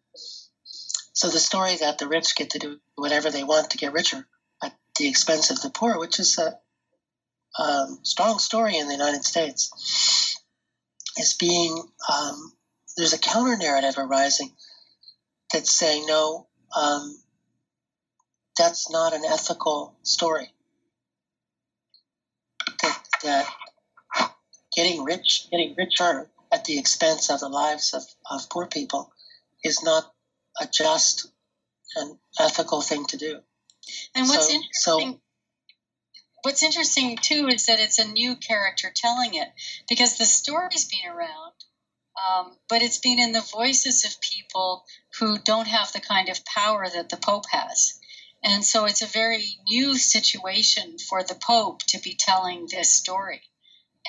so 1.13 1.29
the 1.29 1.41
story 1.41 1.77
that 1.77 1.99
the 1.99 2.09
rich 2.09 2.37
get 2.37 2.51
to 2.51 2.59
do 2.59 2.81
whatever 2.95 3.31
they 3.31 3.45
want 3.45 3.71
to 3.71 3.79
get 3.79 3.93
richer 3.93 4.27
at 4.63 4.75
the 4.99 5.09
expense 5.09 5.51
of 5.51 5.61
the 5.61 5.71
poor, 5.71 5.99
which 5.99 6.21
is 6.21 6.39
a 6.39 6.59
um, 7.61 7.99
strong 8.03 8.39
story 8.39 8.79
in 8.79 8.87
the 8.87 8.95
United 8.95 9.25
States, 9.25 10.39
is 11.17 11.35
being 11.35 11.83
um, 12.13 12.53
there's 12.97 13.13
a 13.13 13.19
counter 13.19 13.57
narrative 13.57 13.95
arising 13.99 14.53
that's 15.53 15.73
say, 15.73 16.05
no, 16.07 16.47
um, 16.77 17.17
that's 18.57 18.91
not 18.91 19.15
an 19.15 19.25
ethical 19.25 19.95
story 20.03 20.51
that 23.23 23.47
getting 24.77 25.05
rich, 25.05 25.49
getting 25.51 25.75
richer 25.77 26.31
at 26.53 26.65
the 26.65 26.79
expense 26.79 27.31
of 27.31 27.41
the 27.41 27.49
lives 27.49 27.95
of, 27.95 28.03
of 28.31 28.49
poor 28.51 28.67
people 28.67 29.13
is 29.65 29.83
not 29.83 30.13
a 30.61 30.67
just 30.67 31.29
and 31.97 32.19
ethical 32.39 32.81
thing 32.81 33.05
to 33.07 33.17
do. 33.17 33.41
And 34.15 34.29
what's 34.29 34.49
so, 34.49 34.55
interesting, 34.55 35.13
so, 35.13 35.21
what's 36.43 36.63
interesting 36.63 37.17
too 37.17 37.49
is 37.49 37.67
that 37.67 37.81
it's 37.81 37.99
a 37.99 38.07
new 38.07 38.37
character 38.37 38.93
telling 38.95 39.35
it 39.35 39.49
because 39.89 40.19
the 40.19 40.25
story's 40.25 40.89
been 40.89 41.11
around, 41.11 41.53
um, 42.27 42.57
but 42.69 42.83
it's 42.83 42.99
been 42.99 43.19
in 43.19 43.33
the 43.33 43.47
voices 43.53 44.05
of 44.05 44.21
people 44.21 44.85
who 45.19 45.39
don't 45.39 45.69
have 45.69 45.93
the 45.93 46.01
kind 46.01 46.29
of 46.29 46.45
power 46.45 46.87
that 46.89 47.09
the 47.09 47.17
Pope 47.17 47.47
has. 47.51 47.99
And 48.43 48.65
so 48.65 48.85
it's 48.85 49.03
a 49.03 49.07
very 49.07 49.59
new 49.69 49.97
situation 49.97 50.99
for 50.99 51.23
the 51.23 51.35
Pope 51.35 51.83
to 51.89 51.99
be 51.99 52.17
telling 52.19 52.67
this 52.67 52.95
story 52.95 53.43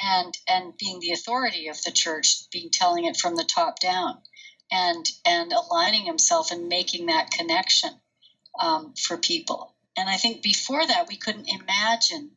and 0.02 0.38
and 0.48 0.78
being 0.78 1.00
the 1.00 1.12
authority 1.12 1.68
of 1.68 1.82
the 1.84 1.92
church, 1.92 2.50
being 2.52 2.70
telling 2.72 3.06
it 3.06 3.18
from 3.18 3.36
the 3.36 3.44
top 3.44 3.80
down 3.80 4.20
and 4.72 5.06
and 5.26 5.52
aligning 5.52 6.06
himself 6.06 6.52
and 6.52 6.68
making 6.68 7.08
that 7.08 7.32
connection 7.32 7.92
um, 8.60 8.94
for 8.94 9.18
people. 9.18 9.74
And 9.98 10.10
I 10.10 10.18
think 10.18 10.42
before 10.42 10.86
that 10.86 11.08
we 11.08 11.18
couldn't 11.18 11.50
imagine 11.50 12.32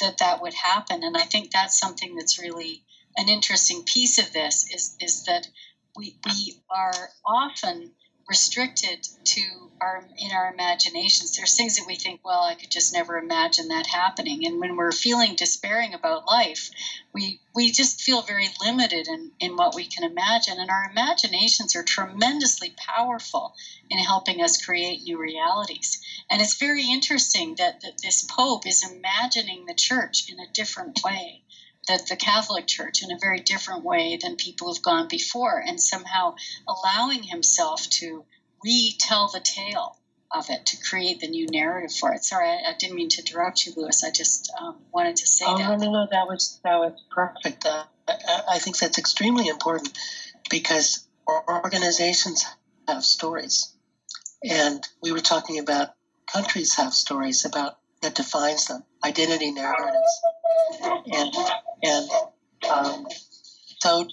that 0.00 0.18
that 0.18 0.42
would 0.42 0.54
happen. 0.54 1.02
And 1.02 1.16
I 1.16 1.22
think 1.22 1.50
that's 1.50 1.78
something 1.78 2.16
that's 2.16 2.40
really 2.40 2.82
an 3.16 3.28
interesting 3.28 3.82
piece 3.84 4.18
of 4.18 4.32
this 4.32 4.66
is 4.72 4.96
is 5.00 5.24
that 5.24 5.48
we 5.96 6.16
we 6.26 6.60
are 6.70 7.10
often 7.24 7.92
restricted 8.28 9.06
to 9.24 9.42
our 9.80 10.06
in 10.18 10.30
our 10.30 10.52
imaginations. 10.52 11.36
There's 11.36 11.56
things 11.56 11.76
that 11.76 11.86
we 11.86 11.96
think 11.96 12.20
well 12.24 12.42
i 12.42 12.54
could 12.54 12.70
just 12.70 12.92
never 12.92 13.18
imagine 13.18 13.68
that 13.68 13.86
happening. 13.86 14.46
And 14.46 14.60
when 14.60 14.76
we're 14.76 14.92
feeling 14.92 15.34
despairing 15.34 15.94
about 15.94 16.26
life 16.26 16.70
we 17.12 17.40
we 17.54 17.72
just 17.72 18.00
feel 18.00 18.22
very 18.22 18.48
limited 18.64 19.08
in 19.08 19.32
in 19.40 19.56
what 19.56 19.74
we 19.74 19.86
can 19.86 20.04
imagine. 20.08 20.58
And 20.58 20.70
our 20.70 20.88
imaginations 20.90 21.74
are 21.74 21.82
tremendously 21.82 22.74
powerful 22.76 23.54
in 23.90 23.98
helping 23.98 24.40
us 24.40 24.64
create 24.64 25.02
new 25.02 25.18
realities. 25.18 26.00
And 26.30 26.40
it's 26.40 26.54
very 26.54 26.88
interesting 26.88 27.56
that, 27.56 27.80
that 27.80 28.00
this 28.02 28.24
pope 28.24 28.66
is 28.66 28.88
imagining 28.88 29.66
the 29.66 29.74
church 29.74 30.30
in 30.30 30.38
a 30.38 30.52
different 30.52 31.00
way 31.04 31.42
that 31.90 32.06
the 32.06 32.14
Catholic 32.14 32.68
Church 32.68 33.02
in 33.02 33.10
a 33.10 33.18
very 33.18 33.40
different 33.40 33.84
way 33.84 34.16
than 34.22 34.36
people 34.36 34.72
have 34.72 34.82
gone 34.82 35.08
before, 35.08 35.58
and 35.58 35.80
somehow 35.80 36.36
allowing 36.68 37.24
himself 37.24 37.88
to 37.90 38.24
retell 38.64 39.28
the 39.28 39.40
tale 39.40 39.96
of 40.32 40.48
it 40.50 40.64
to 40.66 40.76
create 40.88 41.18
the 41.18 41.26
new 41.26 41.48
narrative 41.50 41.92
for 41.92 42.12
it. 42.12 42.22
Sorry, 42.22 42.48
I, 42.48 42.70
I 42.70 42.74
didn't 42.78 42.94
mean 42.94 43.08
to 43.08 43.22
interrupt 43.22 43.66
you, 43.66 43.72
Lewis. 43.76 44.04
I 44.04 44.12
just 44.12 44.52
um, 44.60 44.76
wanted 44.94 45.16
to 45.16 45.26
say 45.26 45.44
oh, 45.48 45.58
that. 45.58 45.80
no, 45.80 45.84
no, 45.84 45.92
no, 45.92 46.06
that 46.12 46.28
was 46.28 46.60
that 46.62 46.76
was 46.76 46.92
perfect. 47.10 47.66
Uh, 47.66 47.82
I, 48.08 48.42
I 48.52 48.58
think 48.60 48.78
that's 48.78 48.98
extremely 48.98 49.48
important 49.48 49.92
because 50.48 51.08
organizations 51.48 52.46
have 52.86 53.02
stories, 53.02 53.74
and 54.48 54.86
we 55.02 55.10
were 55.10 55.18
talking 55.18 55.58
about 55.58 55.88
countries 56.32 56.76
have 56.76 56.94
stories 56.94 57.44
about 57.44 57.78
that 58.02 58.14
defines 58.14 58.66
them, 58.66 58.84
identity 59.04 59.50
narratives, 59.50 60.20
and 61.12 61.34
and 61.82 62.10
um, 62.70 63.06
so 63.80 64.06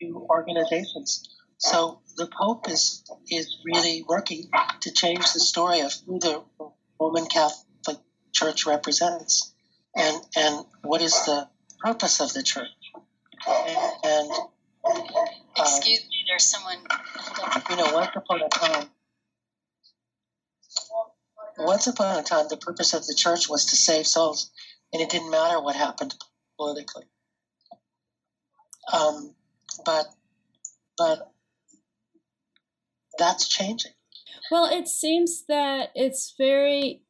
do 0.00 0.26
organizations. 0.28 1.28
So 1.58 2.00
the 2.16 2.26
Pope 2.26 2.68
is 2.68 3.04
is 3.30 3.58
really 3.64 4.04
working 4.08 4.50
to 4.80 4.92
change 4.92 5.32
the 5.32 5.40
story 5.40 5.80
of 5.80 5.92
who 6.06 6.18
the 6.18 6.42
Roman 7.00 7.26
Catholic 7.26 7.98
Church 8.32 8.66
represents, 8.66 9.54
and 9.94 10.22
and 10.36 10.64
what 10.82 11.00
is 11.00 11.12
the 11.24 11.48
purpose 11.80 12.20
of 12.20 12.32
the 12.32 12.42
church. 12.42 12.68
And, 13.48 13.78
and 14.04 14.30
uh, 14.84 15.00
excuse 15.58 16.00
me, 16.00 16.24
there's 16.28 16.44
someone. 16.44 16.78
You 17.70 17.76
know, 17.76 17.94
once 17.94 18.10
upon 18.14 18.42
a 18.42 18.48
time, 18.48 18.90
once 21.58 21.86
upon 21.86 22.18
a 22.18 22.22
time, 22.22 22.46
the 22.48 22.56
purpose 22.56 22.92
of 22.94 23.06
the 23.06 23.14
church 23.14 23.48
was 23.48 23.66
to 23.66 23.76
save 23.76 24.06
souls, 24.06 24.50
and 24.92 25.02
it 25.02 25.10
didn't 25.10 25.30
matter 25.30 25.60
what 25.60 25.76
happened 25.76 26.14
politically. 26.56 27.04
Um, 28.92 29.34
but 29.84 30.06
but 30.96 31.32
that's 33.18 33.48
changing. 33.48 33.92
Well, 34.50 34.66
it 34.66 34.88
seems 34.88 35.44
that 35.48 35.90
it's 35.94 36.34
very 36.38 37.02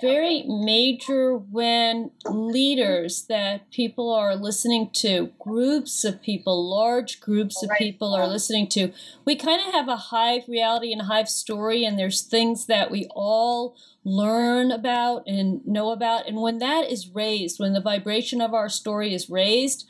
very 0.00 0.42
major 0.46 1.36
when 1.36 2.10
leaders 2.24 3.26
that 3.28 3.70
people 3.70 4.12
are 4.12 4.34
listening 4.34 4.90
to, 4.94 5.30
groups 5.38 6.04
of 6.04 6.22
people, 6.22 6.68
large 6.68 7.20
groups 7.20 7.62
of 7.62 7.70
people 7.78 8.14
are 8.14 8.26
listening 8.26 8.68
to. 8.68 8.92
We 9.24 9.36
kind 9.36 9.60
of 9.66 9.72
have 9.72 9.88
a 9.88 9.96
hive 9.96 10.42
reality 10.48 10.92
and 10.92 11.02
hive 11.02 11.28
story, 11.28 11.84
and 11.84 11.98
there's 11.98 12.22
things 12.22 12.66
that 12.66 12.90
we 12.90 13.06
all 13.10 13.76
learn 14.04 14.70
about 14.70 15.24
and 15.26 15.66
know 15.66 15.90
about. 15.90 16.26
And 16.26 16.40
when 16.40 16.58
that 16.58 16.90
is 16.90 17.08
raised, 17.08 17.60
when 17.60 17.72
the 17.72 17.80
vibration 17.80 18.40
of 18.40 18.54
our 18.54 18.68
story 18.68 19.14
is 19.14 19.30
raised, 19.30 19.88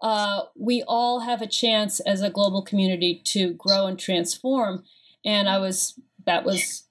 uh, 0.00 0.42
we 0.56 0.82
all 0.88 1.20
have 1.20 1.42
a 1.42 1.46
chance 1.46 2.00
as 2.00 2.22
a 2.22 2.30
global 2.30 2.62
community 2.62 3.20
to 3.24 3.52
grow 3.54 3.86
and 3.86 3.98
transform. 3.98 4.84
And 5.24 5.48
I 5.48 5.58
was, 5.58 6.00
that 6.24 6.44
was, 6.44 6.84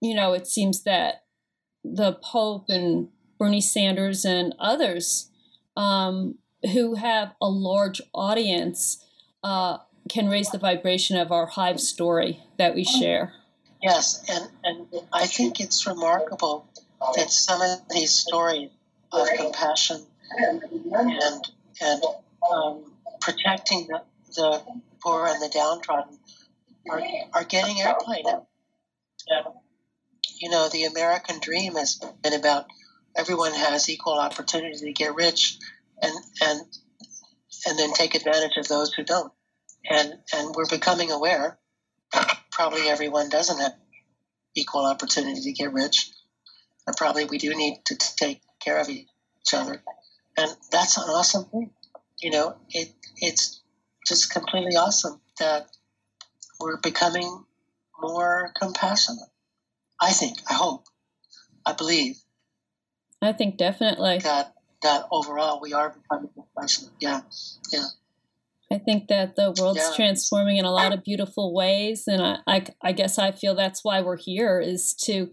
you 0.00 0.14
know, 0.14 0.34
it 0.34 0.46
seems 0.46 0.82
that 0.82 1.24
the 1.84 2.12
Pope 2.12 2.66
and 2.68 3.08
Bernie 3.38 3.60
Sanders 3.60 4.24
and 4.24 4.54
others 4.58 5.30
um, 5.76 6.36
who 6.72 6.94
have 6.94 7.34
a 7.40 7.48
large 7.48 8.02
audience 8.14 9.04
uh, 9.42 9.78
can 10.08 10.28
raise 10.28 10.50
the 10.50 10.58
vibration 10.58 11.16
of 11.16 11.32
our 11.32 11.46
hive 11.46 11.80
story 11.80 12.40
that 12.58 12.74
we 12.74 12.84
share. 12.84 13.32
Yes, 13.82 14.22
and, 14.28 14.50
and 14.62 15.02
I 15.12 15.26
think 15.26 15.60
it's 15.60 15.86
remarkable 15.86 16.66
that 17.16 17.30
some 17.30 17.62
of 17.62 17.80
these 17.88 18.12
stories 18.12 18.70
of 19.12 19.26
compassion 19.36 20.02
and 20.38 20.62
and 21.80 22.02
um, 22.52 22.92
protecting 23.20 23.86
the, 23.88 24.02
the 24.36 24.62
poor 25.02 25.26
and 25.26 25.40
the 25.42 25.48
downtrodden 25.48 26.18
are, 26.90 27.02
are 27.32 27.44
getting 27.44 27.76
airplay 27.76 28.22
now. 28.24 28.46
And, 29.28 29.46
you 30.40 30.50
know, 30.50 30.68
the 30.68 30.84
American 30.84 31.38
dream 31.40 31.74
has 31.74 32.00
been 32.22 32.32
about 32.32 32.66
everyone 33.16 33.52
has 33.52 33.88
equal 33.88 34.18
opportunity 34.18 34.78
to 34.78 34.92
get 34.92 35.14
rich 35.14 35.58
and, 36.02 36.12
and, 36.42 36.60
and 37.66 37.78
then 37.78 37.92
take 37.92 38.14
advantage 38.14 38.56
of 38.56 38.68
those 38.68 38.92
who 38.92 39.04
don't. 39.04 39.32
And, 39.88 40.14
and 40.34 40.54
we're 40.54 40.68
becoming 40.68 41.10
aware 41.10 41.58
probably 42.50 42.88
everyone 42.88 43.28
doesn't 43.28 43.60
have 43.60 43.74
equal 44.54 44.86
opportunity 44.86 45.40
to 45.42 45.52
get 45.52 45.72
rich. 45.72 46.10
And 46.86 46.96
probably 46.96 47.24
we 47.24 47.38
do 47.38 47.54
need 47.54 47.82
to 47.86 47.96
take 47.96 48.40
care 48.60 48.80
of 48.80 48.88
each 48.88 49.06
other. 49.54 49.82
And 50.36 50.50
that's 50.70 50.96
an 50.96 51.04
awesome 51.04 51.44
thing 51.44 51.70
you 52.20 52.30
know, 52.30 52.56
it 52.70 52.92
it's 53.16 53.60
just 54.06 54.32
completely 54.32 54.76
awesome 54.76 55.20
that 55.38 55.68
we're 56.60 56.78
becoming 56.78 57.44
more 58.00 58.52
compassionate. 58.58 59.28
I 60.00 60.12
think, 60.12 60.38
I 60.48 60.54
hope, 60.54 60.84
I 61.66 61.72
believe. 61.72 62.16
I 63.22 63.32
think 63.32 63.58
definitely 63.58 64.18
that 64.18 64.54
that 64.82 65.06
overall 65.10 65.60
we 65.60 65.74
are 65.74 65.90
becoming 65.90 66.30
compassionate. 66.34 66.92
Yeah, 67.00 67.20
yeah. 67.70 67.84
I 68.72 68.78
think 68.78 69.08
that 69.08 69.36
the 69.36 69.54
world's 69.60 69.80
yeah. 69.80 69.92
transforming 69.94 70.56
in 70.56 70.64
a 70.64 70.70
lot 70.70 70.94
of 70.94 71.04
beautiful 71.04 71.52
ways, 71.52 72.04
and 72.06 72.22
I, 72.22 72.38
I, 72.46 72.66
I 72.80 72.92
guess 72.92 73.18
I 73.18 73.32
feel 73.32 73.54
that's 73.54 73.84
why 73.84 74.00
we're 74.00 74.16
here 74.16 74.60
is 74.60 74.94
to 75.02 75.30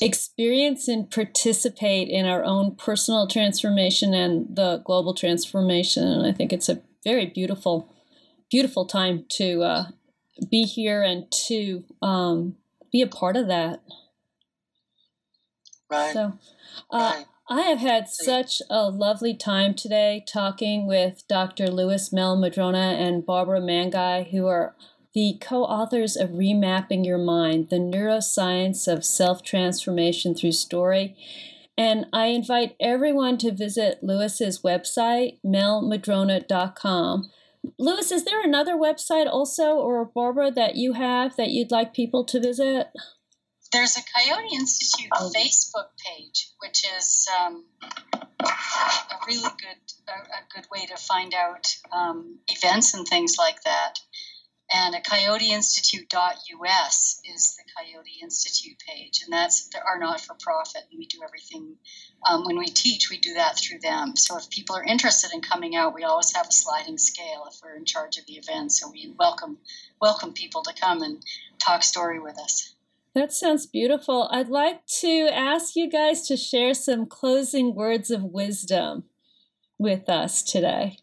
experience 0.00 0.86
and 0.86 1.10
participate 1.10 2.08
in 2.08 2.26
our 2.26 2.44
own 2.44 2.76
personal 2.76 3.26
transformation 3.26 4.12
and 4.12 4.54
the 4.54 4.82
global 4.84 5.14
transformation. 5.14 6.06
And 6.06 6.26
I 6.26 6.32
think 6.32 6.52
it's 6.52 6.68
a 6.68 6.82
very 7.04 7.26
beautiful, 7.26 7.92
beautiful 8.50 8.86
time 8.86 9.24
to 9.30 9.62
uh, 9.62 9.84
be 10.50 10.64
here 10.64 11.02
and 11.02 11.30
to 11.46 11.84
um, 12.02 12.56
be 12.92 13.02
a 13.02 13.06
part 13.06 13.36
of 13.36 13.48
that. 13.48 13.82
Right. 15.90 16.12
So, 16.12 16.38
uh, 16.90 17.12
right. 17.16 17.26
I 17.48 17.60
have 17.62 17.78
had 17.78 18.08
such 18.08 18.62
a 18.70 18.88
lovely 18.88 19.34
time 19.34 19.74
today 19.74 20.24
talking 20.26 20.86
with 20.86 21.24
Dr. 21.28 21.66
Lewis 21.68 22.08
Mehl-Madrona 22.08 22.96
and 22.98 23.26
Barbara 23.26 23.60
Mainguy, 23.60 24.30
who 24.30 24.46
are 24.46 24.74
the 25.14 25.38
co 25.40 25.62
authors 25.64 26.16
of 26.16 26.30
Remapping 26.30 27.04
Your 27.04 27.18
Mind 27.18 27.68
The 27.70 27.76
Neuroscience 27.76 28.90
of 28.90 29.04
Self 29.04 29.42
Transformation 29.42 30.34
Through 30.34 30.52
Story. 30.52 31.16
And 31.76 32.06
I 32.12 32.26
invite 32.26 32.76
everyone 32.80 33.36
to 33.38 33.52
visit 33.52 33.98
Lewis's 34.02 34.62
website, 34.62 35.38
mehlmadrona.com. 35.44 37.30
Lewis, 37.78 38.12
is 38.12 38.24
there 38.24 38.42
another 38.42 38.76
website 38.76 39.26
also, 39.26 39.76
or 39.76 40.04
Barbara, 40.04 40.50
that 40.50 40.76
you 40.76 40.92
have 40.94 41.36
that 41.36 41.50
you'd 41.50 41.70
like 41.70 41.94
people 41.94 42.24
to 42.24 42.40
visit? 42.40 42.88
There's 43.74 43.96
a 43.96 44.02
Coyote 44.02 44.54
Institute 44.54 45.10
oh. 45.16 45.32
Facebook 45.34 45.88
page, 45.98 46.52
which 46.60 46.84
is 46.96 47.26
um, 47.36 47.64
a 47.82 49.16
really 49.26 49.42
good 49.42 49.80
a, 50.06 50.12
a, 50.12 50.44
good 50.54 50.66
way 50.70 50.86
to 50.86 50.96
find 50.96 51.34
out 51.34 51.74
um, 51.90 52.38
events 52.46 52.94
and 52.94 53.04
things 53.04 53.34
like 53.36 53.64
that. 53.64 53.98
And 54.72 54.94
a 54.94 55.00
coyoteinstitute.us 55.00 57.20
is 57.24 57.56
the 57.56 57.64
Coyote 57.76 58.20
Institute 58.22 58.78
page, 58.78 59.22
and 59.24 59.32
that's 59.32 59.68
our 59.84 59.98
not 59.98 60.20
for 60.20 60.36
profit. 60.38 60.82
And 60.92 61.00
we 61.00 61.06
do 61.06 61.24
everything 61.24 61.74
um, 62.30 62.44
when 62.44 62.56
we 62.56 62.66
teach, 62.66 63.10
we 63.10 63.18
do 63.18 63.34
that 63.34 63.58
through 63.58 63.80
them. 63.80 64.14
So 64.14 64.38
if 64.38 64.48
people 64.50 64.76
are 64.76 64.84
interested 64.84 65.32
in 65.34 65.40
coming 65.40 65.74
out, 65.74 65.96
we 65.96 66.04
always 66.04 66.32
have 66.36 66.46
a 66.46 66.52
sliding 66.52 66.98
scale 66.98 67.48
if 67.50 67.58
we're 67.60 67.74
in 67.74 67.86
charge 67.86 68.18
of 68.18 68.26
the 68.26 68.34
event. 68.34 68.70
So 68.70 68.88
we 68.88 69.12
welcome 69.18 69.58
welcome 70.00 70.32
people 70.32 70.62
to 70.62 70.72
come 70.80 71.02
and 71.02 71.20
talk 71.58 71.82
story 71.82 72.20
with 72.20 72.38
us. 72.38 72.73
That 73.14 73.32
sounds 73.32 73.66
beautiful. 73.66 74.28
I'd 74.32 74.48
like 74.48 74.84
to 75.00 75.28
ask 75.32 75.76
you 75.76 75.88
guys 75.88 76.26
to 76.26 76.36
share 76.36 76.74
some 76.74 77.06
closing 77.06 77.74
words 77.74 78.10
of 78.10 78.24
wisdom 78.24 79.04
with 79.78 80.08
us 80.08 80.42
today. 80.42 80.98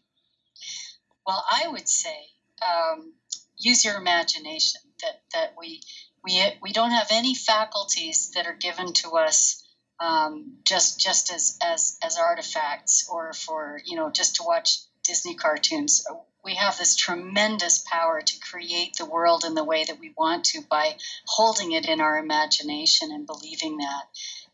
Well, 1.26 1.42
I 1.50 1.68
would 1.68 1.88
say 1.88 2.16
um, 2.60 3.14
use 3.56 3.84
your 3.84 3.96
imagination. 3.96 4.80
That 5.02 5.22
that 5.32 5.54
we 5.58 5.80
we 6.22 6.42
we 6.60 6.72
don't 6.72 6.90
have 6.90 7.08
any 7.10 7.34
faculties 7.34 8.32
that 8.34 8.46
are 8.46 8.56
given 8.56 8.92
to 8.94 9.12
us 9.12 9.64
um, 9.98 10.58
just 10.64 11.00
just 11.00 11.32
as 11.32 11.58
as 11.62 11.96
as 12.02 12.18
artifacts 12.18 13.08
or 13.10 13.32
for 13.32 13.80
you 13.84 13.96
know 13.96 14.10
just 14.10 14.36
to 14.36 14.42
watch 14.44 14.78
Disney 15.04 15.34
cartoons. 15.34 16.04
We 16.44 16.54
have 16.56 16.76
this 16.76 16.96
tremendous 16.96 17.78
power 17.78 18.20
to 18.20 18.40
create 18.40 18.96
the 18.96 19.06
world 19.06 19.44
in 19.44 19.54
the 19.54 19.64
way 19.64 19.84
that 19.84 20.00
we 20.00 20.12
want 20.16 20.44
to 20.46 20.62
by 20.68 20.96
holding 21.26 21.72
it 21.72 21.86
in 21.86 22.00
our 22.00 22.18
imagination 22.18 23.12
and 23.12 23.26
believing 23.26 23.76
that, 23.78 24.04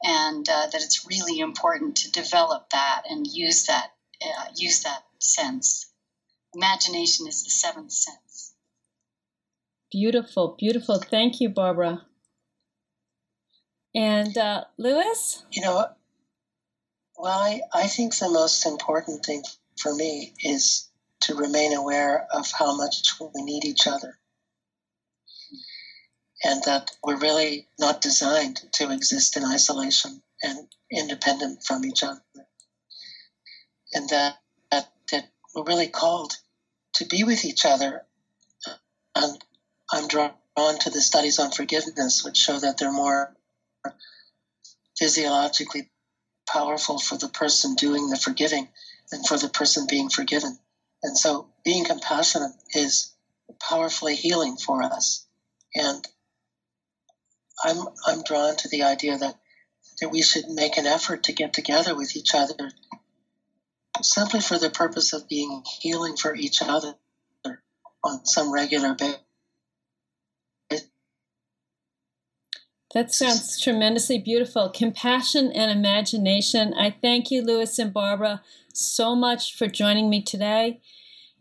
and 0.03 0.49
uh, 0.49 0.67
that 0.67 0.83
it's 0.83 1.07
really 1.07 1.39
important 1.39 1.97
to 1.97 2.11
develop 2.11 2.71
that 2.71 3.03
and 3.09 3.27
use 3.27 3.67
that 3.67 3.93
uh, 4.23 4.45
use 4.55 4.83
that 4.83 5.05
sense. 5.19 5.91
Imagination 6.55 7.27
is 7.27 7.45
the 7.45 7.51
seventh 7.51 7.93
sense. 7.93 8.55
Beautiful, 9.91 10.57
beautiful. 10.59 10.99
Thank 10.99 11.41
you, 11.41 11.49
Barbara. 11.49 12.03
And 13.95 14.37
uh, 14.37 14.65
Lewis? 14.77 15.45
You 15.51 15.63
know, 15.63 15.87
well, 17.17 17.39
I, 17.39 17.63
I 17.73 17.87
think 17.87 18.17
the 18.17 18.29
most 18.29 18.67
important 18.67 19.25
thing 19.25 19.43
for 19.77 19.95
me 19.95 20.35
is 20.45 20.88
to 21.23 21.35
remain 21.35 21.75
aware 21.75 22.27
of 22.33 22.51
how 22.51 22.77
much 22.77 23.03
we 23.21 23.43
need 23.43 23.65
each 23.65 23.87
other. 23.87 24.19
And 26.45 26.63
that 26.65 26.91
we're 27.03 27.19
really 27.19 27.69
not 27.79 28.01
designed 28.01 28.61
to 28.75 28.93
exist 28.93 29.37
in 29.37 29.45
isolation 29.45 30.23
and 30.43 30.69
independent 30.91 31.65
from 31.65 31.85
each 31.85 32.03
other. 32.03 32.23
And 33.93 34.09
that, 34.11 34.37
that, 34.71 34.93
that 35.11 35.29
we're 35.55 35.65
really 35.65 35.89
called 35.89 36.37
to 36.95 37.07
be 37.07 37.25
with 37.25 37.45
each 37.45 37.65
other. 37.65 38.03
And 39.15 39.39
I'm 39.93 40.07
drawn 40.07 40.33
to 40.81 40.91
the 40.91 41.01
studies 41.01 41.39
on 41.39 41.51
forgiveness, 41.51 42.25
which 42.25 42.37
show 42.37 42.59
that 42.59 42.79
they're 42.79 42.93
more 42.93 43.35
physiologically 44.99 45.91
powerful 46.49 46.99
for 46.99 47.17
the 47.17 47.29
person 47.29 47.75
doing 47.75 48.09
the 48.09 48.17
forgiving 48.17 48.69
than 49.11 49.23
for 49.23 49.39
the 49.39 49.49
person 49.49 49.87
being 49.89 50.09
forgiven. 50.09 50.59
And 51.03 51.17
so 51.17 51.49
being 51.65 51.85
compassionate 51.85 52.53
is 52.75 53.13
powerfully 53.61 54.17
healing 54.17 54.57
for 54.57 54.83
us. 54.83 55.27
And 55.75 56.07
I'm 57.65 57.89
I'm 58.07 58.23
drawn 58.23 58.57
to 58.57 58.69
the 58.69 58.85
idea 58.85 59.19
that 59.19 59.37
that 60.01 60.11
we 60.11 60.23
should 60.23 60.49
make 60.49 60.77
an 60.77 60.87
effort 60.87 61.25
to 61.25 61.33
get 61.33 61.53
together 61.53 61.95
with 61.95 62.17
each 62.17 62.35
other 62.35 62.71
simply 64.01 64.41
for 64.41 64.59
the 64.59 64.71
purpose 64.71 65.13
of 65.13 65.29
being 65.29 65.63
healing 65.81 66.17
for 66.17 66.35
each 66.35 66.63
other 66.63 66.95
on 68.05 68.25
some 68.25 68.53
regular 68.53 68.95
basis. 68.95 69.19
That 72.95 73.13
sounds 73.13 73.61
tremendously 73.61 74.19
beautiful. 74.19 74.71
Compassion 74.71 75.53
and 75.53 75.71
imagination. 75.71 76.73
I 76.73 76.91
thank 76.91 77.31
you, 77.31 77.43
Lewis 77.43 77.79
and 77.79 77.93
Barbara, 77.93 78.43
so 78.79 79.15
much 79.15 79.57
for 79.57 79.67
joining 79.67 80.09
me 80.09 80.23
today. 80.23 80.81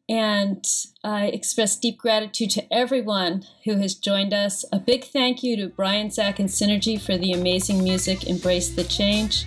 And 0.09 0.65
I 1.03 1.27
express 1.27 1.75
deep 1.75 1.97
gratitude 1.97 2.49
to 2.51 2.73
everyone 2.73 3.43
who 3.65 3.75
has 3.75 3.93
joined 3.93 4.33
us. 4.33 4.63
A 4.71 4.79
big 4.79 5.03
thank 5.03 5.43
you 5.43 5.57
to 5.57 5.67
Brian, 5.67 6.09
Zach, 6.09 6.39
and 6.39 6.47
Synergy 6.47 6.99
for 6.99 7.17
the 7.17 7.33
amazing 7.33 7.83
music, 7.83 8.25
Embrace 8.25 8.69
the 8.69 8.85
Change. 8.85 9.45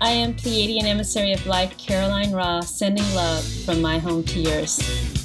I 0.00 0.10
am 0.10 0.34
Pleiadian 0.34 0.84
Emissary 0.84 1.32
of 1.32 1.46
Light, 1.46 1.78
Caroline 1.78 2.32
Ra, 2.32 2.60
sending 2.60 3.04
love 3.14 3.44
from 3.64 3.80
my 3.80 3.98
home 3.98 4.24
to 4.24 4.40
yours. 4.40 5.23